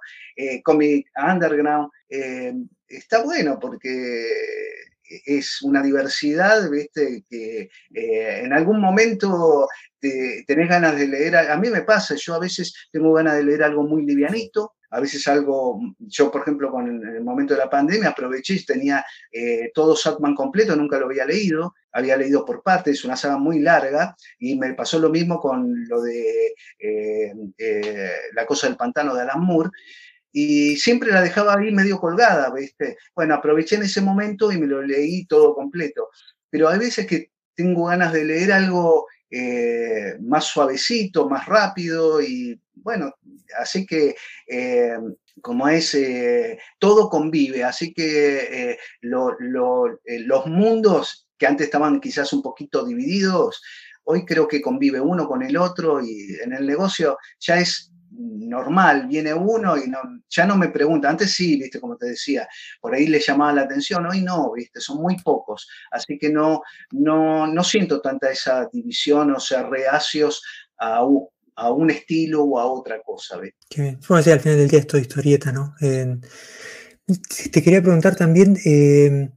cómic 0.64 1.08
underground. 1.16 1.90
está 2.88 3.22
bueno 3.22 3.58
porque 3.60 4.26
es 5.24 5.62
una 5.62 5.82
diversidad, 5.82 6.68
¿viste? 6.70 7.24
Que 7.28 7.68
en 7.90 8.52
algún 8.52 8.80
momento 8.80 9.68
tenés 10.00 10.68
ganas 10.68 10.96
de 10.96 11.06
leer, 11.06 11.36
a 11.36 11.56
mí 11.56 11.70
me 11.70 11.82
pasa, 11.82 12.14
yo 12.16 12.34
a 12.34 12.40
veces 12.40 12.88
tengo 12.90 13.12
ganas 13.12 13.36
de 13.36 13.44
leer 13.44 13.62
algo 13.62 13.84
muy 13.84 14.04
livianito, 14.04 14.74
a 14.92 15.00
veces 15.00 15.26
algo, 15.26 15.80
yo 15.98 16.30
por 16.30 16.42
ejemplo 16.42 16.70
con 16.70 16.86
el 16.86 17.24
momento 17.24 17.54
de 17.54 17.60
la 17.60 17.70
pandemia 17.70 18.10
aproveché 18.10 18.62
tenía 18.66 19.04
eh, 19.32 19.70
todo 19.74 19.96
Satman 19.96 20.34
completo, 20.34 20.76
nunca 20.76 20.98
lo 20.98 21.06
había 21.06 21.24
leído, 21.24 21.74
había 21.92 22.16
leído 22.16 22.44
por 22.44 22.62
partes, 22.62 22.98
es 22.98 23.04
una 23.04 23.16
saga 23.16 23.38
muy 23.38 23.60
larga, 23.60 24.14
y 24.38 24.56
me 24.58 24.74
pasó 24.74 24.98
lo 24.98 25.08
mismo 25.08 25.40
con 25.40 25.88
lo 25.88 26.02
de 26.02 26.54
eh, 26.78 27.32
eh, 27.56 28.10
La 28.34 28.44
cosa 28.44 28.66
del 28.66 28.76
pantano 28.76 29.14
de 29.14 29.22
Alan 29.22 29.40
Moore, 29.40 29.70
y 30.32 30.76
siempre 30.76 31.10
la 31.10 31.22
dejaba 31.22 31.54
ahí 31.58 31.70
medio 31.70 32.00
colgada. 32.00 32.52
Bueno, 33.14 33.34
aproveché 33.34 33.76
en 33.76 33.82
ese 33.82 34.00
momento 34.00 34.50
y 34.50 34.58
me 34.58 34.66
lo 34.66 34.82
leí 34.82 35.26
todo 35.26 35.54
completo, 35.54 36.08
pero 36.50 36.68
hay 36.68 36.78
veces 36.78 37.06
que 37.06 37.30
tengo 37.54 37.86
ganas 37.86 38.12
de 38.12 38.24
leer 38.24 38.52
algo 38.52 39.06
eh, 39.30 40.16
más 40.20 40.44
suavecito, 40.44 41.28
más 41.28 41.46
rápido 41.46 42.20
y 42.20 42.60
bueno, 42.74 43.14
así 43.58 43.86
que 43.86 44.16
eh, 44.46 44.96
como 45.40 45.68
es, 45.68 45.94
eh, 45.94 46.58
todo 46.78 47.08
convive, 47.08 47.64
así 47.64 47.92
que 47.92 48.78
los 49.00 50.46
mundos 50.46 51.28
que 51.38 51.46
antes 51.46 51.66
estaban 51.66 52.00
quizás 52.00 52.32
un 52.32 52.42
poquito 52.42 52.84
divididos, 52.84 53.62
hoy 54.04 54.24
creo 54.24 54.48
que 54.48 54.60
convive 54.60 55.00
uno 55.00 55.26
con 55.26 55.42
el 55.42 55.56
otro 55.56 56.04
y 56.04 56.36
en 56.42 56.52
el 56.52 56.66
negocio 56.66 57.18
ya 57.38 57.58
es 57.58 57.91
normal, 58.14 59.06
viene 59.06 59.32
uno 59.32 59.76
y 59.76 59.88
no, 59.88 59.98
ya 60.28 60.46
no 60.46 60.56
me 60.56 60.68
pregunta, 60.68 61.08
antes 61.08 61.32
sí, 61.32 61.56
viste, 61.56 61.80
como 61.80 61.96
te 61.96 62.06
decía, 62.06 62.46
por 62.80 62.94
ahí 62.94 63.06
le 63.06 63.20
llamaba 63.20 63.52
la 63.52 63.62
atención, 63.62 64.06
hoy 64.06 64.22
no, 64.22 64.52
viste, 64.52 64.80
son 64.80 65.00
muy 65.00 65.16
pocos, 65.22 65.68
así 65.90 66.18
que 66.18 66.30
no, 66.30 66.62
no, 66.90 67.46
no 67.46 67.64
siento 67.64 68.00
tanta 68.00 68.30
esa 68.30 68.68
división 68.72 69.34
o 69.34 69.40
sea, 69.40 69.62
reacios 69.62 70.42
a, 70.78 71.02
a 71.56 71.70
un 71.70 71.90
estilo 71.90 72.44
o 72.44 72.58
a 72.58 72.66
otra 72.66 73.00
cosa, 73.02 73.38
¿ves? 73.38 73.54
Que 73.68 73.98
al 74.08 74.40
final 74.40 74.58
del 74.58 74.68
día 74.68 74.80
esto 74.80 74.96
de 74.96 75.02
historieta, 75.02 75.52
¿no? 75.52 75.74
te 77.50 77.62
quería 77.62 77.82
preguntar 77.82 78.16
también, 78.16 78.56
eh, 78.64 79.30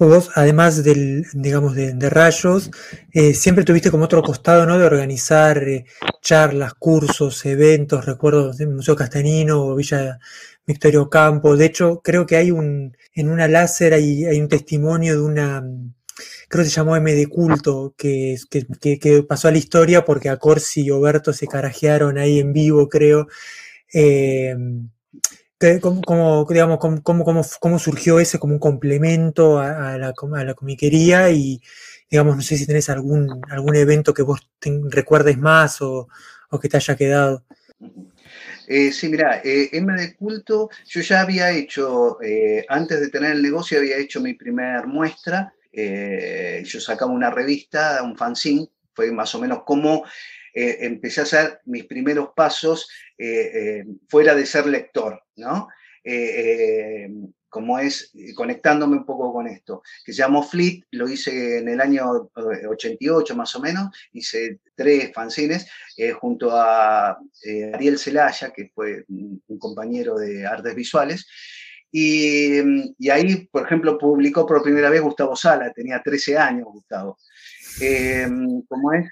Vos, 0.00 0.30
además 0.36 0.84
del, 0.84 1.26
digamos, 1.34 1.74
de, 1.74 2.08
rayos, 2.08 2.70
eh, 3.12 3.34
siempre 3.34 3.64
tuviste 3.64 3.90
como 3.90 4.04
otro 4.04 4.22
costado, 4.22 4.64
¿no? 4.64 4.78
De 4.78 4.84
organizar 4.86 5.58
eh, 5.64 5.86
charlas, 6.22 6.74
cursos, 6.74 7.44
eventos, 7.46 8.06
recuerdo 8.06 8.52
del 8.52 8.68
Museo 8.68 8.94
Castanino 8.94 9.60
o 9.66 9.74
Villa 9.74 10.20
Victorio 10.64 11.10
Campo. 11.10 11.56
De 11.56 11.66
hecho, 11.66 12.00
creo 12.00 12.26
que 12.26 12.36
hay 12.36 12.52
un, 12.52 12.96
en 13.12 13.28
una 13.28 13.48
láser 13.48 13.92
hay, 13.92 14.24
hay 14.24 14.40
un 14.40 14.48
testimonio 14.48 15.14
de 15.14 15.20
una, 15.22 15.64
creo 16.48 16.64
que 16.64 16.70
se 16.70 16.76
llamó 16.76 16.94
M 16.94 17.12
de 17.12 17.26
culto, 17.26 17.94
que, 17.98 18.36
que, 18.80 18.98
que, 19.00 19.22
pasó 19.24 19.48
a 19.48 19.50
la 19.50 19.58
historia 19.58 20.04
porque 20.04 20.28
a 20.28 20.36
Corsi 20.36 20.82
y 20.84 20.90
Oberto 20.92 21.32
se 21.32 21.48
carajearon 21.48 22.18
ahí 22.18 22.38
en 22.38 22.52
vivo, 22.52 22.88
creo. 22.88 23.26
Eh, 23.92 24.54
¿Cómo, 25.80 26.46
digamos, 26.48 26.78
cómo, 26.78 27.24
cómo, 27.60 27.78
surgió 27.80 28.20
ese 28.20 28.38
como 28.38 28.52
un 28.54 28.60
complemento 28.60 29.58
a, 29.58 29.98
la, 29.98 30.14
comiquería? 30.54 31.30
Y, 31.30 31.60
digamos, 32.08 32.36
no 32.36 32.42
sé 32.42 32.56
si 32.56 32.64
tenés 32.64 32.88
algún, 32.88 33.40
algún 33.50 33.74
evento 33.74 34.14
que 34.14 34.22
vos 34.22 34.48
recuerdes 34.90 35.36
más 35.36 35.82
o, 35.82 36.08
que 36.62 36.68
te 36.68 36.76
haya 36.76 36.94
quedado. 36.96 37.44
Eh, 38.68 38.92
sí, 38.92 39.08
mira, 39.08 39.40
eh, 39.42 39.70
M 39.72 40.14
culto, 40.14 40.70
yo 40.86 41.00
ya 41.00 41.22
había 41.22 41.50
hecho, 41.50 42.22
eh, 42.22 42.64
antes 42.68 43.00
de 43.00 43.08
tener 43.08 43.32
el 43.32 43.42
negocio, 43.42 43.78
había 43.78 43.96
hecho 43.96 44.20
mi 44.20 44.34
primera 44.34 44.86
muestra. 44.86 45.52
Eh, 45.72 46.62
yo 46.64 46.80
sacaba 46.80 47.10
una 47.10 47.30
revista, 47.30 48.00
un 48.04 48.16
fanzine, 48.16 48.68
fue 48.94 49.10
más 49.10 49.34
o 49.34 49.40
menos 49.40 49.64
como 49.64 50.04
eh, 50.60 50.86
empecé 50.86 51.20
a 51.20 51.22
hacer 51.22 51.60
mis 51.66 51.84
primeros 51.84 52.30
pasos 52.34 52.90
eh, 53.16 53.50
eh, 53.54 53.84
fuera 54.08 54.34
de 54.34 54.44
ser 54.44 54.66
lector, 54.66 55.22
¿no? 55.36 55.68
como 57.50 57.78
es 57.78 58.12
conectándome 58.34 58.96
un 58.96 59.04
poco 59.04 59.32
con 59.32 59.46
esto, 59.46 59.82
que 60.04 60.12
se 60.12 60.18
llamó 60.18 60.42
Fleet, 60.42 60.84
lo 60.92 61.06
hice 61.06 61.58
en 61.58 61.68
el 61.68 61.80
año 61.80 62.30
88 62.34 63.36
más 63.36 63.54
o 63.54 63.60
menos, 63.60 63.90
hice 64.12 64.60
tres 64.74 65.12
fanzines 65.12 65.66
junto 66.18 66.50
a 66.50 67.18
Ariel 67.74 67.98
Celaya, 67.98 68.50
que 68.50 68.70
fue 68.74 69.04
un, 69.08 69.42
compañero 69.58 70.16
de 70.16 70.46
artes 70.46 70.74
visuales, 70.74 71.26
y, 71.92 72.58
ahí, 73.10 73.46
por 73.52 73.66
ejemplo, 73.66 73.98
publicó 73.98 74.46
por 74.46 74.62
primera 74.62 74.88
vez 74.88 75.02
Gustavo 75.02 75.36
Sala, 75.36 75.72
tenía 75.74 76.02
13 76.02 76.38
años 76.38 76.68
Gustavo. 76.72 77.18
como 78.66 78.92
es, 78.94 79.06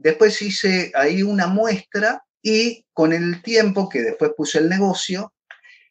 después 0.00 0.40
hice 0.42 0.90
ahí 0.94 1.22
una 1.22 1.46
muestra 1.46 2.24
y 2.42 2.84
con 2.92 3.12
el 3.12 3.42
tiempo 3.42 3.88
que 3.88 4.02
después 4.02 4.32
puse 4.36 4.58
el 4.58 4.68
negocio, 4.68 5.32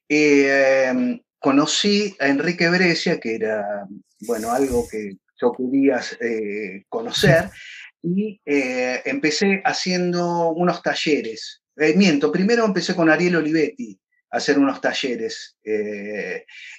eh, 0.08 1.22
conocí 1.38 2.16
a 2.20 2.28
Enrique 2.28 2.70
Brescia, 2.70 3.20
que 3.20 3.36
era, 3.36 3.88
bueno, 4.22 4.52
algo 4.52 4.88
que 4.90 5.18
yo 5.40 5.54
quería 5.54 6.02
eh, 6.20 6.84
conocer, 6.90 7.50
y 8.02 8.42
eh, 8.46 9.02
empecé 9.06 9.62
haciendo 9.64 10.50
unos 10.50 10.82
talleres. 10.82 11.62
miento, 11.96 12.32
primero 12.32 12.66
empecé 12.66 12.96
con 12.96 13.10
Ariel 13.10 13.38
Olivetti 13.38 14.00
a 14.32 14.38
hacer 14.38 14.58
unos 14.58 14.82
talleres, 14.82 15.58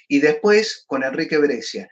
y 0.07 0.19
después 0.19 0.83
con 0.85 1.03
Enrique 1.03 1.37
Brescia. 1.37 1.89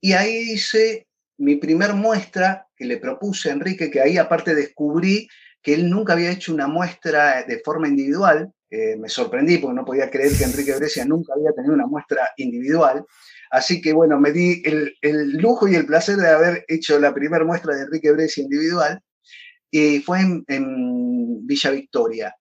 Y 0.00 0.12
ahí 0.12 0.52
hice 0.52 1.06
mi 1.42 1.56
primer 1.56 1.92
muestra 1.94 2.68
que 2.76 2.84
le 2.84 2.98
propuse 2.98 3.50
a 3.50 3.52
Enrique, 3.52 3.90
que 3.90 4.00
ahí 4.00 4.16
aparte 4.16 4.54
descubrí 4.54 5.26
que 5.60 5.74
él 5.74 5.90
nunca 5.90 6.12
había 6.12 6.30
hecho 6.30 6.54
una 6.54 6.68
muestra 6.68 7.42
de 7.42 7.58
forma 7.64 7.88
individual. 7.88 8.52
Eh, 8.70 8.96
me 8.96 9.08
sorprendí 9.08 9.58
porque 9.58 9.74
no 9.74 9.84
podía 9.84 10.08
creer 10.08 10.32
que 10.38 10.44
Enrique 10.44 10.76
Brescia 10.76 11.04
nunca 11.04 11.34
había 11.34 11.50
tenido 11.50 11.74
una 11.74 11.86
muestra 11.86 12.30
individual. 12.36 13.04
Así 13.50 13.82
que 13.82 13.92
bueno, 13.92 14.20
me 14.20 14.30
di 14.30 14.62
el, 14.64 15.32
lujo 15.32 15.66
y 15.66 15.74
el 15.74 15.84
placer 15.84 16.16
de 16.16 16.28
haber 16.28 16.64
hecho 16.68 16.98
la 17.00 17.12
primera 17.12 17.44
muestra 17.44 17.74
de 17.74 17.82
Enrique 17.82 18.12
Brescia 18.12 18.44
individual. 18.44 19.00
Y 19.68 19.98
fue 19.98 20.20
en, 20.20 21.44
Villa 21.44 21.70
Victoria. 21.72 22.36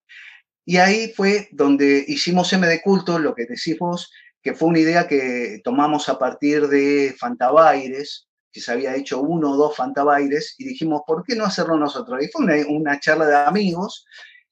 Y 0.64 0.78
ahí 0.78 1.12
fue 1.16 1.50
donde 1.52 2.06
hicimos 2.08 2.54
M 2.54 2.68
de 2.68 2.82
culto, 2.82 3.18
lo 3.18 3.34
que 3.34 3.48
decís 3.48 3.80
vos, 3.80 4.12
que 4.44 4.54
fue 4.54 4.70
una 4.70 4.80
idea 4.80 5.08
que 5.08 5.60
tomamos 5.64 6.08
a 6.08 6.20
partir 6.20 6.68
de 6.68 7.16
Fantabaires, 7.18 8.28
que 8.52 8.62
se 8.62 8.72
había 8.72 8.96
hecho 8.96 9.22
uno 9.22 9.52
o 9.52 9.58
dos 9.58 9.76
fantabaires 9.76 10.56
y 10.58 10.66
dijimos, 10.66 11.02
¿por 11.06 11.24
qué 11.24 11.36
no 11.36 11.46
hacerlo 11.46 11.78
nosotros? 11.78 12.24
Y 12.24 12.28
fue 12.28 12.66
una, 12.66 13.00
charla 13.00 13.26
de 13.26 13.36
amigos 13.36 14.06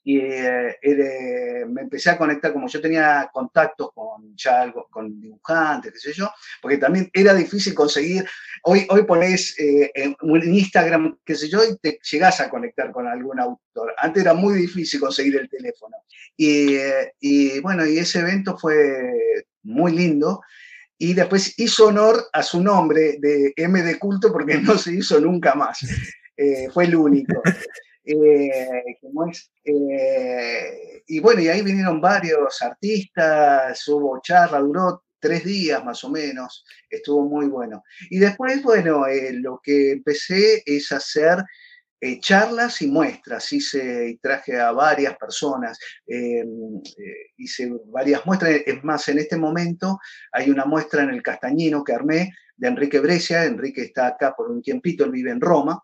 y 0.04 0.18
eh, 0.20 0.78
me 1.68 1.82
empecé 1.82 2.10
a 2.10 2.18
conectar, 2.18 2.54
como 2.54 2.68
yo 2.68 2.82
tenía 2.82 3.30
contactos 3.32 3.92
con 3.94 4.36
ya 4.36 4.74
con 4.90 5.20
dibujantes, 5.20 5.92
qué 5.94 6.00
sé 6.00 6.14
yo, 6.14 6.32
porque 6.62 6.78
también 6.78 7.10
era 7.14 7.34
difícil 7.34 7.74
conseguir, 7.76 8.26
hoy, 8.64 8.88
hoy 8.90 9.04
pones 9.04 9.60
eh, 9.60 9.92
en 9.94 10.16
Instagram, 10.54 11.20
qué 11.26 11.36
sé 11.36 11.50
yo, 11.50 11.64
y 11.64 11.78
te 11.78 12.00
llegás 12.10 12.40
a 12.40 12.50
conectar 12.50 12.92
con 12.92 13.08
algún 13.08 13.40
autor. 13.40 13.94
Antes 13.98 14.24
era 14.24 14.34
muy 14.34 14.56
difícil 14.56 15.00
conseguir 15.00 15.36
el 15.36 15.50
teléfono. 15.50 15.98
Y, 16.36 16.76
eh, 16.76 17.14
y 17.20 17.60
bueno, 17.60 17.86
y 17.86 18.00
ese 18.00 18.20
evento 18.20 18.58
fue 18.58 19.46
muy 19.64 19.92
lindo 19.92 20.42
y 21.02 21.14
después 21.14 21.58
hizo 21.58 21.88
honor 21.88 22.28
a 22.34 22.44
su 22.44 22.62
nombre 22.62 23.16
de 23.20 23.54
M 23.56 23.82
de 23.82 23.98
culto 23.98 24.32
porque 24.34 24.58
no 24.58 24.78
se 24.78 24.94
hizo 24.94 25.20
nunca 25.20 25.56
más. 25.56 25.80
Eh, 26.36 26.70
fue 26.72 26.86
el 26.86 26.96
único. 26.96 27.42
Eh, 28.12 28.50
eh, 29.66 31.04
y 31.06 31.20
bueno, 31.20 31.42
y 31.42 31.48
ahí 31.48 31.62
vinieron 31.62 32.02
varios 32.02 32.60
artistas, 32.64 33.88
hubo 33.88 34.20
charla, 34.24 34.58
duró 34.58 35.04
tres 35.20 35.44
días 35.44 35.86
más 35.86 36.04
o 36.04 36.10
menos, 36.10 36.66
estuvo 36.90 37.24
muy 37.30 37.46
bueno. 37.46 37.84
Y 38.10 38.18
después, 38.18 38.64
bueno, 38.64 39.06
lo 39.34 39.62
que 39.62 39.92
empecé 39.92 40.64
es 40.66 40.92
hacer 40.92 41.44
eh, 42.02 42.20
charlas 42.20 42.82
y 42.82 42.88
muestras. 42.88 43.52
Hice 43.52 44.10
y 44.12 44.18
traje 44.18 44.60
a 44.60 44.72
varias 44.72 45.18
personas, 45.18 45.78
eh, 46.08 46.40
eh, 46.40 47.32
hice 47.38 47.72
varias 47.88 48.26
muestras. 48.26 48.62
Es 48.66 48.84
más, 48.84 49.08
en 49.10 49.20
este 49.20 49.38
momento 49.38 50.00
hay 50.32 50.50
una 50.50 50.66
muestra 50.66 51.04
en 51.04 51.10
el 51.10 51.22
Castañino 51.22 51.84
que 51.84 51.94
armé 51.94 52.34
de 52.56 52.68
Enrique 52.68 53.00
Brescia. 53.00 53.44
Enrique 53.44 53.82
está 53.82 54.08
acá 54.08 54.34
por 54.36 54.50
un 54.50 54.62
tiempito, 54.62 55.04
él 55.04 55.12
vive 55.12 55.32
en 55.32 55.42
Roma. 55.42 55.84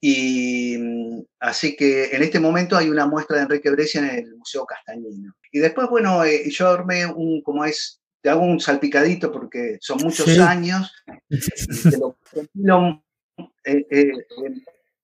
Y 0.00 0.78
mm, 0.78 1.22
así 1.40 1.76
que 1.76 2.06
en 2.06 2.22
este 2.22 2.40
momento 2.40 2.76
hay 2.76 2.88
una 2.88 3.06
muestra 3.06 3.36
de 3.36 3.42
Enrique 3.42 3.70
Brescia 3.70 4.00
en 4.00 4.10
el 4.18 4.36
Museo 4.36 4.64
Castañino. 4.64 5.34
Y 5.52 5.58
después, 5.58 5.88
bueno, 5.90 6.22
yo 6.26 6.68
armé 6.68 7.04
un, 7.04 7.42
como 7.42 7.66
es, 7.66 8.00
te 8.22 8.30
hago 8.30 8.42
un 8.42 8.60
salpicadito 8.60 9.30
porque 9.30 9.76
son 9.80 9.98
muchos 9.98 10.38
años. 10.38 10.90
Te 11.90 11.98
lo 11.98 12.16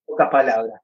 pocas 0.06 0.28
palabras. 0.30 0.80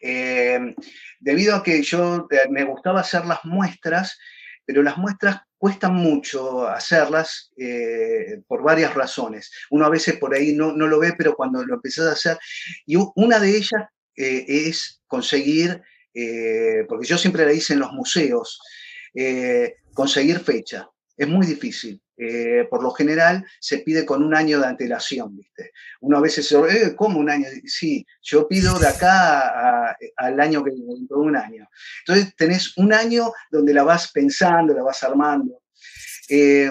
Eh, 0.00 0.74
debido 1.18 1.56
a 1.56 1.62
que 1.62 1.82
yo 1.82 2.28
eh, 2.30 2.48
me 2.50 2.64
gustaba 2.64 3.00
hacer 3.00 3.24
las 3.24 3.44
muestras, 3.44 4.18
pero 4.64 4.82
las 4.82 4.98
muestras 4.98 5.40
cuestan 5.58 5.94
mucho 5.94 6.68
hacerlas 6.68 7.50
eh, 7.56 8.42
por 8.46 8.62
varias 8.62 8.94
razones. 8.94 9.50
Uno 9.70 9.86
a 9.86 9.90
veces 9.90 10.16
por 10.18 10.34
ahí 10.34 10.52
no, 10.52 10.72
no, 10.72 10.86
lo 10.86 11.00
ve, 11.00 11.14
pero 11.16 11.34
cuando 11.34 11.64
lo 11.64 11.74
empezás 11.74 12.06
a 12.06 12.12
hacer, 12.12 12.38
y 12.84 12.96
una 13.16 13.38
de 13.38 13.56
ellas 13.56 13.84
es 14.14 15.02
conseguir, 15.06 15.82
porque 16.88 17.06
yo 17.06 17.18
siempre 17.18 17.44
la 17.44 17.52
hice 17.52 17.74
en 17.74 17.80
los 17.80 17.92
museos, 17.92 18.60
conseguir 19.94 20.40
fecha. 20.40 20.88
Es 21.16 21.28
muy 21.28 21.46
difícil. 21.46 22.00
Eh, 22.18 22.66
por 22.70 22.82
lo 22.82 22.92
general 22.92 23.44
se 23.60 23.78
pide 23.78 24.06
con 24.06 24.22
un 24.22 24.34
año 24.34 24.58
de 24.58 24.66
antelación, 24.66 25.36
¿viste? 25.36 25.72
Uno 26.00 26.16
a 26.16 26.22
veces 26.22 26.50
eh, 26.50 26.94
¿cómo 26.96 27.18
un 27.18 27.28
año? 27.28 27.46
Sí, 27.66 28.06
yo 28.22 28.48
pido 28.48 28.78
de 28.78 28.88
acá 28.88 29.94
al 30.16 30.40
año 30.40 30.64
que 30.64 30.70
un 31.10 31.36
año. 31.36 31.68
Entonces 32.00 32.34
tenés 32.34 32.76
un 32.78 32.94
año 32.94 33.32
donde 33.50 33.74
la 33.74 33.82
vas 33.82 34.10
pensando, 34.12 34.72
la 34.72 34.82
vas 34.82 35.02
armando. 35.02 35.60
Eh, 36.28 36.70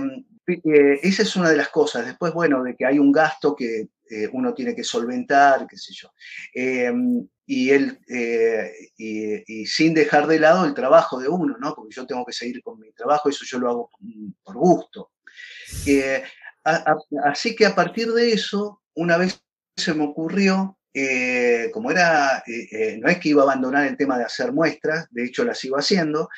esa 1.03 1.21
es 1.21 1.35
una 1.35 1.49
de 1.49 1.57
las 1.57 1.69
cosas. 1.69 2.05
Después, 2.05 2.33
bueno, 2.33 2.63
de 2.63 2.75
que 2.75 2.85
hay 2.85 2.97
un 2.97 3.11
gasto 3.11 3.55
que 3.55 3.89
uno 4.33 4.53
tiene 4.53 4.75
que 4.75 4.83
solventar, 4.83 5.67
qué 5.67 5.77
sé 5.77 5.93
yo. 5.93 6.11
y, 7.45 7.69
él, 7.69 7.99
y, 8.97 9.65
sin 9.65 9.93
dejar 9.93 10.25
de 10.27 10.39
lado 10.39 10.65
el 10.65 10.73
trabajo 10.73 11.19
de 11.19 11.27
uno, 11.27 11.55
¿no? 11.59 11.75
Porque 11.75 11.95
yo 11.95 12.05
tengo 12.07 12.25
que 12.25 12.33
seguir 12.33 12.63
con 12.63 12.79
mi 12.79 12.91
trabajo, 12.93 13.29
eso 13.29 13.45
yo 13.45 13.59
lo 13.59 13.69
hago 13.69 13.89
por 14.43 14.55
gusto. 14.55 15.11
Eh, 15.85 16.23
así 17.23 17.55
que 17.55 17.65
a 17.65 17.75
partir 17.75 18.11
de 18.11 18.31
eso, 18.31 18.81
una 18.95 19.17
vez 19.17 19.41
se 19.75 19.93
me 19.93 20.05
ocurrió, 20.05 20.77
eh, 20.93 21.69
como 21.73 21.91
era, 21.91 22.43
eh, 22.47 22.97
no 23.01 23.09
es 23.09 23.19
que 23.19 23.29
iba 23.29 23.41
a 23.41 23.45
abandonar 23.45 23.85
el 23.85 23.97
tema 23.97 24.17
de 24.17 24.23
hacer 24.23 24.51
muestras, 24.51 25.07
de 25.11 25.25
hecho 25.25 25.43
las 25.43 25.59
sigo 25.59 25.75
haciendo, 25.75 26.29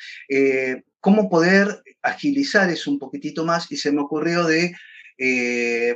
cómo 1.00 1.30
poder 1.30 1.82
agilizar 2.02 2.68
eso 2.68 2.90
un 2.90 2.98
poquitito 2.98 3.44
más 3.44 3.70
y 3.70 3.76
se 3.76 3.92
me 3.92 4.02
ocurrió 4.02 4.44
de, 4.44 4.74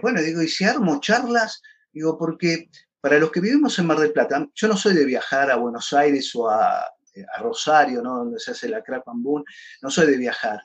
bueno, 0.00 0.22
digo, 0.22 0.42
¿y 0.42 0.48
si 0.48 0.64
armo 0.64 1.00
charlas? 1.00 1.60
Digo, 1.92 2.16
porque 2.16 2.70
para 3.00 3.18
los 3.18 3.32
que 3.32 3.40
vivimos 3.40 3.78
en 3.78 3.86
Mar 3.86 3.98
del 3.98 4.12
Plata, 4.12 4.48
yo 4.54 4.68
no 4.68 4.76
soy 4.76 4.94
de 4.94 5.04
viajar 5.04 5.50
a 5.50 5.56
Buenos 5.56 5.92
Aires 5.92 6.34
o 6.34 6.48
a, 6.48 6.86
Rosario, 7.40 8.00
¿no? 8.00 8.20
donde 8.20 8.40
se 8.40 8.52
hace 8.52 8.70
la 8.70 8.82
Crap 8.82 9.04
no 9.06 9.90
soy 9.90 10.06
de 10.06 10.16
viajar 10.16 10.62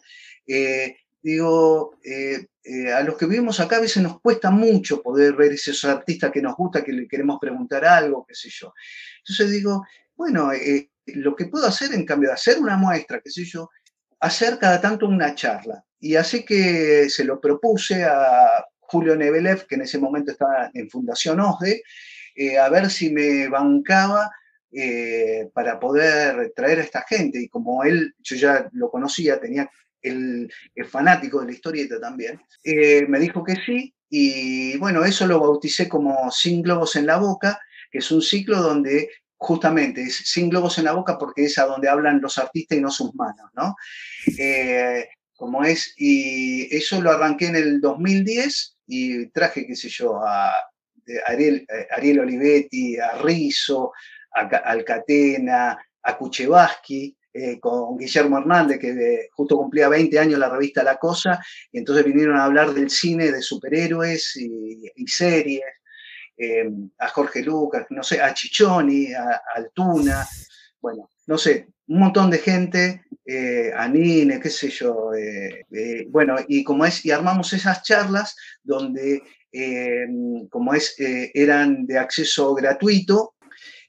digo, 1.22 1.98
eh, 2.04 2.48
eh, 2.64 2.92
a 2.92 3.02
los 3.02 3.18
que 3.18 3.26
vivimos 3.26 3.60
acá 3.60 3.78
a 3.78 3.82
veces 3.82 4.04
nos 4.04 4.20
cuesta 4.22 4.52
mucho 4.52 5.02
poder 5.02 5.34
ver 5.34 5.54
esos 5.54 5.84
artistas 5.86 6.32
que 6.32 6.42
nos 6.42 6.56
gusta, 6.56 6.84
que 6.84 6.92
le 6.92 7.08
queremos 7.08 7.38
preguntar 7.40 7.86
algo, 7.86 8.26
qué 8.28 8.36
sé 8.36 8.50
yo. 8.50 8.74
Entonces 9.20 9.52
digo, 9.52 9.86
bueno, 10.16 10.52
eh, 10.54 10.90
lo 11.08 11.36
que 11.36 11.46
puedo 11.46 11.68
hacer 11.68 11.94
en 11.94 12.06
cambio 12.06 12.30
de 12.30 12.36
hacer 12.36 12.60
una 12.60 12.78
muestra, 12.78 13.22
qué 13.22 13.30
sé 13.30 13.46
yo, 13.46 13.70
hacer 14.20 14.58
cada 14.60 14.82
tanto 14.82 15.08
una 15.08 15.36
charla. 15.36 15.84
Y 16.00 16.16
así 16.16 16.44
que 16.46 17.10
se 17.10 17.24
lo 17.24 17.40
propuse 17.40 18.04
a 18.04 18.66
Julio 18.80 19.16
Nebelev, 19.16 19.66
que 19.66 19.76
en 19.76 19.82
ese 19.82 19.98
momento 19.98 20.32
estaba 20.32 20.70
en 20.74 20.90
Fundación 20.90 21.40
OSDE, 21.40 21.82
a 22.62 22.70
ver 22.70 22.90
si 22.92 23.12
me 23.12 23.48
bancaba 23.48 24.30
para 25.54 25.80
poder 25.80 26.54
traer 26.56 26.80
a 26.80 26.84
esta 26.84 27.02
gente. 27.02 27.42
Y 27.42 27.50
como 27.50 27.84
él, 27.84 28.14
yo 28.20 28.36
ya 28.36 28.70
lo 28.74 28.92
conocía, 28.92 29.40
tenía 29.40 29.70
el, 30.02 30.52
fanático 30.90 31.40
de 31.40 31.48
la 31.48 31.52
historieta 31.52 32.00
también, 32.00 32.40
eh, 32.64 33.06
me 33.08 33.20
dijo 33.20 33.44
que 33.44 33.56
sí, 33.56 33.94
y 34.10 34.78
bueno, 34.78 35.04
eso 35.04 35.28
lo 35.28 35.40
bauticé 35.40 35.90
como 35.90 36.32
Sin 36.32 36.62
Globos 36.62 36.96
en 36.96 37.06
la 37.06 37.18
Boca, 37.18 37.60
que 37.92 38.00
es 38.00 38.12
un 38.12 38.22
ciclo 38.22 38.62
donde 38.62 39.10
justamente 39.36 40.04
es 40.04 40.16
Sin 40.16 40.50
Globos 40.50 40.78
en 40.78 40.86
la 40.86 40.94
Boca 40.94 41.18
porque 41.18 41.46
es 41.46 41.58
a 41.58 41.66
donde 41.66 41.90
hablan 41.90 42.22
los 42.22 42.38
artistas 42.38 42.78
y 42.78 42.82
no 42.82 42.90
sus 42.90 43.14
manos, 43.16 43.52
¿no? 43.54 43.76
Eh, 44.38 45.08
como 45.36 45.64
es, 45.64 45.94
y 45.98 46.76
eso 46.76 47.02
lo 47.02 47.12
arranqué 47.12 47.48
en 47.48 47.56
el 47.56 47.82
2010 47.82 48.78
y 48.88 49.28
traje, 49.28 49.68
qué 49.68 49.76
sé 49.76 49.90
yo, 49.90 50.20
a 50.26 50.52
Ariel, 51.28 51.66
eh, 51.70 51.88
Ariel 51.92 52.20
Olivetti, 52.22 52.98
a 52.98 53.18
Rizzo, 53.22 53.92
a 54.34 54.42
Alcatena, 54.42 55.78
a 56.04 56.18
Kuchevaski, 56.18 57.17
eh, 57.40 57.60
con 57.60 57.98
Guillermo 58.00 58.40
Hernández, 58.40 58.80
que 58.80 58.90
eh, 58.90 59.30
justo 59.32 59.58
cumplía 59.58 59.88
20 59.88 60.18
años 60.18 60.40
la 60.40 60.50
revista 60.50 60.84
La 60.84 60.98
Cosa, 60.98 61.40
y 61.72 61.78
entonces 61.78 62.04
vinieron 62.04 62.36
a 62.36 62.46
hablar 62.46 62.74
del 62.74 62.90
cine, 62.90 63.32
de 63.32 63.44
superhéroes 63.44 64.36
y, 64.38 65.06
series, 65.06 65.62
eh, 66.36 66.68
a 66.98 67.08
Jorge 67.10 67.44
Lucas, 67.44 67.86
no 67.92 68.02
sé, 68.02 68.20
a 68.20 68.34
Chichoni, 68.34 69.14
a, 69.14 69.40
Altuna, 69.54 70.28
bueno, 70.82 71.12
no 71.28 71.38
sé, 71.38 71.68
un 71.86 72.00
montón 72.00 72.32
de 72.32 72.40
gente, 72.40 73.04
a 73.76 73.88
Nine, 73.88 74.40
qué 74.40 74.50
sé 74.50 74.70
yo, 74.70 75.12
bueno, 76.08 76.38
y 76.48 76.64
como 76.64 76.86
es, 76.86 77.06
y 77.06 77.12
armamos 77.12 77.54
esas 77.54 77.84
charlas 77.84 78.36
donde, 78.64 79.22
como 80.50 80.74
es, 80.74 80.96
eran 80.98 81.86
de 81.86 82.00
acceso 82.00 82.56
gratuito, 82.56 83.36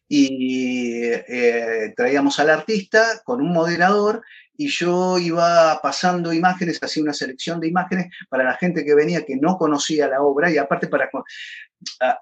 y 0.09 1.02
eh, 1.04 1.92
traíamos 1.94 2.38
al 2.38 2.50
artista 2.50 3.20
con 3.24 3.42
un 3.42 3.52
moderador 3.52 4.22
y 4.56 4.68
yo 4.68 5.18
iba 5.18 5.78
pasando 5.82 6.32
imágenes, 6.32 6.82
hacía 6.82 7.02
una 7.02 7.12
selección 7.12 7.61
de 7.61 7.68
imágenes 7.68 8.06
para 8.28 8.42
la 8.42 8.54
gente 8.54 8.84
que 8.84 8.94
venía 8.94 9.24
que 9.24 9.36
no 9.36 9.59
conocía 9.59 10.09
la 10.09 10.22
obra 10.22 10.50
y 10.50 10.56
aparte 10.56 10.88
para 10.88 11.11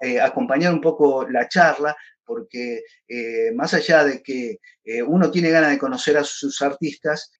eh, 0.01 0.19
acompañar 0.19 0.73
un 0.73 0.81
poco 0.81 1.27
la 1.27 1.47
charla, 1.47 1.95
porque 2.25 2.83
eh, 3.07 3.51
más 3.55 3.73
allá 3.73 4.03
de 4.03 4.21
que 4.21 4.59
uno 5.05 5.29
tiene 5.31 5.49
ganas 5.49 5.71
de 5.71 5.77
conocer 5.77 6.17
a 6.17 6.23
sus 6.23 6.61
artistas, 6.61 7.33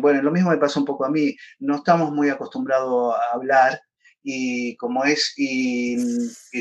bueno, 0.00 0.22
lo 0.22 0.30
mismo 0.30 0.48
me 0.48 0.56
pasa 0.56 0.80
un 0.80 0.86
poco 0.86 1.04
a 1.04 1.10
mí, 1.10 1.36
no 1.58 1.76
estamos 1.76 2.10
muy 2.10 2.30
acostumbrados 2.30 3.14
a 3.14 3.34
hablar 3.34 3.80
y 4.22 4.76
como 4.76 5.04
es, 5.04 5.32
y, 5.36 5.96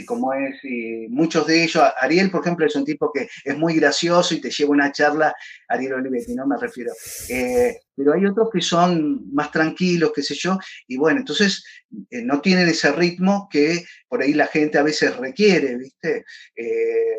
como 0.05 0.33
es, 0.33 0.63
y 0.63 1.07
muchos 1.09 1.45
de 1.45 1.63
ellos, 1.63 1.83
Ariel, 1.99 2.31
por 2.31 2.41
ejemplo, 2.41 2.65
es 2.65 2.75
un 2.75 2.85
tipo 2.85 3.11
que 3.11 3.27
es 3.43 3.57
muy 3.57 3.75
gracioso 3.75 4.33
y 4.33 4.41
te 4.41 4.49
lleva 4.49 4.71
una 4.71 4.91
charla, 4.91 5.35
Ariel 5.67 5.93
Olivetti, 5.93 6.35
no 6.35 6.47
me 6.47 6.57
refiero. 6.57 6.93
Eh, 7.27 7.81
pero 7.95 8.13
hay 8.13 8.25
otros 8.25 8.49
que 8.51 8.61
son 8.61 9.33
más 9.33 9.51
tranquilos, 9.51 10.11
qué 10.15 10.23
sé 10.23 10.35
yo, 10.35 10.57
y 10.87 10.97
bueno, 10.97 11.19
entonces 11.19 11.63
eh, 12.09 12.21
no 12.21 12.39
tienen 12.39 12.69
ese 12.69 12.91
ritmo 12.93 13.49
que 13.51 13.83
por 14.07 14.21
ahí 14.21 14.33
la 14.33 14.47
gente 14.47 14.77
a 14.77 14.83
veces 14.83 15.17
requiere, 15.17 15.75
¿viste? 15.75 16.23
Eh, 16.55 17.17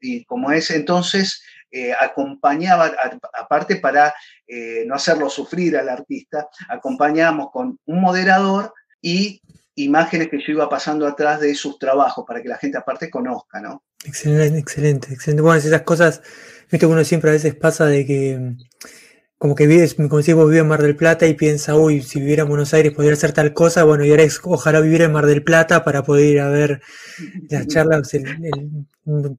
y 0.00 0.24
como 0.24 0.52
es, 0.52 0.70
entonces 0.70 1.42
acompañaba, 2.00 2.94
aparte 3.34 3.76
para 3.76 4.14
no 4.86 4.94
hacerlo 4.94 5.28
sufrir 5.28 5.76
al 5.76 5.90
artista, 5.90 6.48
acompañamos 6.66 7.50
con 7.52 7.78
un 7.84 8.00
moderador 8.00 8.72
y 9.02 9.42
imágenes 9.82 10.28
que 10.28 10.38
yo 10.38 10.52
iba 10.52 10.68
pasando 10.68 11.06
atrás 11.06 11.40
de 11.40 11.54
sus 11.54 11.78
trabajos 11.78 12.24
para 12.26 12.42
que 12.42 12.48
la 12.48 12.58
gente 12.58 12.78
aparte 12.78 13.10
conozca, 13.10 13.60
¿no? 13.60 13.82
Excelente, 14.04 14.58
excelente, 14.58 15.12
excelente. 15.12 15.42
Bueno, 15.42 15.58
esas 15.58 15.82
cosas, 15.82 16.22
viste 16.62 16.78
que 16.78 16.86
uno 16.86 17.04
siempre 17.04 17.30
a 17.30 17.34
veces 17.34 17.54
pasa 17.54 17.86
de 17.86 18.06
que 18.06 18.56
como 19.38 19.54
que 19.54 19.68
vives, 19.68 19.94
como 19.94 20.20
si 20.20 20.32
vos 20.32 20.46
vives 20.48 20.62
en 20.62 20.68
Mar 20.68 20.82
del 20.82 20.96
Plata 20.96 21.26
y 21.26 21.34
piensa, 21.34 21.76
uy, 21.76 22.02
si 22.02 22.18
viviera 22.18 22.42
en 22.42 22.48
Buenos 22.48 22.74
Aires 22.74 22.92
podría 22.92 23.12
hacer 23.12 23.32
tal 23.32 23.54
cosa, 23.54 23.84
bueno, 23.84 24.04
y 24.04 24.10
ahora 24.10 24.24
es, 24.24 24.40
ojalá 24.42 24.80
vivir 24.80 25.02
en 25.02 25.12
Mar 25.12 25.26
del 25.26 25.44
Plata 25.44 25.84
para 25.84 26.02
poder 26.02 26.26
ir 26.26 26.40
a 26.40 26.48
ver 26.48 26.82
las 27.48 27.68
charlas, 27.68 28.12
el, 28.14 28.56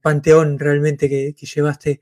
panteón 0.02 0.58
realmente 0.58 1.10
que, 1.10 1.34
llevaste. 1.34 2.00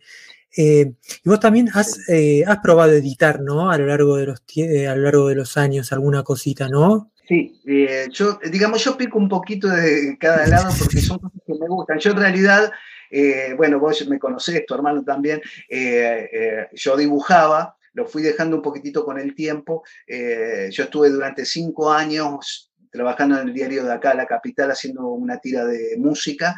Eh, 0.56 0.94
y 1.24 1.30
vos 1.30 1.40
también 1.40 1.70
has, 1.74 2.08
eh, 2.08 2.44
has 2.46 2.60
probado 2.60 2.94
editar, 2.94 3.42
¿no? 3.42 3.72
A 3.72 3.78
lo 3.78 3.88
largo 3.88 4.16
de 4.16 4.28
los 4.28 4.40
a 4.40 4.96
lo 4.96 5.02
largo 5.02 5.28
de 5.28 5.36
los 5.36 5.58
años 5.58 5.92
alguna 5.92 6.24
cosita, 6.24 6.70
¿no? 6.70 7.12
Sí, 7.28 7.60
eh, 7.66 8.08
yo, 8.10 8.40
digamos, 8.50 8.82
yo 8.86 8.96
pico 8.96 9.18
un 9.18 9.28
poquito 9.28 9.68
de 9.68 10.18
cada 10.18 10.48
lado 10.48 10.74
porque 10.80 11.02
son 11.02 11.20
cosas 11.20 11.42
que 11.46 11.54
me 11.56 11.68
gustan. 11.68 12.00
Yo 12.00 12.12
en 12.12 12.18
realidad, 12.18 12.72
eh, 13.12 13.54
bueno, 13.58 13.80
vos 13.80 14.08
me 14.08 14.18
conocés, 14.18 14.66
tu 14.66 14.74
hermano 14.74 15.04
también, 15.04 15.42
eh, 15.68 16.68
yo 16.72 16.96
dibujaba, 16.96 17.76
lo 17.92 18.06
fui 18.06 18.22
dejando 18.22 18.56
un 18.56 18.62
poquitito 18.62 19.04
con 19.04 19.20
el 19.20 19.36
tiempo. 19.36 19.84
yo 20.08 20.84
estuve 20.84 21.10
durante 21.10 21.46
cinco 21.46 21.92
años 21.92 22.72
trabajando 22.90 23.42
en 23.42 23.50
el 23.50 23.54
diario 23.54 23.84
de 23.84 23.94
acá, 23.94 24.14
La 24.14 24.26
Capital, 24.26 24.72
haciendo 24.72 25.08
una 25.08 25.38
tira 25.40 25.66
de 25.66 25.98
música. 25.98 26.56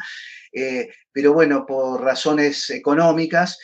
pero 1.12 1.32
bueno, 1.32 1.66
por 1.66 2.00
razones 2.00 2.70
económicas, 2.70 3.58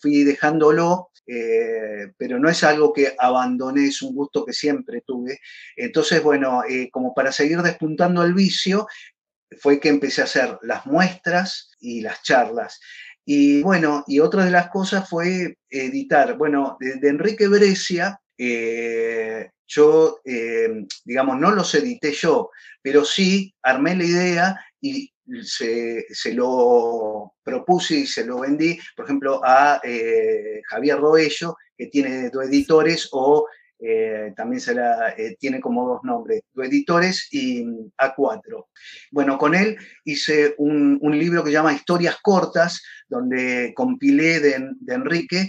fui 0.00 0.24
dejándolo 0.24 1.09
eh, 1.32 2.12
pero 2.16 2.40
no 2.40 2.48
es 2.48 2.64
algo 2.64 2.92
que 2.92 3.14
abandoné, 3.16 3.86
es 3.86 4.02
un 4.02 4.16
gusto 4.16 4.44
que 4.44 4.52
siempre 4.52 5.02
tuve. 5.06 5.38
Entonces, 5.76 6.20
bueno, 6.24 6.64
eh, 6.68 6.90
como 6.90 7.14
para 7.14 7.30
seguir 7.30 7.62
despuntando 7.62 8.24
el 8.24 8.34
vicio, 8.34 8.88
fue 9.60 9.78
que 9.78 9.90
empecé 9.90 10.22
a 10.22 10.24
hacer 10.24 10.58
las 10.62 10.86
muestras 10.86 11.70
y 11.78 12.00
las 12.00 12.22
charlas. 12.24 12.80
Y 13.24 13.62
bueno, 13.62 14.02
y 14.08 14.18
otra 14.18 14.44
de 14.44 14.50
las 14.50 14.70
cosas 14.70 15.08
fue 15.08 15.56
editar. 15.68 16.36
Bueno, 16.36 16.76
de, 16.80 17.08
Enrique 17.08 17.46
Brescia, 17.46 18.20
eh, 18.36 19.50
yo, 19.68 20.18
digamos, 21.04 21.38
no 21.38 21.52
los 21.52 21.72
edité 21.76 22.10
yo, 22.10 22.50
pero 22.82 23.04
sí 23.04 23.54
armé 23.62 23.94
la 23.94 24.04
idea 24.04 24.60
y 24.80 25.12
se, 25.42 26.34
lo 26.34 27.34
propuse 27.42 28.00
y 28.00 28.06
se 28.06 28.24
lo 28.24 28.40
vendí, 28.40 28.78
por 28.96 29.04
ejemplo, 29.04 29.40
a 29.44 29.80
eh, 29.82 30.60
Javier 30.68 30.98
Roello, 30.98 31.56
que 31.76 31.86
tiene 31.86 32.30
dos 32.30 32.44
editores, 32.44 33.08
o 33.12 33.46
eh, 33.82 34.32
también 34.36 34.60
se 34.60 34.76
eh, 35.16 35.36
tiene 35.38 35.60
como 35.60 35.86
dos 35.88 36.00
nombres, 36.02 36.42
dos 36.52 36.66
editores 36.66 37.28
y 37.30 37.64
A4. 37.96 38.66
Bueno, 39.10 39.38
con 39.38 39.54
él 39.54 39.78
hice 40.04 40.54
un, 40.58 40.98
libro 41.02 41.42
que 41.42 41.50
se 41.50 41.54
llama 41.54 41.72
Historias 41.72 42.18
Cortas, 42.22 42.82
donde 43.08 43.72
compilé 43.74 44.40
de, 44.40 44.70
de 44.80 44.94
Enrique 44.94 45.48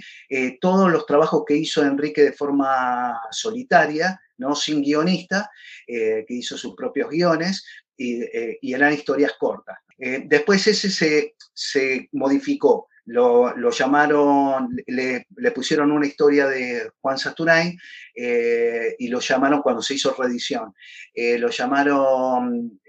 todos 0.59 0.91
los 0.91 1.05
trabajos 1.05 1.43
que 1.45 1.55
hizo 1.55 1.83
Enrique 1.83 2.23
de 2.23 2.33
forma 2.33 3.19
solitaria, 3.31 4.19
¿no? 4.37 4.55
sin 4.55 4.81
guionista, 4.81 5.49
que 5.85 6.25
hizo 6.27 6.57
sus 6.57 6.73
propios 6.75 7.09
guiones, 7.09 7.63
eh, 7.97 8.57
y, 8.61 8.73
eran 8.73 8.93
historias 8.93 9.33
cortas. 9.39 9.77
Eh, 9.97 10.23
después 10.25 10.65
ese 10.65 11.33
se, 11.53 12.09
modificó, 12.13 12.87
lo, 13.05 13.69
llamaron, 13.71 14.69
le, 14.87 15.25
pusieron 15.53 15.91
una 15.91 16.07
historia 16.07 16.47
de 16.47 16.89
Juan 16.99 17.17
Sasturain 17.17 17.77
eh, 18.15 18.95
y 18.97 19.07
lo 19.09 19.19
llamaron 19.19 19.61
cuando 19.61 19.81
se 19.81 19.95
hizo 19.95 20.15
reedición, 20.17 20.73
lo 21.15 21.49
llamaron 21.49 22.79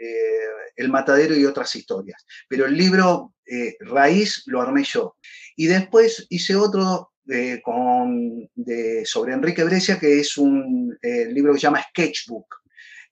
El 0.77 0.89
Matadero 0.89 1.37
y 1.37 1.45
otras 1.45 1.75
historias. 1.75 2.25
Pero 2.49 2.67
el 2.67 2.77
libro 2.77 3.35
raíz 3.81 4.45
lo 4.47 4.63
armé 4.63 4.85
yo. 4.85 5.17
Y 5.57 5.67
después 5.67 6.27
hice 6.31 6.57
otro 6.57 7.13
con, 7.63 8.49
sobre 9.05 9.35
Enrique 9.35 9.65
Brescia, 9.65 9.99
que 9.99 10.21
es 10.21 10.39
un 10.39 10.97
libro 11.03 11.53
que 11.53 11.59
se 11.59 11.65
llama 11.65 11.83
Sketchbook. 11.91 12.62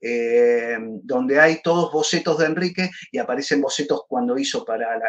Eh, 0.02 0.78
donde 1.02 1.38
hay 1.38 1.60
todos 1.60 1.92
bocetos 1.92 2.38
de 2.38 2.46
Enrique 2.46 2.90
y 3.12 3.18
aparecen 3.18 3.60
bocetos 3.60 4.04
cuando 4.08 4.38
hizo 4.38 4.64
para 4.64 4.98
la, 4.98 5.06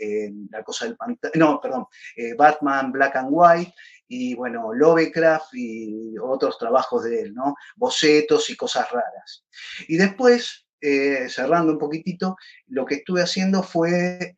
eh, 0.00 0.32
cosa 0.64 0.86
del 0.86 0.96
no, 1.36 1.60
perdón, 1.60 1.86
eh, 2.16 2.34
Batman 2.34 2.90
Black 2.90 3.14
and 3.14 3.28
White 3.30 3.72
y 4.08 4.34
bueno, 4.34 4.72
Lovecraft 4.74 5.54
y 5.54 6.18
otros 6.18 6.58
trabajos 6.58 7.04
de 7.04 7.22
él, 7.22 7.34
¿no? 7.34 7.54
Bocetos 7.76 8.50
y 8.50 8.56
cosas 8.56 8.90
raras. 8.90 9.44
Y 9.86 9.96
después, 9.96 10.66
cerrando 11.28 11.72
un 11.72 11.78
poquitito, 11.78 12.36
lo 12.66 12.84
que 12.84 12.96
estuve 12.96 13.22
haciendo 13.22 13.62
fue 13.62 14.34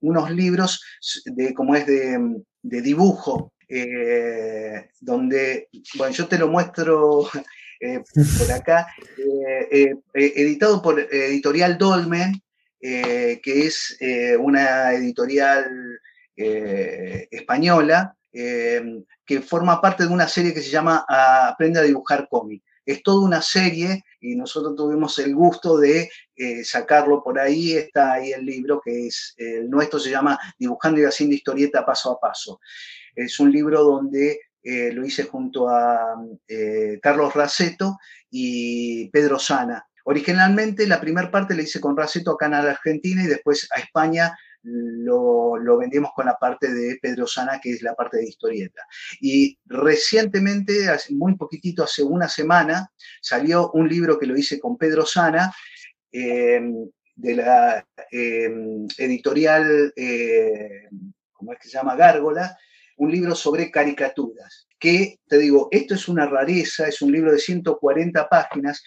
unos 0.00 0.30
libros 0.30 0.84
de, 1.24 1.54
como 1.54 1.74
es 1.74 1.86
de 1.86 2.82
dibujo, 2.82 3.54
donde, 5.00 5.70
bueno, 5.96 6.12
yo 6.14 6.28
te 6.28 6.38
lo 6.38 6.48
muestro 6.48 7.30
eh, 7.80 8.02
por 8.38 8.52
acá, 8.52 8.86
eh, 9.18 9.94
eh, 10.14 10.32
editado 10.36 10.80
por 10.80 10.98
Editorial 11.00 11.76
Dolmen, 11.78 12.42
que 12.80 13.40
es 13.44 13.98
una 14.38 14.92
editorial 14.92 15.98
española 16.36 18.14
que 18.32 19.40
forma 19.40 19.80
parte 19.80 20.04
de 20.04 20.12
una 20.12 20.28
serie 20.28 20.54
que 20.54 20.62
se 20.62 20.70
llama 20.70 21.04
Aprende 21.08 21.80
a 21.80 21.82
dibujar 21.82 22.28
cómic. 22.30 22.62
Es 22.84 23.02
toda 23.02 23.24
una 23.24 23.42
serie 23.42 24.04
y 24.20 24.36
nosotros 24.36 24.76
tuvimos 24.76 25.18
el 25.18 25.34
gusto 25.34 25.78
de 25.78 26.08
sacarlo 26.62 27.24
por 27.24 27.40
ahí. 27.40 27.72
Está 27.72 28.12
ahí 28.12 28.30
el 28.30 28.46
libro 28.46 28.80
que 28.84 29.08
es 29.08 29.34
el 29.36 29.68
nuestro, 29.68 29.98
se 29.98 30.10
llama 30.10 30.38
Dibujando 30.56 31.00
y 31.00 31.04
haciendo 31.04 31.34
historieta 31.34 31.84
paso 31.84 32.12
a 32.12 32.20
paso. 32.20 32.60
Es 33.16 33.40
un 33.40 33.50
libro 33.50 33.82
donde 33.82 34.38
eh, 34.68 34.92
lo 34.92 35.06
hice 35.06 35.22
junto 35.22 35.68
a 35.68 36.16
eh, 36.48 36.98
Carlos 37.00 37.32
Raceto 37.34 37.98
y 38.28 39.08
Pedro 39.10 39.38
Sana. 39.38 39.86
Originalmente 40.06 40.88
la 40.88 41.00
primera 41.00 41.30
parte 41.30 41.54
la 41.54 41.62
hice 41.62 41.80
con 41.80 41.96
Raceto 41.96 42.32
acá 42.32 42.46
en 42.46 42.54
Argentina 42.54 43.22
y 43.22 43.28
después 43.28 43.68
a 43.72 43.78
España 43.78 44.36
lo, 44.62 45.78
vendimos 45.78 46.10
con 46.16 46.26
la 46.26 46.36
parte 46.36 46.74
de 46.74 46.98
Pedro 47.00 47.28
Sana, 47.28 47.60
que 47.62 47.74
es 47.74 47.82
la 47.82 47.94
parte 47.94 48.16
de 48.16 48.26
historieta. 48.26 48.82
Y 49.20 49.56
recientemente, 49.66 50.88
muy 51.10 51.36
poquitito, 51.36 51.84
hace 51.84 52.02
una 52.02 52.28
semana, 52.28 52.90
salió 53.20 53.70
un 53.70 53.88
libro 53.88 54.18
que 54.18 54.26
lo 54.26 54.36
hice 54.36 54.58
con 54.58 54.76
Pedro 54.76 55.06
Sana, 55.06 55.54
eh, 56.10 56.60
de 57.14 57.34
la 57.36 57.86
editorial, 58.10 59.94
¿cómo 61.32 61.52
es 61.52 61.58
que 61.60 61.68
se 61.68 61.74
llama? 61.78 61.94
Gárgola, 61.94 62.58
un 62.96 63.10
libro 63.10 63.34
sobre 63.34 63.70
caricaturas, 63.70 64.66
que 64.78 65.20
te 65.26 65.38
digo, 65.38 65.68
esto 65.70 65.94
es 65.94 66.08
una 66.08 66.26
rareza, 66.26 66.86
es 66.88 67.00
un 67.02 67.12
libro 67.12 67.32
de 67.32 67.38
140 67.38 68.28
páginas, 68.28 68.82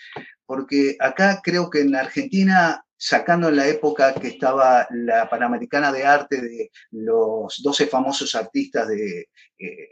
porque 0.46 0.96
acá 1.00 1.42
creo 1.44 1.70
que 1.70 1.82
en 1.82 1.96
Argentina, 1.96 2.84
sacando 2.98 3.50
en 3.50 3.56
la 3.56 3.68
época 3.68 4.14
que 4.14 4.28
estaba 4.28 4.88
la 4.92 5.30
Panamericana 5.30 5.92
de 5.92 6.06
Arte 6.06 6.42
de 6.42 6.72
los 6.92 7.62
12 7.64 7.88
famosos 7.88 8.36
artistas 8.36 8.88
de 8.88 9.30
eh, 9.58 9.90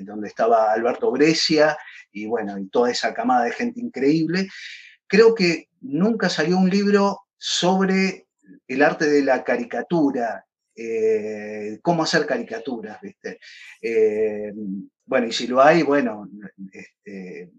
donde 0.00 0.28
estaba 0.28 0.72
Alberto 0.72 1.10
Brescia 1.10 1.76
y 2.10 2.26
bueno, 2.26 2.58
y 2.58 2.68
toda 2.68 2.90
esa 2.90 3.14
camada 3.14 3.44
de 3.44 3.52
gente 3.52 3.80
increíble, 3.80 4.48
creo 5.06 5.34
que 5.34 5.68
nunca 5.80 6.28
salió 6.28 6.56
un 6.56 6.70
libro 6.70 7.20
sobre 7.36 8.26
el 8.66 8.82
arte 8.82 9.08
de 9.08 9.22
la 9.22 9.44
caricatura 9.44 10.44
eh, 10.74 11.78
cómo 11.82 12.02
hacer 12.02 12.26
caricaturas, 12.26 13.00
¿viste? 13.00 13.38
Eh, 13.80 14.52
bueno, 15.04 15.26
y 15.26 15.32
si 15.32 15.46
lo 15.46 15.62
hay, 15.62 15.82
bueno, 15.82 16.28
este, 16.72 17.50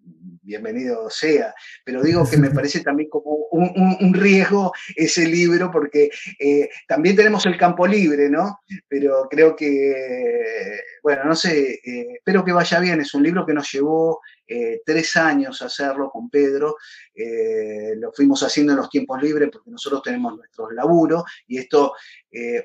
bienvenido 0.41 1.09
sea. 1.09 1.53
Pero 1.85 2.01
digo 2.01 2.27
que 2.27 2.37
me 2.37 2.49
parece 2.49 2.79
también 2.83 3.09
como 3.09 3.35
un, 3.51 4.13
riesgo 4.13 4.73
ese 4.95 5.27
libro, 5.27 5.69
porque 5.69 6.09
eh, 6.39 6.69
también 6.87 7.15
tenemos 7.15 7.45
el 7.45 7.57
campo 7.57 7.85
libre, 7.85 8.29
¿no? 8.29 8.59
Pero 8.87 9.27
creo 9.29 9.55
que, 9.55 10.79
bueno, 11.03 11.25
no 11.25 11.35
sé, 11.35 11.79
espero 11.83 12.43
que 12.43 12.53
vaya 12.53 12.79
bien. 12.79 13.01
Es 13.01 13.13
un 13.13 13.23
libro 13.23 13.45
que 13.45 13.53
nos 13.53 13.71
llevó 13.71 14.21
tres 14.85 15.15
años 15.17 15.61
hacerlo 15.61 16.09
con 16.09 16.29
Pedro. 16.29 16.75
lo 17.95 18.11
fuimos 18.11 18.43
haciendo 18.43 18.73
en 18.73 18.79
los 18.79 18.89
tiempos 18.89 19.21
libres 19.21 19.49
porque 19.51 19.71
nosotros 19.71 20.01
tenemos 20.03 20.35
nuestros 20.35 20.73
laburos 20.73 21.23
y 21.47 21.57
esto 21.57 21.93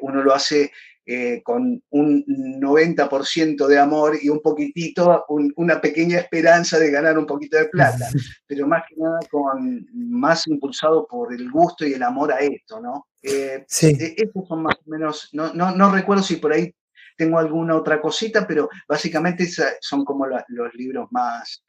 uno 0.00 0.22
lo 0.22 0.34
hace 0.34 0.70
eh, 1.10 1.42
con 1.42 1.82
un 1.88 2.22
90% 2.60 3.66
de 3.66 3.78
amor 3.78 4.18
y 4.20 4.28
un 4.28 4.42
poquitito, 4.42 5.24
una 5.56 5.80
pequeña 5.80 6.18
esperanza 6.18 6.78
de 6.78 6.90
ganar 6.90 7.18
un 7.18 7.24
poquito 7.24 7.56
de 7.56 7.64
plata, 7.64 8.10
pero 8.46 8.66
más 8.66 8.82
que 8.86 8.96
nada 8.96 9.18
con, 9.30 9.88
más 9.94 10.46
impulsado 10.46 11.06
por 11.06 11.32
el 11.32 11.50
gusto 11.50 11.86
y 11.86 11.94
el 11.94 12.02
amor 12.02 12.30
a 12.30 12.40
esto, 12.40 12.78
¿no? 12.82 13.06
Eh, 13.22 13.64
sí. 13.66 13.96
Eh, 13.98 14.16
estos 14.18 14.46
son 14.46 14.64
más 14.64 14.74
o 14.86 14.90
menos, 14.90 15.30
no, 15.32 15.54
no, 15.54 15.74
no, 15.74 15.90
recuerdo 15.90 16.22
si 16.22 16.36
por 16.36 16.52
ahí 16.52 16.74
tengo 17.18 17.38
alguna 17.38 17.76
otra 17.76 18.00
cosita, 18.00 18.46
pero 18.46 18.70
básicamente 18.88 19.46
son 19.80 20.04
como 20.04 20.24
los 20.26 20.74
libros 20.74 21.08
más 21.10 21.62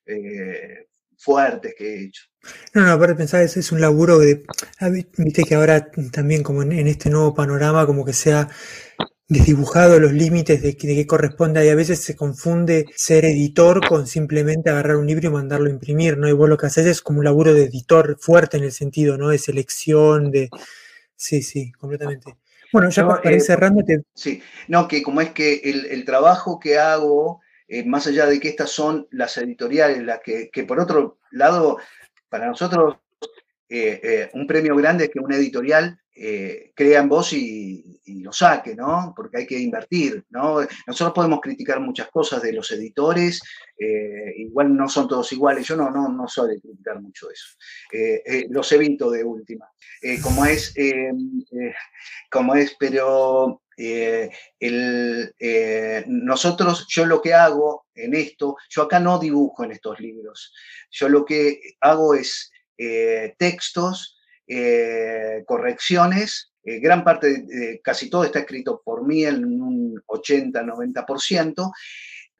fuertes 1.20 1.76
que 1.78 1.86
he 1.86 2.06
hecho. 2.06 2.24
No, 2.74 2.86
no, 2.86 2.92
aparte 2.94 3.16
pensar, 3.16 3.42
es, 3.42 3.58
es 3.58 3.72
un 3.72 3.82
laburo 3.82 4.18
de, 4.18 4.46
ah, 4.80 4.90
viste 4.90 5.44
que 5.44 5.56
ahora 5.56 5.92
también 6.12 6.42
como 6.42 6.64
en, 6.64 6.88
este 6.88 7.10
nuevo 7.10 7.34
panorama, 7.34 7.86
como 7.86 8.06
que 8.06 8.14
sea 8.14 8.50
desdibujado 9.28 10.00
los 10.00 10.14
límites 10.14 10.62
de, 10.62 10.76
qué 10.76 11.06
corresponde 11.06 11.64
y 11.64 11.70
a 11.70 11.76
veces 11.76 12.00
se 12.00 12.16
confunde 12.16 12.86
ser 12.96 13.26
editor 13.26 13.86
con 13.88 14.08
simplemente 14.08 14.70
agarrar 14.72 14.96
un 14.96 15.06
libro 15.06 15.28
y 15.28 15.32
mandarlo 15.32 15.68
a 15.68 15.74
imprimir, 15.74 16.18
¿no? 16.18 16.28
Y 16.28 16.34
vos 16.34 16.50
lo 16.50 16.58
que 16.58 16.66
haces 16.66 16.88
es 16.88 17.02
como 17.02 17.20
un 17.20 17.26
laburo 17.26 17.54
de 17.54 17.66
editor 17.66 18.18
fuerte 18.20 18.58
en 18.58 18.64
el 18.64 18.72
sentido, 18.72 19.18
¿no? 19.18 19.30
De 19.30 19.38
selección, 19.38 20.32
de... 20.32 20.50
Sí, 21.16 21.44
sí, 21.44 21.72
completamente. 21.74 22.38
Bueno, 22.72 22.90
ya 22.90 23.08
para 23.08 23.32
ir 23.32 23.38
eh, 23.38 23.42
cerrando... 23.42 23.84
Sí, 24.14 24.42
no, 24.68 24.88
que 24.88 25.02
como 25.02 25.22
es 25.22 25.32
que 25.32 25.62
el, 25.64 26.06
trabajo 26.06 26.60
que 26.60 26.78
hago, 26.78 27.42
eh, 27.68 27.84
más 27.84 28.08
allá 28.08 28.26
de 28.26 28.40
que 28.40 28.50
estas 28.50 28.70
son 28.70 29.08
las 29.12 29.38
editoriales, 29.38 30.04
las 30.04 30.20
que, 30.20 30.50
que 30.50 30.64
por 30.64 30.80
otro 30.80 31.20
lado, 31.32 31.78
para 32.30 32.48
nosotros, 32.48 32.98
eh, 33.70 34.30
un 34.34 34.48
premio 34.48 34.76
grande 34.76 35.06
es 35.06 35.10
que 35.12 35.20
una 35.20 35.36
editorial 35.36 36.00
eh, 36.22 36.74
crea 36.76 37.00
en 37.00 37.08
vos 37.08 37.32
y, 37.32 37.86
lo 38.22 38.34
saque, 38.34 38.76
¿no? 38.76 39.14
Porque 39.16 39.38
hay 39.38 39.48
que 39.48 39.58
invertir, 39.58 40.26
¿no? 40.32 40.58
Nosotros 40.86 41.14
podemos 41.14 41.40
criticar 41.40 41.80
muchas 41.80 42.10
cosas 42.10 42.42
de 42.42 42.52
los 42.52 42.70
editores, 42.72 43.40
eh, 43.78 44.34
igual 44.38 44.76
no 44.76 44.90
son 44.90 45.08
todos 45.08 45.32
iguales, 45.32 45.66
yo 45.66 45.78
no, 45.78 45.90
no, 45.90 46.10
no 46.10 46.28
soy 46.28 46.60
criticar 46.60 47.00
mucho 47.02 47.32
eso. 47.32 47.56
Eh, 47.94 48.48
los 48.50 48.70
evito 48.74 49.10
de 49.10 49.24
última, 49.24 49.70
como 50.22 50.46
es, 50.46 50.74
como 52.30 52.56
es, 52.56 52.76
pero 52.78 53.62
nosotros, 56.08 56.86
yo 56.90 57.06
lo 57.06 57.22
que 57.22 57.34
hago 57.34 57.86
en 57.96 58.14
esto, 58.16 58.58
yo 58.70 58.82
acá 58.82 59.00
no 59.00 59.20
dibujo 59.20 59.64
en 59.64 59.72
estos 59.72 60.00
libros, 60.02 60.54
yo 60.92 61.08
lo 61.08 61.24
que 61.24 61.62
hago 61.80 62.16
es 62.16 62.52
textos, 63.38 64.19
eh, 64.52 65.44
correcciones. 65.46 66.52
Eh, 66.64 66.80
gran 66.80 67.04
parte, 67.04 67.80
casi 67.84 68.10
todo 68.10 68.24
está 68.24 68.40
escrito 68.40 68.82
por 68.84 69.06
mí 69.06 69.24
en 69.24 69.46
un 69.46 70.02
80-90%. 70.08 71.72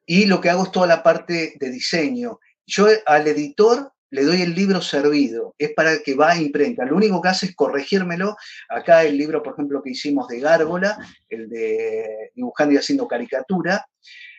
Y 0.06 0.26
lo 0.26 0.40
que 0.40 0.50
hago 0.50 0.64
es 0.64 0.72
toda 0.72 0.88
la 0.88 1.04
parte 1.04 1.54
de 1.60 1.70
diseño. 1.70 2.40
Yo 2.66 2.88
al 3.06 3.28
editor 3.28 3.92
le 4.10 4.24
doy 4.24 4.42
el 4.42 4.56
libro 4.56 4.82
servido, 4.82 5.54
es 5.56 5.72
para 5.72 5.98
que 6.02 6.16
va 6.16 6.32
a 6.32 6.36
imprenta. 6.36 6.84
Lo 6.84 6.96
único 6.96 7.22
que 7.22 7.28
hace 7.28 7.46
es 7.46 7.54
corregírmelo. 7.54 8.36
Acá 8.68 9.04
el 9.04 9.16
libro, 9.16 9.40
por 9.40 9.52
ejemplo, 9.52 9.80
que 9.80 9.90
hicimos 9.90 10.26
de 10.26 10.40
Gárgola, 10.40 10.98
el 11.28 11.48
de 11.48 12.32
dibujando 12.34 12.74
y 12.74 12.78
haciendo 12.78 13.06
caricatura, 13.06 13.86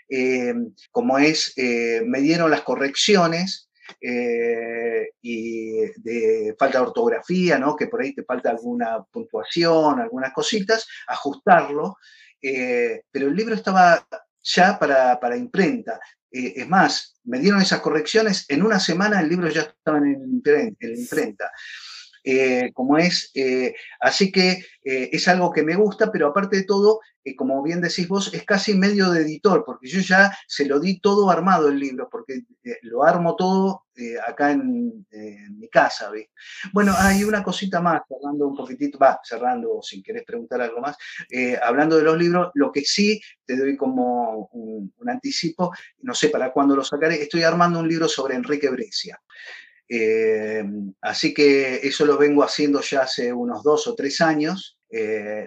eh, 0.10 0.54
como 0.92 1.18
es, 1.20 1.54
me 1.56 2.20
dieron 2.20 2.52
las 2.52 2.64
correcciones, 2.64 3.71
eh, 4.00 5.10
y 5.22 5.72
de 5.98 6.56
falta 6.58 6.80
de 6.80 6.86
ortografía, 6.86 7.58
¿no? 7.58 7.76
que 7.76 7.88
por 7.88 8.02
ahí 8.02 8.14
te 8.14 8.24
falta 8.24 8.50
alguna 8.50 9.04
puntuación, 9.04 10.00
algunas 10.00 10.34
cositas, 10.34 10.88
ajustarlo. 11.08 11.98
Eh, 12.42 13.04
pero 13.12 13.28
el 13.28 13.36
libro 13.36 13.56
estaba 13.56 14.08
ya 14.44 14.80
para, 14.80 15.20
para 15.20 15.38
imprenta. 15.38 16.00
Eh, 16.32 16.54
es 16.56 16.68
más, 16.68 17.20
me 17.26 17.40
dieron 17.40 17.62
esas 17.62 17.82
correcciones, 17.82 18.46
en 18.48 18.64
una 18.64 18.80
semana 18.80 19.20
el 19.20 19.30
libro 19.30 19.50
ya 19.50 19.62
estaba 19.62 19.98
en, 19.98 20.42
en 20.46 21.08
imprenta. 22.24 22.74
como 22.74 22.98
es, 22.98 23.32
así 24.00 24.32
que 24.32 24.64
es 24.84 25.28
algo 25.28 25.52
que 25.52 25.64
me 25.64 25.76
gusta, 25.76 26.12
pero 26.12 26.28
aparte 26.28 26.58
de 26.58 26.64
todo, 26.64 27.00
como 27.36 27.62
bien 27.62 27.82
decís 27.82 28.08
vos, 28.08 28.34
es 28.34 28.44
casi 28.44 28.74
medio 28.74 29.12
de 29.12 29.22
editor, 29.22 29.64
porque 29.66 29.88
yo 29.88 30.00
ya 30.00 30.36
se 30.48 30.66
lo 30.66 30.80
di 30.80 31.00
todo 31.00 31.30
armado 31.30 31.70
el 31.70 31.80
libro, 31.80 32.10
porque 32.10 32.44
eh, 32.64 32.78
lo 32.84 33.04
armo 33.04 33.36
todo 33.36 33.86
eh, 33.96 34.16
acá 34.26 34.52
en, 34.52 35.06
mi 35.58 35.70
casa. 35.70 36.10
¿ves? 36.10 36.30
Bueno, 36.74 36.94
hay 36.98 37.24
una 37.24 37.44
cosita 37.44 37.80
más, 37.80 38.02
cerrando 38.08 38.48
un 38.48 38.56
poquitito, 38.56 38.98
va, 38.98 39.20
cerrando, 39.24 39.82
sin 39.82 40.02
querés 40.02 40.24
preguntar 40.24 40.62
algo 40.62 40.82
más, 40.82 40.98
eh, 41.30 41.58
hablando 41.62 41.98
de 41.98 42.04
los 42.04 42.18
libros, 42.18 42.52
lo 42.56 42.72
que 42.72 42.82
sí 42.82 43.22
te 43.46 43.56
doy 43.56 43.78
como 43.78 44.50
un, 44.54 44.92
anticipo, 45.08 45.74
no 46.00 46.14
sé 46.14 46.30
para 46.30 46.52
cuándo 46.52 46.76
lo 46.76 46.84
sacaré, 46.84 47.22
estoy 47.22 47.44
armando 47.44 47.80
un 47.80 47.88
libro 47.88 48.08
sobre 48.08 48.36
Enrique 48.36 48.70
Brescia. 48.70 49.22
Así 51.02 51.34
que 51.34 51.76
eso 51.84 52.06
lo 52.06 52.18
vengo 52.18 52.44
haciendo 52.44 52.82
ya 52.82 53.02
hace 53.02 53.34
unos 53.34 53.64
dos 53.64 53.88
o 53.88 53.96
tres 53.96 54.22
años. 54.22 54.78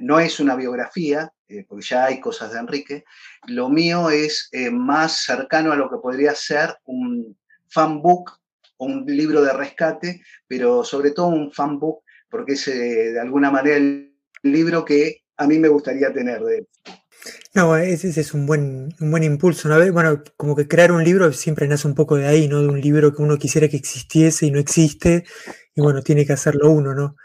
no 0.01 0.21
es 0.21 0.41
una 0.41 0.57
biografía, 0.57 1.33
eh, 1.49 1.65
porque 1.69 1.85
ya 1.85 2.07
hay 2.07 2.21
cosas 2.21 2.53
de 2.53 2.59
Enrique. 2.59 3.05
Lo 3.49 3.69
mío 3.69 4.11
es 4.11 4.49
eh, 4.53 4.71
más 4.71 5.25
cercano 5.25 5.73
a 5.73 5.77
lo 5.77 5.91
que 5.91 5.99
podría 5.99 6.35
ser 6.35 6.77
un 6.85 7.37
fanbook 7.69 8.39
o 8.79 8.87
un 8.87 9.05
libro 9.07 9.43
de 9.43 9.53
rescate, 9.53 10.23
pero 10.47 10.85
sobre 10.85 11.11
todo 11.11 11.27
un 11.27 11.53
fanbook, 11.53 12.03
porque 12.31 12.55
es 12.55 12.69
eh, 12.69 13.13
de 13.13 13.21
alguna 13.21 13.51
manera 13.51 13.77
el 13.77 14.17
libro 14.43 14.85
que 14.85 15.23
a 15.37 15.47
mí 15.47 15.59
me 15.59 15.69
gustaría 15.69 16.13
tener 16.13 16.43
de 16.43 16.67
No, 17.55 17.77
ese, 17.77 18.09
es 18.09 18.35
un 18.35 18.47
buen, 18.47 18.95
un 19.01 19.11
buen 19.11 19.23
impulso. 19.23 19.69
¿no? 19.69 19.93
Bueno, 19.93 20.23
como 20.37 20.57
que 20.57 20.69
crear 20.69 20.93
un 20.93 21.05
libro 21.05 21.33
siempre 21.33 21.69
nace 21.69 21.87
un 21.87 21.95
poco 21.95 22.17
de 22.17 22.27
ahí, 22.27 22.49
¿no? 22.49 22.61
De 22.61 22.69
un 22.69 22.81
libro 22.81 23.15
que 23.15 23.23
uno 23.23 23.39
quisiera 23.39 23.69
que 23.69 23.77
existiese 23.77 24.47
y 24.47 24.51
no 24.51 24.59
existe, 24.59 25.25
y 25.75 25.81
bueno, 25.81 26.03
tiene 26.03 26.27
que 26.27 26.33
hacerlo 26.33 26.71
uno, 26.71 26.95
¿no? 26.95 27.17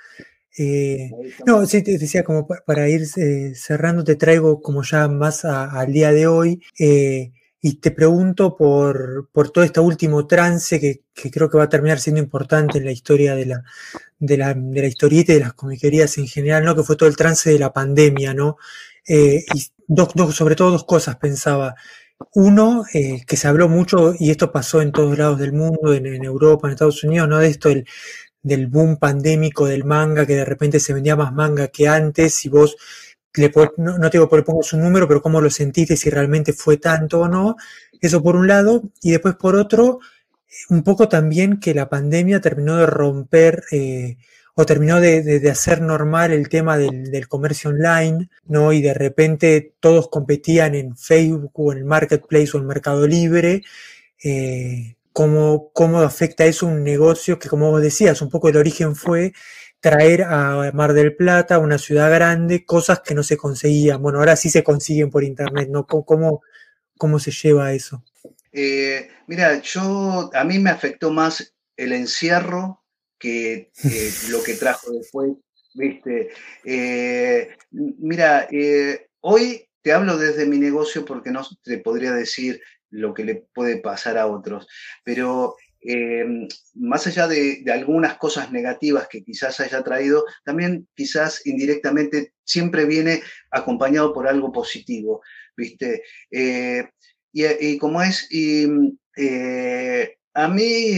Eh, 0.58 1.12
no, 1.46 1.66
sí, 1.66 1.82
te 1.84 1.98
decía, 1.98 2.24
como 2.24 2.46
para 2.48 2.90
ir 2.90 3.04
eh, 3.16 3.54
cerrando, 3.56 4.04
te 4.04 4.16
traigo 4.16 4.62
como 4.62 4.84
ya 4.84 5.08
más 5.08 5.46
al 5.46 5.94
día 5.94 6.12
de 6.12 6.28
hoy 6.28 6.62
eh, 6.78 7.32
y 7.62 7.76
te 7.76 7.92
pregunto 7.92 8.58
por, 8.58 9.30
por, 9.32 9.52
todo 9.52 9.64
este 9.64 9.80
último 9.80 10.28
trance 10.28 10.80
que, 10.80 11.04
creo 11.32 11.50
que 11.50 11.58
va 11.58 11.66
a 11.66 11.70
terminar 11.70 12.00
siendo 12.00 12.22
importante 12.22 12.78
en 12.78 12.86
la 12.86 12.92
historia 12.92 13.36
de 13.36 13.46
la, 13.46 13.64
de 14.20 14.38
la, 14.38 14.54
de 14.54 14.82
la 14.82 14.88
historieta 14.88 15.32
y 15.32 15.36
de 15.36 15.42
las 15.42 15.54
comiquerías 15.54 16.18
en 16.18 16.28
general, 16.28 16.66
¿no? 16.66 16.76
Que 16.76 16.84
fue 16.84 16.98
todo 16.98 17.08
el 17.08 17.16
trance 17.16 17.50
de 17.50 17.60
la 17.60 17.72
pandemia, 17.74 18.34
¿no? 18.34 18.58
y 19.08 19.72
dos, 19.90 20.36
sobre 20.36 20.56
todo 20.56 20.72
dos 20.72 20.86
cosas 20.86 21.18
pensaba. 21.18 21.76
Uno, 22.34 22.84
que 22.92 23.38
se 23.38 23.48
habló 23.48 23.70
mucho, 23.70 24.14
y 24.18 24.30
esto 24.32 24.52
pasó 24.52 24.82
en 24.82 24.92
todos 24.92 25.18
lados 25.18 25.40
del 25.40 25.54
mundo, 25.54 25.94
en, 25.94 26.06
en 26.06 26.24
Europa, 26.26 26.68
en 26.68 26.74
Estados 26.74 27.04
Unidos, 27.04 27.30
¿no? 27.30 27.38
De 27.40 27.48
esto, 27.48 27.70
el, 27.70 27.86
del 28.42 28.68
boom 28.68 28.98
pandémico 28.98 29.68
del 29.68 29.86
manga, 29.86 30.26
que 30.26 30.36
de 30.36 30.46
repente 30.46 30.80
se 30.80 30.94
vendía 30.94 31.16
más 31.16 31.34
manga 31.34 31.70
que 31.70 31.88
antes, 31.88 32.46
y 32.46 32.50
vos, 32.50 32.76
le, 33.36 33.52
no, 33.78 33.98
no 33.98 34.10
te 34.10 34.18
digo 34.18 34.30
por 34.30 34.44
pongo 34.44 34.62
un 34.74 34.82
número, 34.82 35.08
pero 35.08 35.22
cómo 35.22 35.42
lo 35.42 35.50
sentiste, 35.50 35.98
si 35.98 36.10
realmente 36.10 36.54
fue 36.54 36.78
tanto 36.78 37.22
o 37.22 37.28
no, 37.30 37.56
eso 38.02 38.22
por 38.24 38.36
un 38.36 38.48
lado, 38.48 38.84
y 39.02 39.12
después 39.12 39.36
por 39.36 39.56
otro, 39.56 40.00
un 40.70 40.84
poco 40.84 41.08
también 41.10 41.60
que 41.60 41.74
la 41.74 41.90
pandemia 41.90 42.42
terminó 42.42 42.78
de 42.78 42.86
romper 42.86 43.64
eh, 43.72 44.18
o 44.56 44.66
terminó 44.66 45.00
de, 45.00 45.42
hacer 45.50 45.82
normal 45.82 46.32
el 46.32 46.50
tema 46.50 46.78
del, 46.78 47.28
comercio 47.28 47.70
online, 47.70 48.30
¿no? 48.46 48.74
Y 48.74 48.82
de 48.82 48.94
repente 48.94 49.74
todos 49.80 50.10
competían 50.10 50.76
en 50.76 50.98
Facebook 50.98 51.52
o 51.54 51.72
en 51.72 51.80
el 51.80 51.86
Marketplace 51.86 52.52
o 52.54 52.60
en 52.60 52.68
Mercado 52.68 53.08
Libre. 53.08 53.62
Eh, 54.24 54.96
cómo, 55.14 55.72
cómo 55.74 56.00
afecta 56.00 56.46
eso 56.46 56.68
un 56.68 56.84
negocio 56.84 57.40
que, 57.40 57.50
como 57.50 57.72
vos 57.72 57.82
decías, 57.82 58.22
un 58.22 58.30
poco 58.30 58.50
el 58.50 58.58
origen 58.58 58.96
fue 58.96 59.34
traer 59.80 60.24
a 60.24 60.72
Mar 60.74 60.94
del 60.94 61.16
Plata, 61.16 61.60
una 61.60 61.78
ciudad 61.78 62.12
grande, 62.12 62.66
cosas 62.66 63.00
que 63.00 63.16
no 63.16 63.24
se 63.24 63.38
conseguían. 63.38 64.02
Bueno, 64.02 64.20
ahora 64.20 64.36
sí 64.36 64.50
se 64.50 64.64
consiguen 64.64 65.10
por 65.10 65.24
internet, 65.24 65.70
¿no? 65.72 65.86
¿Cómo, 65.86 66.42
cómo 66.98 67.20
se 67.20 67.32
lleva 67.32 67.74
eso? 67.74 68.04
Eh, 68.52 69.10
mira, 69.28 69.62
yo, 69.62 70.30
a 70.34 70.44
mí 70.44 70.60
me 70.60 70.70
afectó 70.70 71.12
más 71.12 71.54
el 71.78 71.94
encierro 71.94 72.79
que 73.20 73.72
lo 74.32 74.42
que 74.44 74.54
trajo 74.56 74.92
después, 74.92 75.34
¿viste? 75.76 76.30
Eh, 76.64 77.56
mira, 77.72 78.48
eh, 78.52 79.08
hoy 79.22 79.68
te 79.82 79.92
hablo 79.92 80.18
desde 80.18 80.46
mi 80.46 80.58
negocio 80.58 81.06
porque 81.06 81.32
no 81.32 81.46
te 81.64 81.78
podría 81.80 82.12
decir 82.14 82.62
lo 82.90 83.14
que 83.14 83.24
le 83.24 83.48
puede 83.54 83.78
pasar 83.78 84.18
a 84.18 84.28
otros, 84.28 84.68
pero 85.04 85.56
eh, 85.82 86.26
más 86.74 87.08
allá 87.08 87.28
de, 87.28 87.64
algunas 87.72 88.18
cosas 88.18 88.52
negativas 88.52 89.08
que 89.08 89.24
quizás 89.24 89.60
haya 89.60 89.84
traído, 89.84 90.26
también 90.44 90.88
quizás 90.94 91.46
indirectamente 91.46 92.34
siempre 92.44 92.86
viene 92.86 93.22
acompañado 93.52 94.14
por 94.14 94.28
algo 94.28 94.52
positivo, 94.52 95.22
¿viste? 95.56 96.04
Eh, 96.32 96.90
y, 97.32 97.78
como 97.78 98.02
es, 98.02 98.28
y, 98.32 98.68
eh, 99.16 100.18
a 100.40 100.48
mí 100.48 100.94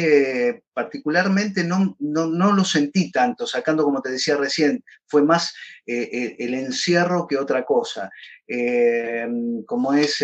particularmente 0.74 1.64
no, 1.64 1.96
no, 2.00 2.54
lo 2.54 2.64
sentí 2.64 3.12
tanto, 3.12 3.48
sacando 3.48 3.84
como 3.84 4.02
te 4.02 4.12
decía 4.12 4.38
recién, 4.38 4.84
fue 5.08 5.24
más 5.24 5.54
el 5.86 6.54
encierro 6.54 7.28
que 7.28 7.38
otra 7.38 7.66
cosa. 7.66 8.10
como 9.66 9.94
es 9.94 10.24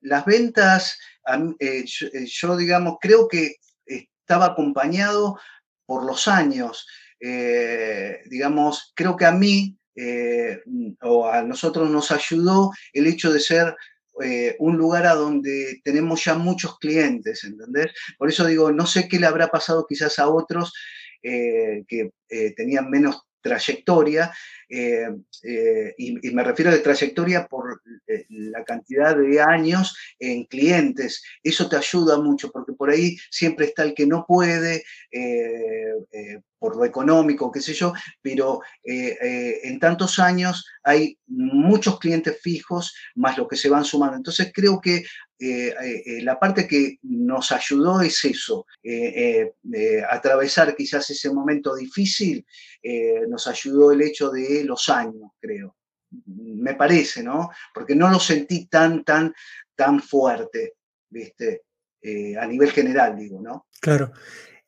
las 0.00 0.24
ventas, 0.24 0.98
eh, 1.58 1.84
eh, 1.88 2.26
yo, 2.26 2.56
digamos, 2.56 2.98
creo 3.00 3.28
que 3.28 3.56
estaba 3.86 4.46
acompañado 4.46 5.38
por 5.86 6.04
los 6.04 6.28
años. 6.28 6.86
Eh, 7.20 8.20
digamos, 8.26 8.92
creo 8.94 9.16
que 9.16 9.26
a 9.26 9.32
mí 9.32 9.76
o 11.02 11.28
a 11.28 11.42
nosotros 11.42 11.90
nos 11.90 12.10
ayudó 12.10 12.70
el 12.94 13.06
hecho 13.06 13.30
de 13.32 13.40
ser 13.40 13.76
un 14.58 14.76
lugar 14.76 15.06
a 15.06 15.14
donde 15.14 15.80
tenemos 15.84 16.24
ya 16.24 16.34
muchos 16.34 16.78
clientes, 16.78 17.44
¿entendés? 17.44 17.92
Por 18.18 18.28
eso 18.28 18.46
digo, 18.46 18.72
no 18.72 18.86
sé 18.86 19.08
qué 19.08 19.18
le 19.18 19.26
habrá 19.26 19.48
pasado 19.48 19.86
quizás 19.88 20.18
a 20.18 20.28
otros 20.28 20.72
que 21.22 22.10
tenían 22.56 22.90
menos 22.90 23.22
trayectoria, 23.40 24.32
eh, 24.68 25.08
eh, 25.42 25.94
y, 25.98 26.30
me 26.30 26.44
refiero 26.44 26.70
de 26.70 26.78
trayectoria 26.78 27.48
por 27.48 27.82
eh, 28.06 28.24
la 28.28 28.62
cantidad 28.62 29.16
de 29.16 29.40
años 29.40 29.96
en 30.18 30.44
clientes. 30.44 31.24
Eso 31.42 31.68
te 31.68 31.76
ayuda 31.76 32.20
mucho, 32.20 32.52
porque 32.52 32.72
por 32.72 32.90
ahí 32.90 33.16
siempre 33.30 33.66
está 33.66 33.82
el 33.82 33.94
que 33.94 34.06
no 34.06 34.24
puede, 34.26 34.84
por 36.58 36.76
lo 36.76 36.84
económico, 36.84 37.50
qué 37.50 37.60
sé 37.60 37.72
yo, 37.72 37.92
pero 38.22 38.60
en 38.84 39.78
tantos 39.80 40.18
años 40.18 40.64
hay 40.84 41.18
muchos 41.26 41.98
clientes 41.98 42.38
fijos 42.40 42.94
más 43.14 43.38
lo 43.38 43.48
que 43.48 43.56
se 43.56 43.68
van 43.68 43.84
sumando. 43.84 44.16
Entonces 44.16 44.52
creo 44.54 44.80
que 44.80 45.02
la 45.40 46.38
parte 46.38 46.66
que 46.68 46.98
nos 47.02 47.50
ayudó 47.50 48.02
es 48.02 48.24
eso, 48.24 48.66
atravesar 50.08 50.76
quizás 50.76 51.08
ese 51.10 51.32
momento 51.32 51.74
difícil, 51.74 52.44
nos 53.28 53.46
ayudó 53.46 53.92
el 53.92 54.02
hecho 54.02 54.30
de 54.30 54.64
los 54.64 54.88
años, 54.88 55.30
creo. 55.40 55.76
Me 56.26 56.74
parece, 56.74 57.22
¿no? 57.22 57.50
Porque 57.72 57.94
no 57.94 58.10
lo 58.10 58.18
sentí 58.18 58.66
tan, 58.66 59.04
tan, 59.04 59.32
tan 59.74 60.02
fuerte, 60.02 60.74
¿viste? 61.08 61.62
Eh, 62.02 62.36
a 62.36 62.46
nivel 62.46 62.70
general, 62.72 63.16
digo, 63.16 63.40
¿no? 63.40 63.66
Claro. 63.80 64.12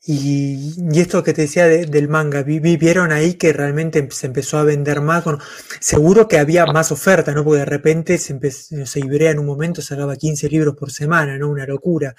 Y, 0.04 0.74
esto 1.00 1.22
que 1.22 1.32
te 1.32 1.42
decía 1.42 1.66
del 1.68 2.08
manga, 2.08 2.42
vieron 2.42 3.12
ahí 3.12 3.34
que 3.34 3.52
realmente 3.52 4.06
se 4.10 4.26
empezó 4.26 4.58
a 4.58 4.64
vender 4.64 5.00
más. 5.00 5.24
seguro 5.80 6.26
que 6.26 6.38
había 6.38 6.66
más 6.66 6.90
oferta, 6.90 7.32
¿no? 7.32 7.44
Porque 7.44 7.60
de 7.60 7.64
repente 7.66 8.18
se 8.18 8.32
empezó, 8.32 8.76
no 8.76 8.84
Ibrea 8.94 9.30
en 9.30 9.38
un 9.38 9.46
momento 9.46 9.80
sacaba 9.82 10.16
15 10.16 10.48
libros 10.48 10.74
por 10.76 10.90
semana, 10.90 11.38
¿no? 11.38 11.50
Una 11.50 11.66
locura. 11.66 12.14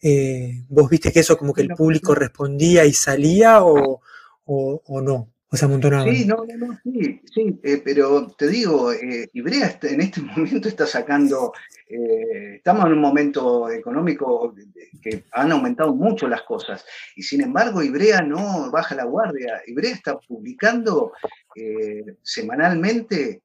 Eh, 0.00 0.64
¿Vos 0.68 0.88
viste 0.88 1.12
que 1.12 1.20
eso 1.20 1.36
como 1.36 1.52
que 1.52 1.62
el 1.62 1.70
público 1.70 2.14
respondía 2.14 2.84
y 2.84 2.92
salía 2.92 3.64
o, 3.64 4.00
o 4.44 5.00
no? 5.00 5.35
Sea, 5.56 6.12
Sí, 6.12 6.24
no, 6.24 6.44
sí, 6.84 7.20
sí, 7.32 7.60
eh, 7.62 7.80
pero 7.84 8.28
te 8.36 8.48
digo, 8.48 8.92
eh, 8.92 9.28
Ibrea 9.32 9.78
en 9.82 10.00
este 10.00 10.20
momento 10.36 10.68
está 10.68 10.86
sacando, 10.86 11.52
eh, 11.88 12.56
estamos 12.56 12.86
en 12.86 12.92
un 12.92 13.00
momento 13.00 13.70
económico 13.70 14.54
que 15.02 15.24
han 15.32 15.52
aumentado 15.52 15.94
mucho 15.94 16.28
las 16.28 16.42
cosas, 16.42 16.84
y 17.14 17.22
sin 17.22 17.42
embargo 17.42 17.82
Ibrea 17.82 18.22
no 18.22 18.70
baja 18.70 18.94
la 18.94 19.04
guardia, 19.04 19.62
Ibrea 19.66 19.92
está 19.92 20.18
publicando 20.18 21.12
semanalmente 22.22 23.42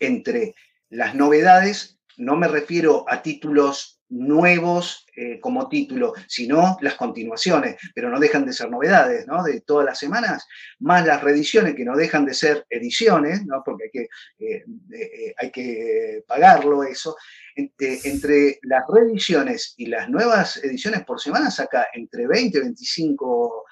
entre 0.00 0.54
las 0.88 1.14
novedades, 1.14 1.98
no 2.16 2.36
me 2.36 2.48
refiero 2.48 3.04
a 3.06 3.22
títulos 3.22 3.97
nuevos 4.10 5.06
eh, 5.16 5.38
como 5.40 5.68
título, 5.68 6.14
sino 6.26 6.78
las 6.80 6.94
continuaciones, 6.94 7.76
pero 7.94 8.10
no 8.10 8.18
dejan 8.18 8.46
de 8.46 8.52
ser 8.52 8.70
novedades, 8.70 9.26
¿no? 9.26 9.42
De 9.42 9.60
todas 9.60 9.84
las 9.84 9.98
semanas, 9.98 10.46
más 10.78 11.06
las 11.06 11.22
reediciones 11.22 11.74
que 11.74 11.84
no 11.84 11.96
dejan 11.96 12.24
de 12.24 12.34
ser 12.34 12.66
ediciones, 12.70 13.44
¿no? 13.46 13.62
Porque 13.64 13.84
hay 13.84 13.90
que, 13.90 14.08
eh, 14.38 14.64
eh, 14.92 15.34
hay 15.36 15.50
que 15.50 16.24
pagarlo 16.26 16.84
eso. 16.84 17.16
entre 17.56 18.60
las 18.62 18.84
reediciones 18.88 19.74
y 19.76 19.86
las 19.86 20.08
nuevas 20.08 20.58
ediciones 20.58 21.04
por 21.04 21.20
semana 21.20 21.50
saca 21.50 21.88
entre 21.92 22.28
20, 22.28 22.60
25, 22.60 23.64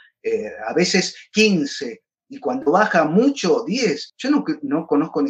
a 0.66 0.74
veces 0.74 1.14
15 1.30 2.02
y 2.28 2.40
cuando 2.40 2.72
baja 2.72 3.04
mucho, 3.04 3.62
10. 3.64 4.14
Yo 4.18 4.30
no, 4.30 4.44
no 4.62 4.86
conozco 4.88 5.22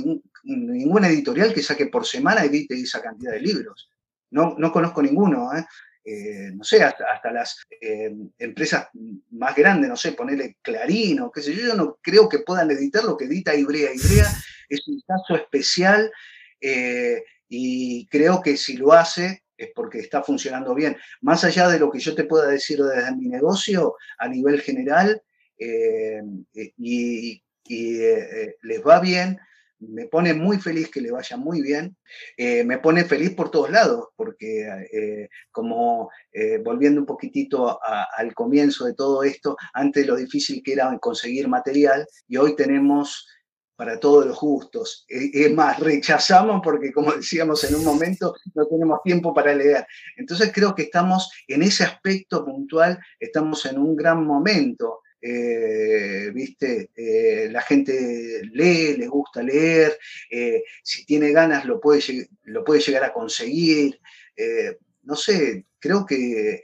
ninguna 0.44 1.08
editorial 1.08 1.52
que 1.52 1.62
saque 1.62 1.86
por 1.86 2.06
semana 2.06 2.44
edite 2.44 2.74
esa 2.74 3.02
cantidad 3.02 3.32
de 3.32 3.40
libros. 3.40 3.90
No, 4.30 4.72
conozco 4.72 5.02
ninguno, 5.02 5.54
¿eh? 5.56 5.64
Eh, 6.08 6.52
no 6.54 6.62
sé, 6.62 6.84
hasta, 6.84 7.32
las 7.32 7.60
eh, 7.80 8.14
empresas 8.38 8.88
más 9.30 9.56
grandes, 9.56 9.90
no 9.90 9.96
sé, 9.96 10.12
ponerle 10.12 10.56
Clarín 10.62 11.18
o 11.20 11.32
qué 11.32 11.42
sé 11.42 11.52
yo, 11.52 11.66
yo 11.66 11.74
no 11.74 11.98
creo 12.00 12.28
que 12.28 12.38
puedan 12.38 12.70
editar 12.70 13.02
lo 13.02 13.16
que 13.16 13.24
edita 13.24 13.56
Ibrea. 13.56 13.92
Ibrea 13.92 14.26
es 14.68 14.86
un 14.86 15.02
caso 15.04 15.34
especial 15.34 16.12
y 17.48 18.06
creo 18.06 18.40
que 18.40 18.56
si 18.56 18.76
lo 18.76 18.92
hace 18.92 19.42
es 19.56 19.70
porque 19.74 19.98
está 19.98 20.22
funcionando 20.22 20.76
bien. 20.76 20.96
Más 21.22 21.42
allá 21.42 21.68
de 21.68 21.80
lo 21.80 21.90
que 21.90 21.98
yo 21.98 22.14
te 22.14 22.24
pueda 22.24 22.46
decir 22.46 22.80
desde 22.80 23.16
mi 23.16 23.26
negocio 23.26 23.96
a 24.18 24.28
nivel 24.28 24.60
general, 24.60 25.20
y, 25.58 27.42
les 27.68 28.86
va 28.86 29.00
bien, 29.00 29.40
me 29.80 30.06
pone 30.06 30.34
muy 30.34 30.58
feliz 30.58 30.90
que 30.90 31.00
le 31.00 31.10
vaya 31.10 31.36
muy 31.36 31.62
bien, 31.62 31.96
eh, 32.36 32.64
me 32.64 32.78
pone 32.78 33.04
feliz 33.04 33.34
por 33.34 33.50
todos 33.50 33.70
lados, 33.70 34.08
porque 34.16 34.66
eh, 34.92 35.28
como 35.50 36.10
eh, 36.32 36.58
volviendo 36.58 37.00
un 37.00 37.06
poquitito 37.06 37.78
al 37.82 38.34
comienzo 38.34 38.86
de 38.86 38.94
todo 38.94 39.22
esto, 39.22 39.56
antes 39.74 40.06
lo 40.06 40.16
difícil 40.16 40.62
que 40.62 40.72
era 40.72 40.96
conseguir 40.98 41.48
material, 41.48 42.06
y 42.26 42.36
hoy 42.36 42.56
tenemos 42.56 43.26
para 43.76 44.00
todos 44.00 44.24
los 44.24 44.40
gustos. 44.40 45.04
Es 45.06 45.52
más, 45.52 45.78
rechazamos 45.78 46.62
porque, 46.64 46.90
como 46.92 47.12
decíamos 47.12 47.62
en 47.64 47.74
un 47.74 47.84
momento, 47.84 48.34
no 48.54 48.66
tenemos 48.66 49.02
tiempo 49.02 49.34
para 49.34 49.54
leer. 49.54 49.86
Entonces 50.16 50.50
creo 50.52 50.74
que 50.74 50.84
estamos 50.84 51.30
en 51.46 51.62
ese 51.62 51.84
aspecto 51.84 52.42
puntual, 52.42 52.98
estamos 53.20 53.66
en 53.66 53.78
un 53.78 53.94
gran 53.94 54.24
momento 54.24 55.00
eh, 55.28 56.30
¿viste? 56.32 56.90
Eh, 56.94 57.48
la 57.50 57.60
gente 57.60 58.42
lee, 58.52 58.96
le 58.96 59.08
gusta 59.08 59.42
leer, 59.42 59.98
eh, 60.30 60.62
si 60.84 61.04
tiene 61.04 61.32
ganas 61.32 61.64
lo 61.64 61.80
puede, 61.80 62.28
lo 62.44 62.62
puede 62.62 62.80
llegar 62.80 63.02
a 63.02 63.12
conseguir. 63.12 64.00
no 65.02 65.16
sé, 65.16 65.66
creo 65.80 66.04
que 66.06 66.62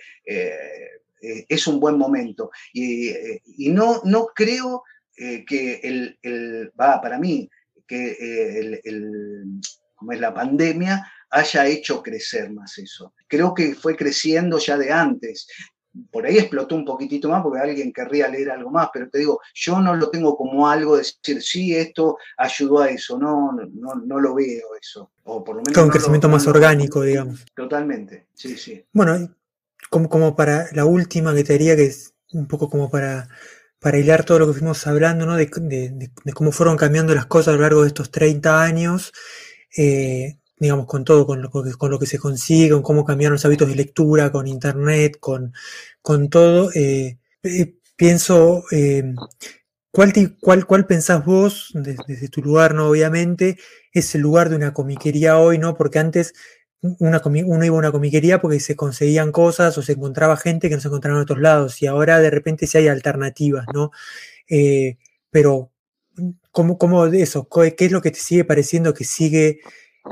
es 1.48 1.66
un 1.66 1.80
buen 1.80 1.96
momento. 1.96 2.50
Y, 2.72 3.68
no, 3.70 4.00
no 4.04 4.26
creo 4.34 4.84
que 5.16 5.80
el, 5.82 6.72
va, 6.80 7.00
para 7.00 7.18
mí, 7.18 7.48
que 7.86 8.80
el, 8.84 9.60
como 9.96 10.12
es 10.12 10.20
la 10.20 10.34
pandemia, 10.34 11.04
haya 11.30 11.66
hecho 11.66 12.02
crecer 12.02 12.50
más 12.50 12.78
eso. 12.78 13.14
Creo 13.26 13.54
que 13.54 13.74
fue 13.74 13.96
creciendo 13.96 14.58
ya 14.58 14.76
de 14.76 14.92
antes 14.92 15.46
por 16.10 16.26
ahí 16.26 16.38
explotó 16.38 16.74
un 16.74 16.84
poquitito 16.84 17.28
más 17.28 17.42
porque 17.42 17.60
alguien 17.60 17.92
querría 17.92 18.28
leer 18.28 18.50
algo 18.50 18.70
más, 18.70 18.88
pero 18.92 19.08
te 19.08 19.18
digo, 19.18 19.40
yo 19.54 19.80
no 19.80 19.94
lo 19.94 20.10
tengo 20.10 20.36
como 20.36 20.68
algo 20.68 20.96
de 20.96 21.02
decir, 21.02 21.42
sí, 21.42 21.74
esto 21.74 22.16
ayudó 22.38 22.80
a 22.80 22.90
eso, 22.90 23.18
no, 23.18 23.52
no, 23.52 23.94
no 23.94 24.20
lo 24.20 24.34
veo 24.34 24.68
eso. 24.80 25.10
O 25.24 25.44
por 25.44 25.56
lo 25.56 25.62
menos 25.62 25.82
un 25.82 25.90
crecimiento 25.90 26.28
más 26.28 26.46
orgánico, 26.46 27.02
digamos. 27.02 27.44
Totalmente, 27.54 28.26
sí, 28.34 28.56
sí. 28.56 28.84
Bueno, 28.92 29.34
como, 29.90 30.08
como 30.08 30.34
para 30.34 30.66
la 30.72 30.84
última 30.84 31.34
que 31.34 31.44
te 31.44 31.54
diría, 31.54 31.76
que 31.76 31.86
es 31.86 32.14
un 32.32 32.48
poco 32.48 32.70
como 32.70 32.90
para, 32.90 33.28
para 33.78 33.98
hilar 33.98 34.24
todo 34.24 34.38
lo 34.38 34.46
que 34.46 34.54
fuimos 34.54 34.86
hablando, 34.86 35.26
¿no? 35.26 35.36
De, 35.36 35.50
cómo 36.34 36.52
fueron 36.52 36.76
cambiando 36.76 37.14
las 37.14 37.26
cosas 37.26 37.48
a 37.48 37.56
lo 37.56 37.62
largo 37.62 37.82
de 37.82 37.88
estos 37.88 38.10
30 38.10 38.62
años. 38.62 39.12
Eh, 39.76 40.38
digamos, 40.62 40.86
con 40.86 41.04
todo, 41.04 41.26
con 41.26 41.42
lo, 41.42 41.50
con 41.50 41.90
lo 41.90 41.98
que 41.98 42.06
se 42.06 42.18
consigue, 42.18 42.70
con 42.70 42.82
cómo 42.82 43.04
cambiaron 43.04 43.34
los 43.34 43.44
hábitos 43.44 43.68
de 43.68 43.74
lectura, 43.74 44.30
con 44.30 44.46
internet, 44.46 45.18
con, 45.18 45.52
con 46.02 46.30
todo. 46.30 46.70
Eh, 46.72 47.18
eh, 47.42 47.74
pienso, 47.96 48.62
eh, 48.70 49.12
¿cuál, 49.90 50.12
cuál, 50.40 50.66
¿cuál, 50.66 50.86
pensás 50.86 51.24
vos, 51.24 51.72
desde, 51.74 52.28
tu 52.28 52.42
lugar, 52.42 52.74
no? 52.74 52.88
Obviamente, 52.88 53.58
es 53.92 54.14
el 54.14 54.20
lugar 54.20 54.50
de 54.50 54.56
una 54.56 54.72
comiquería 54.72 55.36
hoy, 55.38 55.58
¿no? 55.58 55.74
Porque 55.76 55.98
antes 55.98 56.32
una 56.80 57.20
uno 57.24 57.64
iba 57.64 57.76
a 57.76 57.78
una 57.78 57.92
comiquería 57.92 58.40
porque 58.40 58.60
se 58.60 58.76
conseguían 58.76 59.32
cosas 59.32 59.76
o 59.78 59.82
se 59.82 59.92
encontraba 59.92 60.36
gente 60.36 60.68
que 60.68 60.76
no 60.76 60.80
se 60.80 60.88
encontraba 60.88 61.18
en 61.18 61.22
otros 61.22 61.40
lados 61.40 61.80
y 61.82 61.86
ahora 61.86 62.18
de 62.20 62.30
repente 62.30 62.66
sí 62.66 62.78
hay 62.78 62.88
alternativas, 62.88 63.66
¿no? 63.72 63.92
pero 65.30 65.70
¿cómo, 66.50 66.78
cómo 66.78 67.06
eso? 67.06 67.48
¿Qué 67.48 67.84
es 67.84 67.92
lo 67.92 68.02
que 68.02 68.10
te 68.10 68.18
sigue 68.18 68.44
pareciendo 68.44 68.94
que 68.94 69.04
sigue 69.04 69.60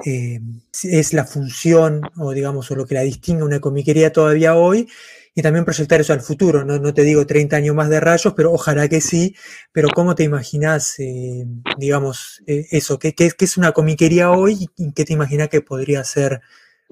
eh, 0.04 0.40
es 0.84 1.12
la 1.12 1.24
función 1.24 2.02
o 2.16 2.32
digamos 2.32 2.70
o 2.70 2.76
lo 2.76 2.86
que 2.86 2.94
la 2.94 3.02
distingue 3.02 3.42
una 3.42 3.60
comiquería 3.60 4.12
todavía 4.12 4.54
hoy 4.54 4.88
y 5.34 5.42
también 5.42 5.64
proyectar 5.64 6.00
eso 6.00 6.12
al 6.12 6.20
futuro. 6.20 6.64
No, 6.64 6.78
no 6.78 6.94
te 6.94 7.02
digo 7.02 7.26
30 7.26 7.56
años 7.56 7.74
más 7.74 7.88
de 7.88 8.00
rayos, 8.00 8.34
pero 8.36 8.52
ojalá 8.52 8.88
que 8.88 9.00
sí. 9.00 9.34
Pero 9.72 9.88
¿cómo 9.94 10.14
te 10.14 10.24
imaginas, 10.24 10.98
eh, 10.98 11.44
digamos, 11.78 12.42
eh, 12.46 12.66
eso? 12.70 12.98
¿Qué, 12.98 13.14
qué, 13.14 13.32
es 13.38 13.56
una 13.56 13.72
comiquería 13.72 14.30
hoy 14.30 14.68
y 14.76 14.92
qué 14.92 15.04
te 15.04 15.12
imaginas 15.12 15.48
que 15.48 15.60
podría 15.60 16.02
ser 16.04 16.40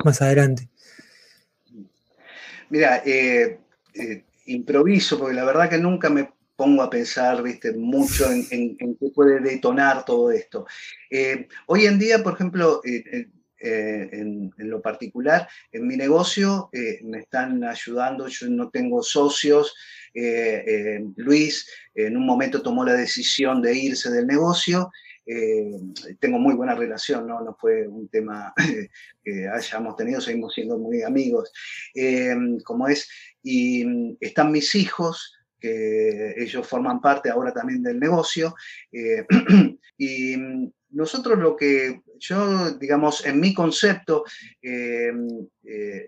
más 0.05 0.23
adelante? 0.23 0.69
Mira, 2.71 3.03
improviso, 4.47 5.19
porque 5.19 5.35
la 5.35 5.45
verdad 5.45 5.69
que 5.69 5.79
nunca 5.79 6.11
me 6.11 6.31
pongo 6.59 6.83
a 6.83 6.91
pensar, 6.91 7.41
viste, 7.41 7.73
mucho 7.73 8.29
en, 8.33 8.77
qué 8.77 9.11
puede 9.15 9.39
detonar 9.39 10.05
todo 10.05 10.33
esto. 10.33 10.67
Eh, 11.09 11.47
hoy 11.67 11.87
en 11.87 12.01
día, 12.01 12.21
por 12.21 12.35
ejemplo, 12.35 12.81
eh, 12.85 13.29
eh, 13.61 14.09
en, 14.11 14.53
lo 14.57 14.83
particular, 14.83 15.49
en 15.71 15.87
mi 15.87 15.97
negocio 15.97 16.69
me 17.05 17.21
están 17.21 17.63
ayudando, 17.63 18.27
yo 18.27 18.49
no 18.51 18.71
tengo 18.71 19.05
socios, 19.05 19.73
Luis 21.15 21.71
en 21.95 22.17
un 22.17 22.27
momento 22.27 22.61
tomó 22.61 22.85
la 22.85 22.95
decisión 22.95 23.63
de 23.63 23.79
irse 23.79 24.11
del 24.11 24.27
negocio, 24.27 24.91
tengo 26.19 26.41
muy 26.41 26.55
buena 26.55 26.75
relación, 26.75 27.29
¿no? 27.29 27.41
no 27.41 27.57
fue 27.61 27.87
un 27.87 28.09
tema 28.09 28.53
que 29.25 29.49
hayamos 29.49 29.97
tenido, 29.97 30.21
seguimos 30.21 30.55
siendo 30.55 30.77
muy 30.77 31.03
amigos, 31.03 31.53
como 32.65 32.89
es, 32.89 33.09
y 33.45 34.17
están 34.21 34.51
mis 34.51 34.75
hijos, 34.75 35.38
que 35.59 36.35
ellos 36.37 36.67
forman 36.67 37.01
parte 37.01 37.31
ahora 37.31 37.53
también 37.53 37.83
del 37.83 37.99
negocio. 37.99 38.55
Eh, 38.93 39.27
y 39.99 40.37
nosotros 40.91 41.39
lo 41.39 41.57
que 41.57 42.03
yo, 42.19 42.73
digamos, 42.73 43.25
en 43.27 43.41
mi 43.41 43.55
concepto, 43.55 44.25
eh, 44.63 45.13
eh, 45.65 46.07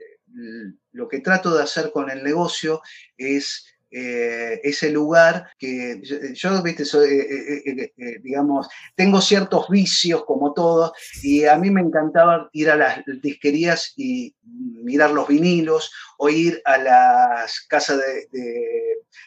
lo 0.92 1.08
que 1.08 1.20
trato 1.20 1.54
de 1.54 1.62
hacer 1.62 1.90
con 1.92 2.10
el 2.10 2.22
negocio 2.22 2.80
es 3.16 3.66
eh, 3.92 4.60
ese 4.62 4.90
lugar 4.90 5.50
que 5.58 6.00
yo, 6.34 6.62
viste, 6.62 6.84
eh, 6.84 7.92
eh, 7.96 8.20
digamos, 8.22 8.68
tengo 8.94 9.20
ciertos 9.20 9.68
vicios 9.68 10.24
como 10.24 10.52
todos 10.52 10.92
y 11.24 11.44
a 11.44 11.56
mí 11.56 11.70
me 11.70 11.80
encantaba 11.80 12.48
ir 12.52 12.70
a 12.70 12.76
las 12.76 13.02
disquerías 13.20 13.92
y 13.96 14.36
mirar 14.44 15.10
los 15.10 15.26
vinilos 15.26 15.92
o 16.18 16.28
ir 16.28 16.62
a 16.66 16.78
las 16.78 17.60
casas 17.62 17.98
de, 17.98 18.28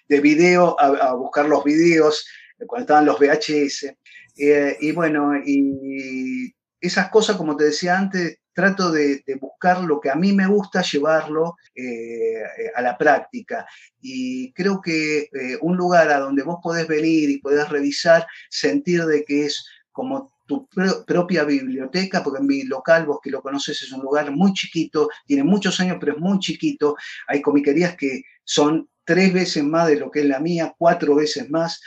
de, 0.07 0.22
video 0.22 0.80
a, 0.80 1.14
buscar 1.14 1.45
los 1.45 1.64
videos 1.66 2.26
cuando 2.66 2.84
estaban 2.84 3.05
los 3.05 3.20
VHS. 3.20 3.93
y 4.36 4.91
bueno, 4.93 5.34
y 5.45 6.55
esas 6.80 7.09
cosas, 7.09 7.36
como 7.36 7.57
te 7.57 7.66
decía 7.66 7.97
antes, 7.97 8.38
trato 8.54 8.91
de, 8.91 9.24
buscar 9.39 9.82
lo 9.84 9.99
que 9.99 10.10
a 10.10 10.16
mí 10.16 10.34
me 10.34 10.47
gusta, 10.47 10.82
llevarlo 10.82 11.58
eh, 11.76 12.43
a 12.76 12.82
la 12.82 12.97
práctica. 12.97 13.66
Y 14.01 14.54
creo 14.54 14.82
que 14.82 15.30
eh, 15.34 15.58
un 15.62 15.76
lugar 15.76 16.10
a 16.12 16.20
donde 16.20 16.43
vos 16.43 16.60
podés 16.62 16.88
venir 16.88 17.30
y 17.30 17.39
podés 17.39 17.68
revisar, 17.70 18.26
sentir 18.49 19.06
de 19.06 19.24
que 19.26 19.45
es 19.45 19.66
como 19.91 20.34
tu 20.45 20.68
propia 21.08 21.45
biblioteca, 21.45 22.24
porque 22.24 22.41
en 22.41 22.47
mi 22.47 22.64
local, 22.64 23.06
vos 23.06 23.20
que 23.24 23.32
lo 23.32 23.41
conoces, 23.41 23.82
es 23.82 23.91
un 23.91 24.01
lugar 24.01 24.32
muy 24.32 24.54
chiquito, 24.54 25.10
tiene 25.26 25.43
muchos 25.43 25.80
años, 25.80 25.97
pero 25.99 26.14
es 26.14 26.20
muy 26.20 26.39
chiquito. 26.39 26.95
Hay 27.28 27.41
comiquerías 27.41 27.95
que 27.95 28.24
son 28.43 28.89
tres 29.06 29.34
veces 29.34 29.64
más 29.64 29.88
de 29.88 29.97
lo 29.97 30.12
que 30.12 30.22
es 30.22 30.26
la 30.26 30.39
mía, 30.39 30.74
cuatro 30.78 31.16
veces 31.16 31.49
más, 31.49 31.82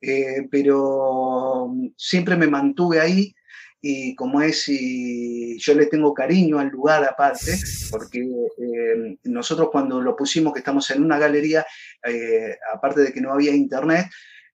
eh, 0.00 0.46
pero 0.50 1.72
siempre 1.96 2.36
me 2.36 2.46
mantuve 2.46 3.00
ahí 3.00 3.34
y 3.80 4.14
como 4.16 4.42
es, 4.42 4.68
y 4.68 5.56
yo 5.58 5.74
le 5.74 5.86
tengo 5.86 6.12
cariño 6.12 6.58
al 6.58 6.68
lugar 6.68 7.04
aparte, 7.04 7.58
porque 7.90 8.20
eh, 8.20 9.18
nosotros 9.24 9.68
cuando 9.70 10.00
lo 10.00 10.16
pusimos 10.16 10.52
que 10.52 10.60
estamos 10.60 10.90
en 10.90 11.04
una 11.04 11.18
galería, 11.18 11.64
eh, 12.04 12.56
aparte 12.74 13.02
de 13.02 13.12
que 13.12 13.20
no 13.20 13.32
había 13.32 13.54
internet, 13.54 14.06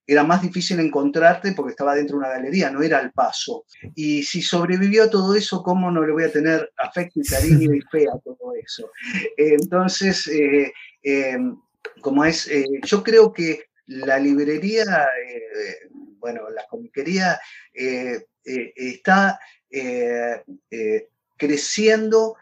era 0.06 0.22
más 0.22 0.42
difícil 0.42 0.78
encontrarte 0.80 1.52
porque 1.52 1.70
estaba 1.70 1.94
dentro 1.94 2.18
de 2.18 2.24
una 2.24 2.34
galería, 2.34 2.70
no 2.70 2.82
era 2.82 2.98
al 2.98 3.12
paso. 3.12 3.64
Y 3.94 4.22
si 4.24 4.42
sobrevivió 4.42 5.08
todo 5.08 5.34
eso, 5.34 5.62
¿cómo 5.62 5.90
no 5.90 6.04
le 6.04 6.12
voy 6.12 6.24
a 6.24 6.32
tener 6.32 6.70
afecto 6.76 7.20
y 7.20 7.26
cariño 7.26 7.74
y 7.74 7.80
fe 7.90 8.06
a 8.06 8.18
todo 8.18 8.52
eso? 8.62 8.90
entonces, 9.38 10.26
eh, 10.26 10.70
como 12.02 12.26
es, 12.26 12.50
yo 12.84 13.02
creo 13.02 13.32
que 13.32 13.64
la 13.86 14.18
librería, 14.18 14.84
bueno, 16.24 16.48
la 16.48 16.66
comiquería 16.66 17.38
eh, 17.74 18.24
está 18.42 19.38
eh, 19.68 20.42
eh, 20.70 21.08
creciendo 21.36 22.36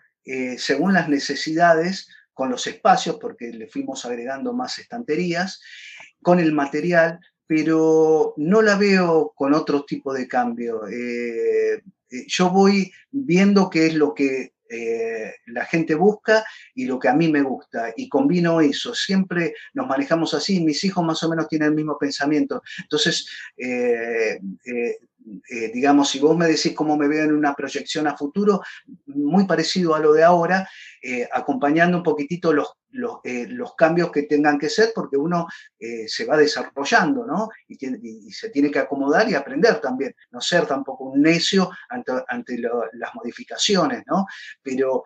según 0.57 0.93
las 0.93 1.09
necesidades 1.09 2.09
con 2.33 2.49
los 2.49 2.65
espacios, 2.69 3.17
porque 3.21 3.49
le 3.53 3.67
fuimos 3.67 4.05
agregando 4.05 4.53
más 4.53 4.79
estanterías, 4.79 5.61
con 6.23 6.39
el 6.39 6.53
material, 6.53 7.19
pero 7.45 8.35
no 8.37 8.63
la 8.63 8.77
veo 8.77 9.33
con 9.35 9.53
otro 9.53 9.85
tipo 9.85 10.15
de 10.15 10.29
cambio. 10.29 10.83
yo 12.29 12.51
voy 12.51 12.93
viendo 13.11 13.69
qué 13.69 13.87
es 13.87 13.95
lo 13.95 14.15
que 14.15 14.52
la 15.47 15.65
gente 15.67 15.95
busca 15.95 16.45
y 16.75 16.87
lo 16.87 16.99
que 16.99 17.09
a 17.09 17.15
mí 17.15 17.29
me 17.29 17.43
gusta. 17.43 17.93
Y 17.97 18.09
combino 18.09 18.61
eso. 18.61 18.95
Siempre 18.95 19.55
nos 19.75 19.87
manejamos 19.87 20.35
así. 20.35 20.61
Mis 20.61 20.83
hijos 20.85 21.05
más 21.05 21.23
o 21.23 21.29
menos 21.29 21.49
tienen 21.49 21.69
el 21.69 21.75
mismo 21.75 21.99
pensamiento. 21.99 22.63
Entonces, 22.83 23.29
eh, 23.57 24.39
digamos, 25.73 26.11
si 26.11 26.19
vos 26.19 26.37
me 26.37 26.47
decís 26.47 26.73
cómo 26.75 26.97
me 26.97 27.09
veo 27.09 27.25
en 27.25 27.35
una 27.35 27.55
proyección 27.55 28.07
a 28.07 28.17
futuro, 28.17 28.63
muy 29.07 29.47
parecido 29.47 29.95
a 29.95 30.01
lo 30.01 30.13
de 30.13 30.25
ahora, 30.25 30.69
eh, 31.05 31.29
acompañando 31.33 31.97
un 31.97 32.05
poquitito 32.05 32.53
los, 32.53 32.75
eh, 33.25 33.47
los, 33.49 33.75
cambios 33.75 34.13
que 34.13 34.23
tengan 34.23 34.57
que 34.57 34.69
ser, 34.69 34.93
porque 34.95 35.17
uno 35.17 35.49
se 36.07 36.25
va 36.25 36.37
desarrollando, 36.37 37.27
¿no? 37.27 37.49
Y, 37.67 38.31
se 38.31 38.51
tiene 38.51 38.71
que 38.71 38.79
acomodar 38.79 39.29
y 39.29 39.35
aprender 39.35 39.81
también, 39.81 40.15
no 40.31 40.41
ser 40.41 40.65
tampoco 40.65 41.07
un 41.07 41.21
necio 41.21 41.71
ante, 41.89 42.59
las 42.59 43.15
modificaciones, 43.15 44.05
¿no? 44.07 44.27
Pero, 44.63 45.03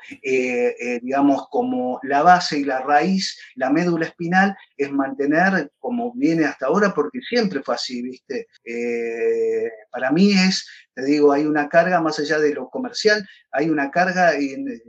digamos, 1.01 1.49
como 1.49 1.99
la 2.03 2.23
base 2.23 2.59
y 2.59 2.64
la 2.64 2.81
raíz, 2.81 3.39
la 3.55 3.71
médula 3.71 4.05
espinal, 4.05 4.55
es 4.77 4.93
mantener 4.93 5.73
como 5.79 6.12
viene 6.12 6.45
hasta 6.45 6.67
ahora, 6.67 6.93
porque 6.95 7.21
siempre 7.23 7.62
fue 7.62 7.75
así, 7.75 8.03
¿viste? 8.03 8.49
para 9.91 10.06
mí 10.11 10.33
es, 10.33 10.67
te 10.95 11.05
digo, 11.05 11.33
hay 11.33 11.45
una 11.45 11.69
carga 11.69 12.01
más 12.01 12.19
allá 12.19 12.39
de 12.39 12.55
lo 12.55 12.69
comercial, 12.71 13.27
hay 13.53 13.69
una 13.69 13.91
carga 13.91 14.33
de, 14.33 14.81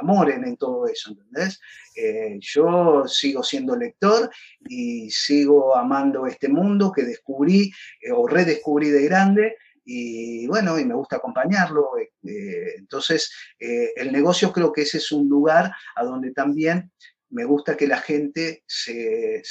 amor 0.00 0.30
en, 0.30 0.56
todo 0.56 0.86
eso, 0.86 1.10
¿entendés? 1.10 1.60
Eh, 1.96 2.38
yo 2.40 3.04
sigo 3.06 3.42
siendo 3.42 3.76
lector 3.76 4.30
y 4.68 5.10
sigo 5.10 5.76
amando 5.76 6.26
este 6.26 6.48
mundo 6.48 6.92
que 6.92 7.02
descubrí 7.02 7.72
eh, 8.00 8.12
o 8.12 8.26
redescubrí 8.26 8.90
de 8.90 9.04
grande 9.04 9.56
y 9.84 10.46
bueno, 10.46 10.78
y 10.78 10.84
me 10.84 10.94
gusta 10.94 11.16
acompañarlo. 11.16 11.90
Eh, 11.98 12.74
entonces, 12.78 13.32
el 13.58 14.12
negocio 14.12 14.52
creo 14.52 14.72
que 14.72 14.82
ese 14.82 14.98
es 14.98 15.10
un 15.10 15.28
lugar 15.28 15.72
a 15.96 16.04
donde 16.04 16.30
también 16.32 16.92
me 17.32 17.44
gusta 17.44 17.76
que 17.76 17.86
la 17.86 17.98
gente 17.98 18.62
se, 18.66 19.42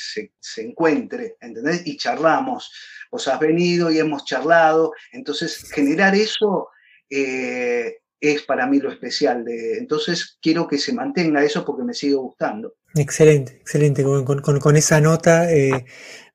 encuentre, 0.57 1.36
¿entendés? 1.41 1.82
Y 1.86 1.97
charlamos. 1.97 2.71
Vos 3.11 3.27
has 3.27 3.39
venido 3.39 3.91
y 3.91 3.99
hemos 3.99 4.23
charlado. 4.23 4.93
Entonces, 5.11 5.69
generar 5.71 6.15
eso 6.15 6.69
eh, 7.09 7.97
es 8.19 8.43
para 8.43 8.67
mí 8.67 8.79
lo 8.79 8.91
especial. 8.91 9.43
De, 9.43 9.77
entonces, 9.77 10.38
quiero 10.41 10.68
que 10.68 10.77
se 10.77 10.93
mantenga 10.93 11.43
eso 11.43 11.65
porque 11.65 11.84
me 11.84 11.93
sigue 11.93 12.15
gustando. 12.15 12.76
Excelente, 12.95 13.53
excelente. 13.53 14.03
Con, 14.03 14.77
esa 14.77 15.01
nota, 15.01 15.51
eh, 15.51 15.85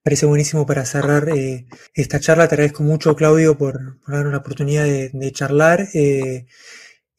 parece 0.03 0.27
buenísimo 0.27 0.67
para 0.67 0.85
cerrar 0.85 1.29
eh, 1.29 1.67
esta 1.95 2.19
charla. 2.19 2.49
Te 2.49 2.57
agradezco 2.57 2.83
mucho, 2.83 3.15
Claudio, 3.15 3.57
por, 3.57 4.01
dar 4.07 4.27
una 4.27 4.39
oportunidad 4.39 4.85
de, 4.85 5.11
de 5.13 5.33
charlar. 5.33 5.87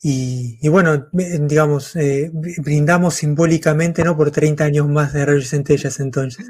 Y, 0.02 0.68
bueno, 0.70 1.08
digamos, 1.12 1.96
eh, 1.96 2.30
brindamos 2.32 3.16
simbólicamente 3.16 4.04
¿no? 4.04 4.16
por 4.16 4.30
30 4.30 4.64
años 4.64 4.88
más 4.88 5.14
de 5.14 5.26
Radio 5.26 5.42
Centellas 5.42 6.00
entonces. 6.00 6.46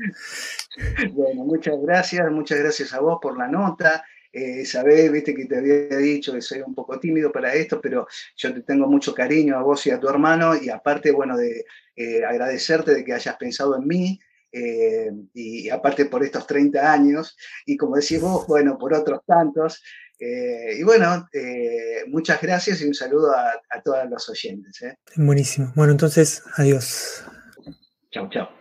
Bueno, 1.13 1.45
muchas 1.45 1.75
gracias, 1.81 2.29
muchas 2.31 2.59
gracias 2.59 2.93
a 2.93 2.99
vos 2.99 3.19
por 3.21 3.37
la 3.37 3.47
nota. 3.47 4.03
Eh, 4.31 5.09
viste 5.11 5.33
que 5.33 5.45
te 5.45 5.57
había 5.57 5.97
dicho 5.97 6.33
que 6.33 6.41
soy 6.41 6.61
un 6.61 6.75
poco 6.75 6.99
tímido 6.99 7.31
para 7.31 7.53
esto, 7.53 7.81
pero 7.81 8.07
yo 8.35 8.53
te 8.53 8.61
tengo 8.61 8.87
mucho 8.87 9.13
cariño 9.13 9.57
a 9.57 9.63
vos 9.63 9.87
y 9.87 9.91
a 9.91 9.99
tu 9.99 10.07
hermano 10.09 10.55
y 10.55 10.69
aparte, 10.69 11.11
bueno, 11.11 11.37
de 11.37 11.65
eh, 11.95 12.23
agradecerte 12.23 12.93
de 12.93 13.03
que 13.03 13.13
hayas 13.13 13.35
pensado 13.37 13.75
en 13.75 13.87
mí, 13.87 14.19
eh, 14.51 15.11
y 15.33 15.69
aparte 15.69 16.05
por 16.05 16.23
estos 16.23 16.45
30 16.47 16.91
años, 16.91 17.35
y 17.65 17.77
como 17.77 17.95
decís 17.95 18.21
vos, 18.21 18.45
bueno, 18.47 18.77
por 18.77 18.93
otros 18.93 19.21
tantos, 19.25 19.81
eh, 20.19 20.77
y 20.79 20.83
bueno, 20.83 21.27
eh, 21.33 22.03
muchas 22.07 22.41
gracias 22.41 22.81
y 22.81 22.85
un 22.85 22.93
saludo 22.93 23.31
a, 23.31 23.51
a 23.69 23.81
todos 23.83 24.09
los 24.09 24.27
oyentes. 24.29 24.81
Buenísimo. 25.15 25.71
Bueno, 25.75 25.91
entonces, 25.91 26.43
adiós. 26.55 27.23
Chao, 28.11 28.29
chao. 28.29 28.56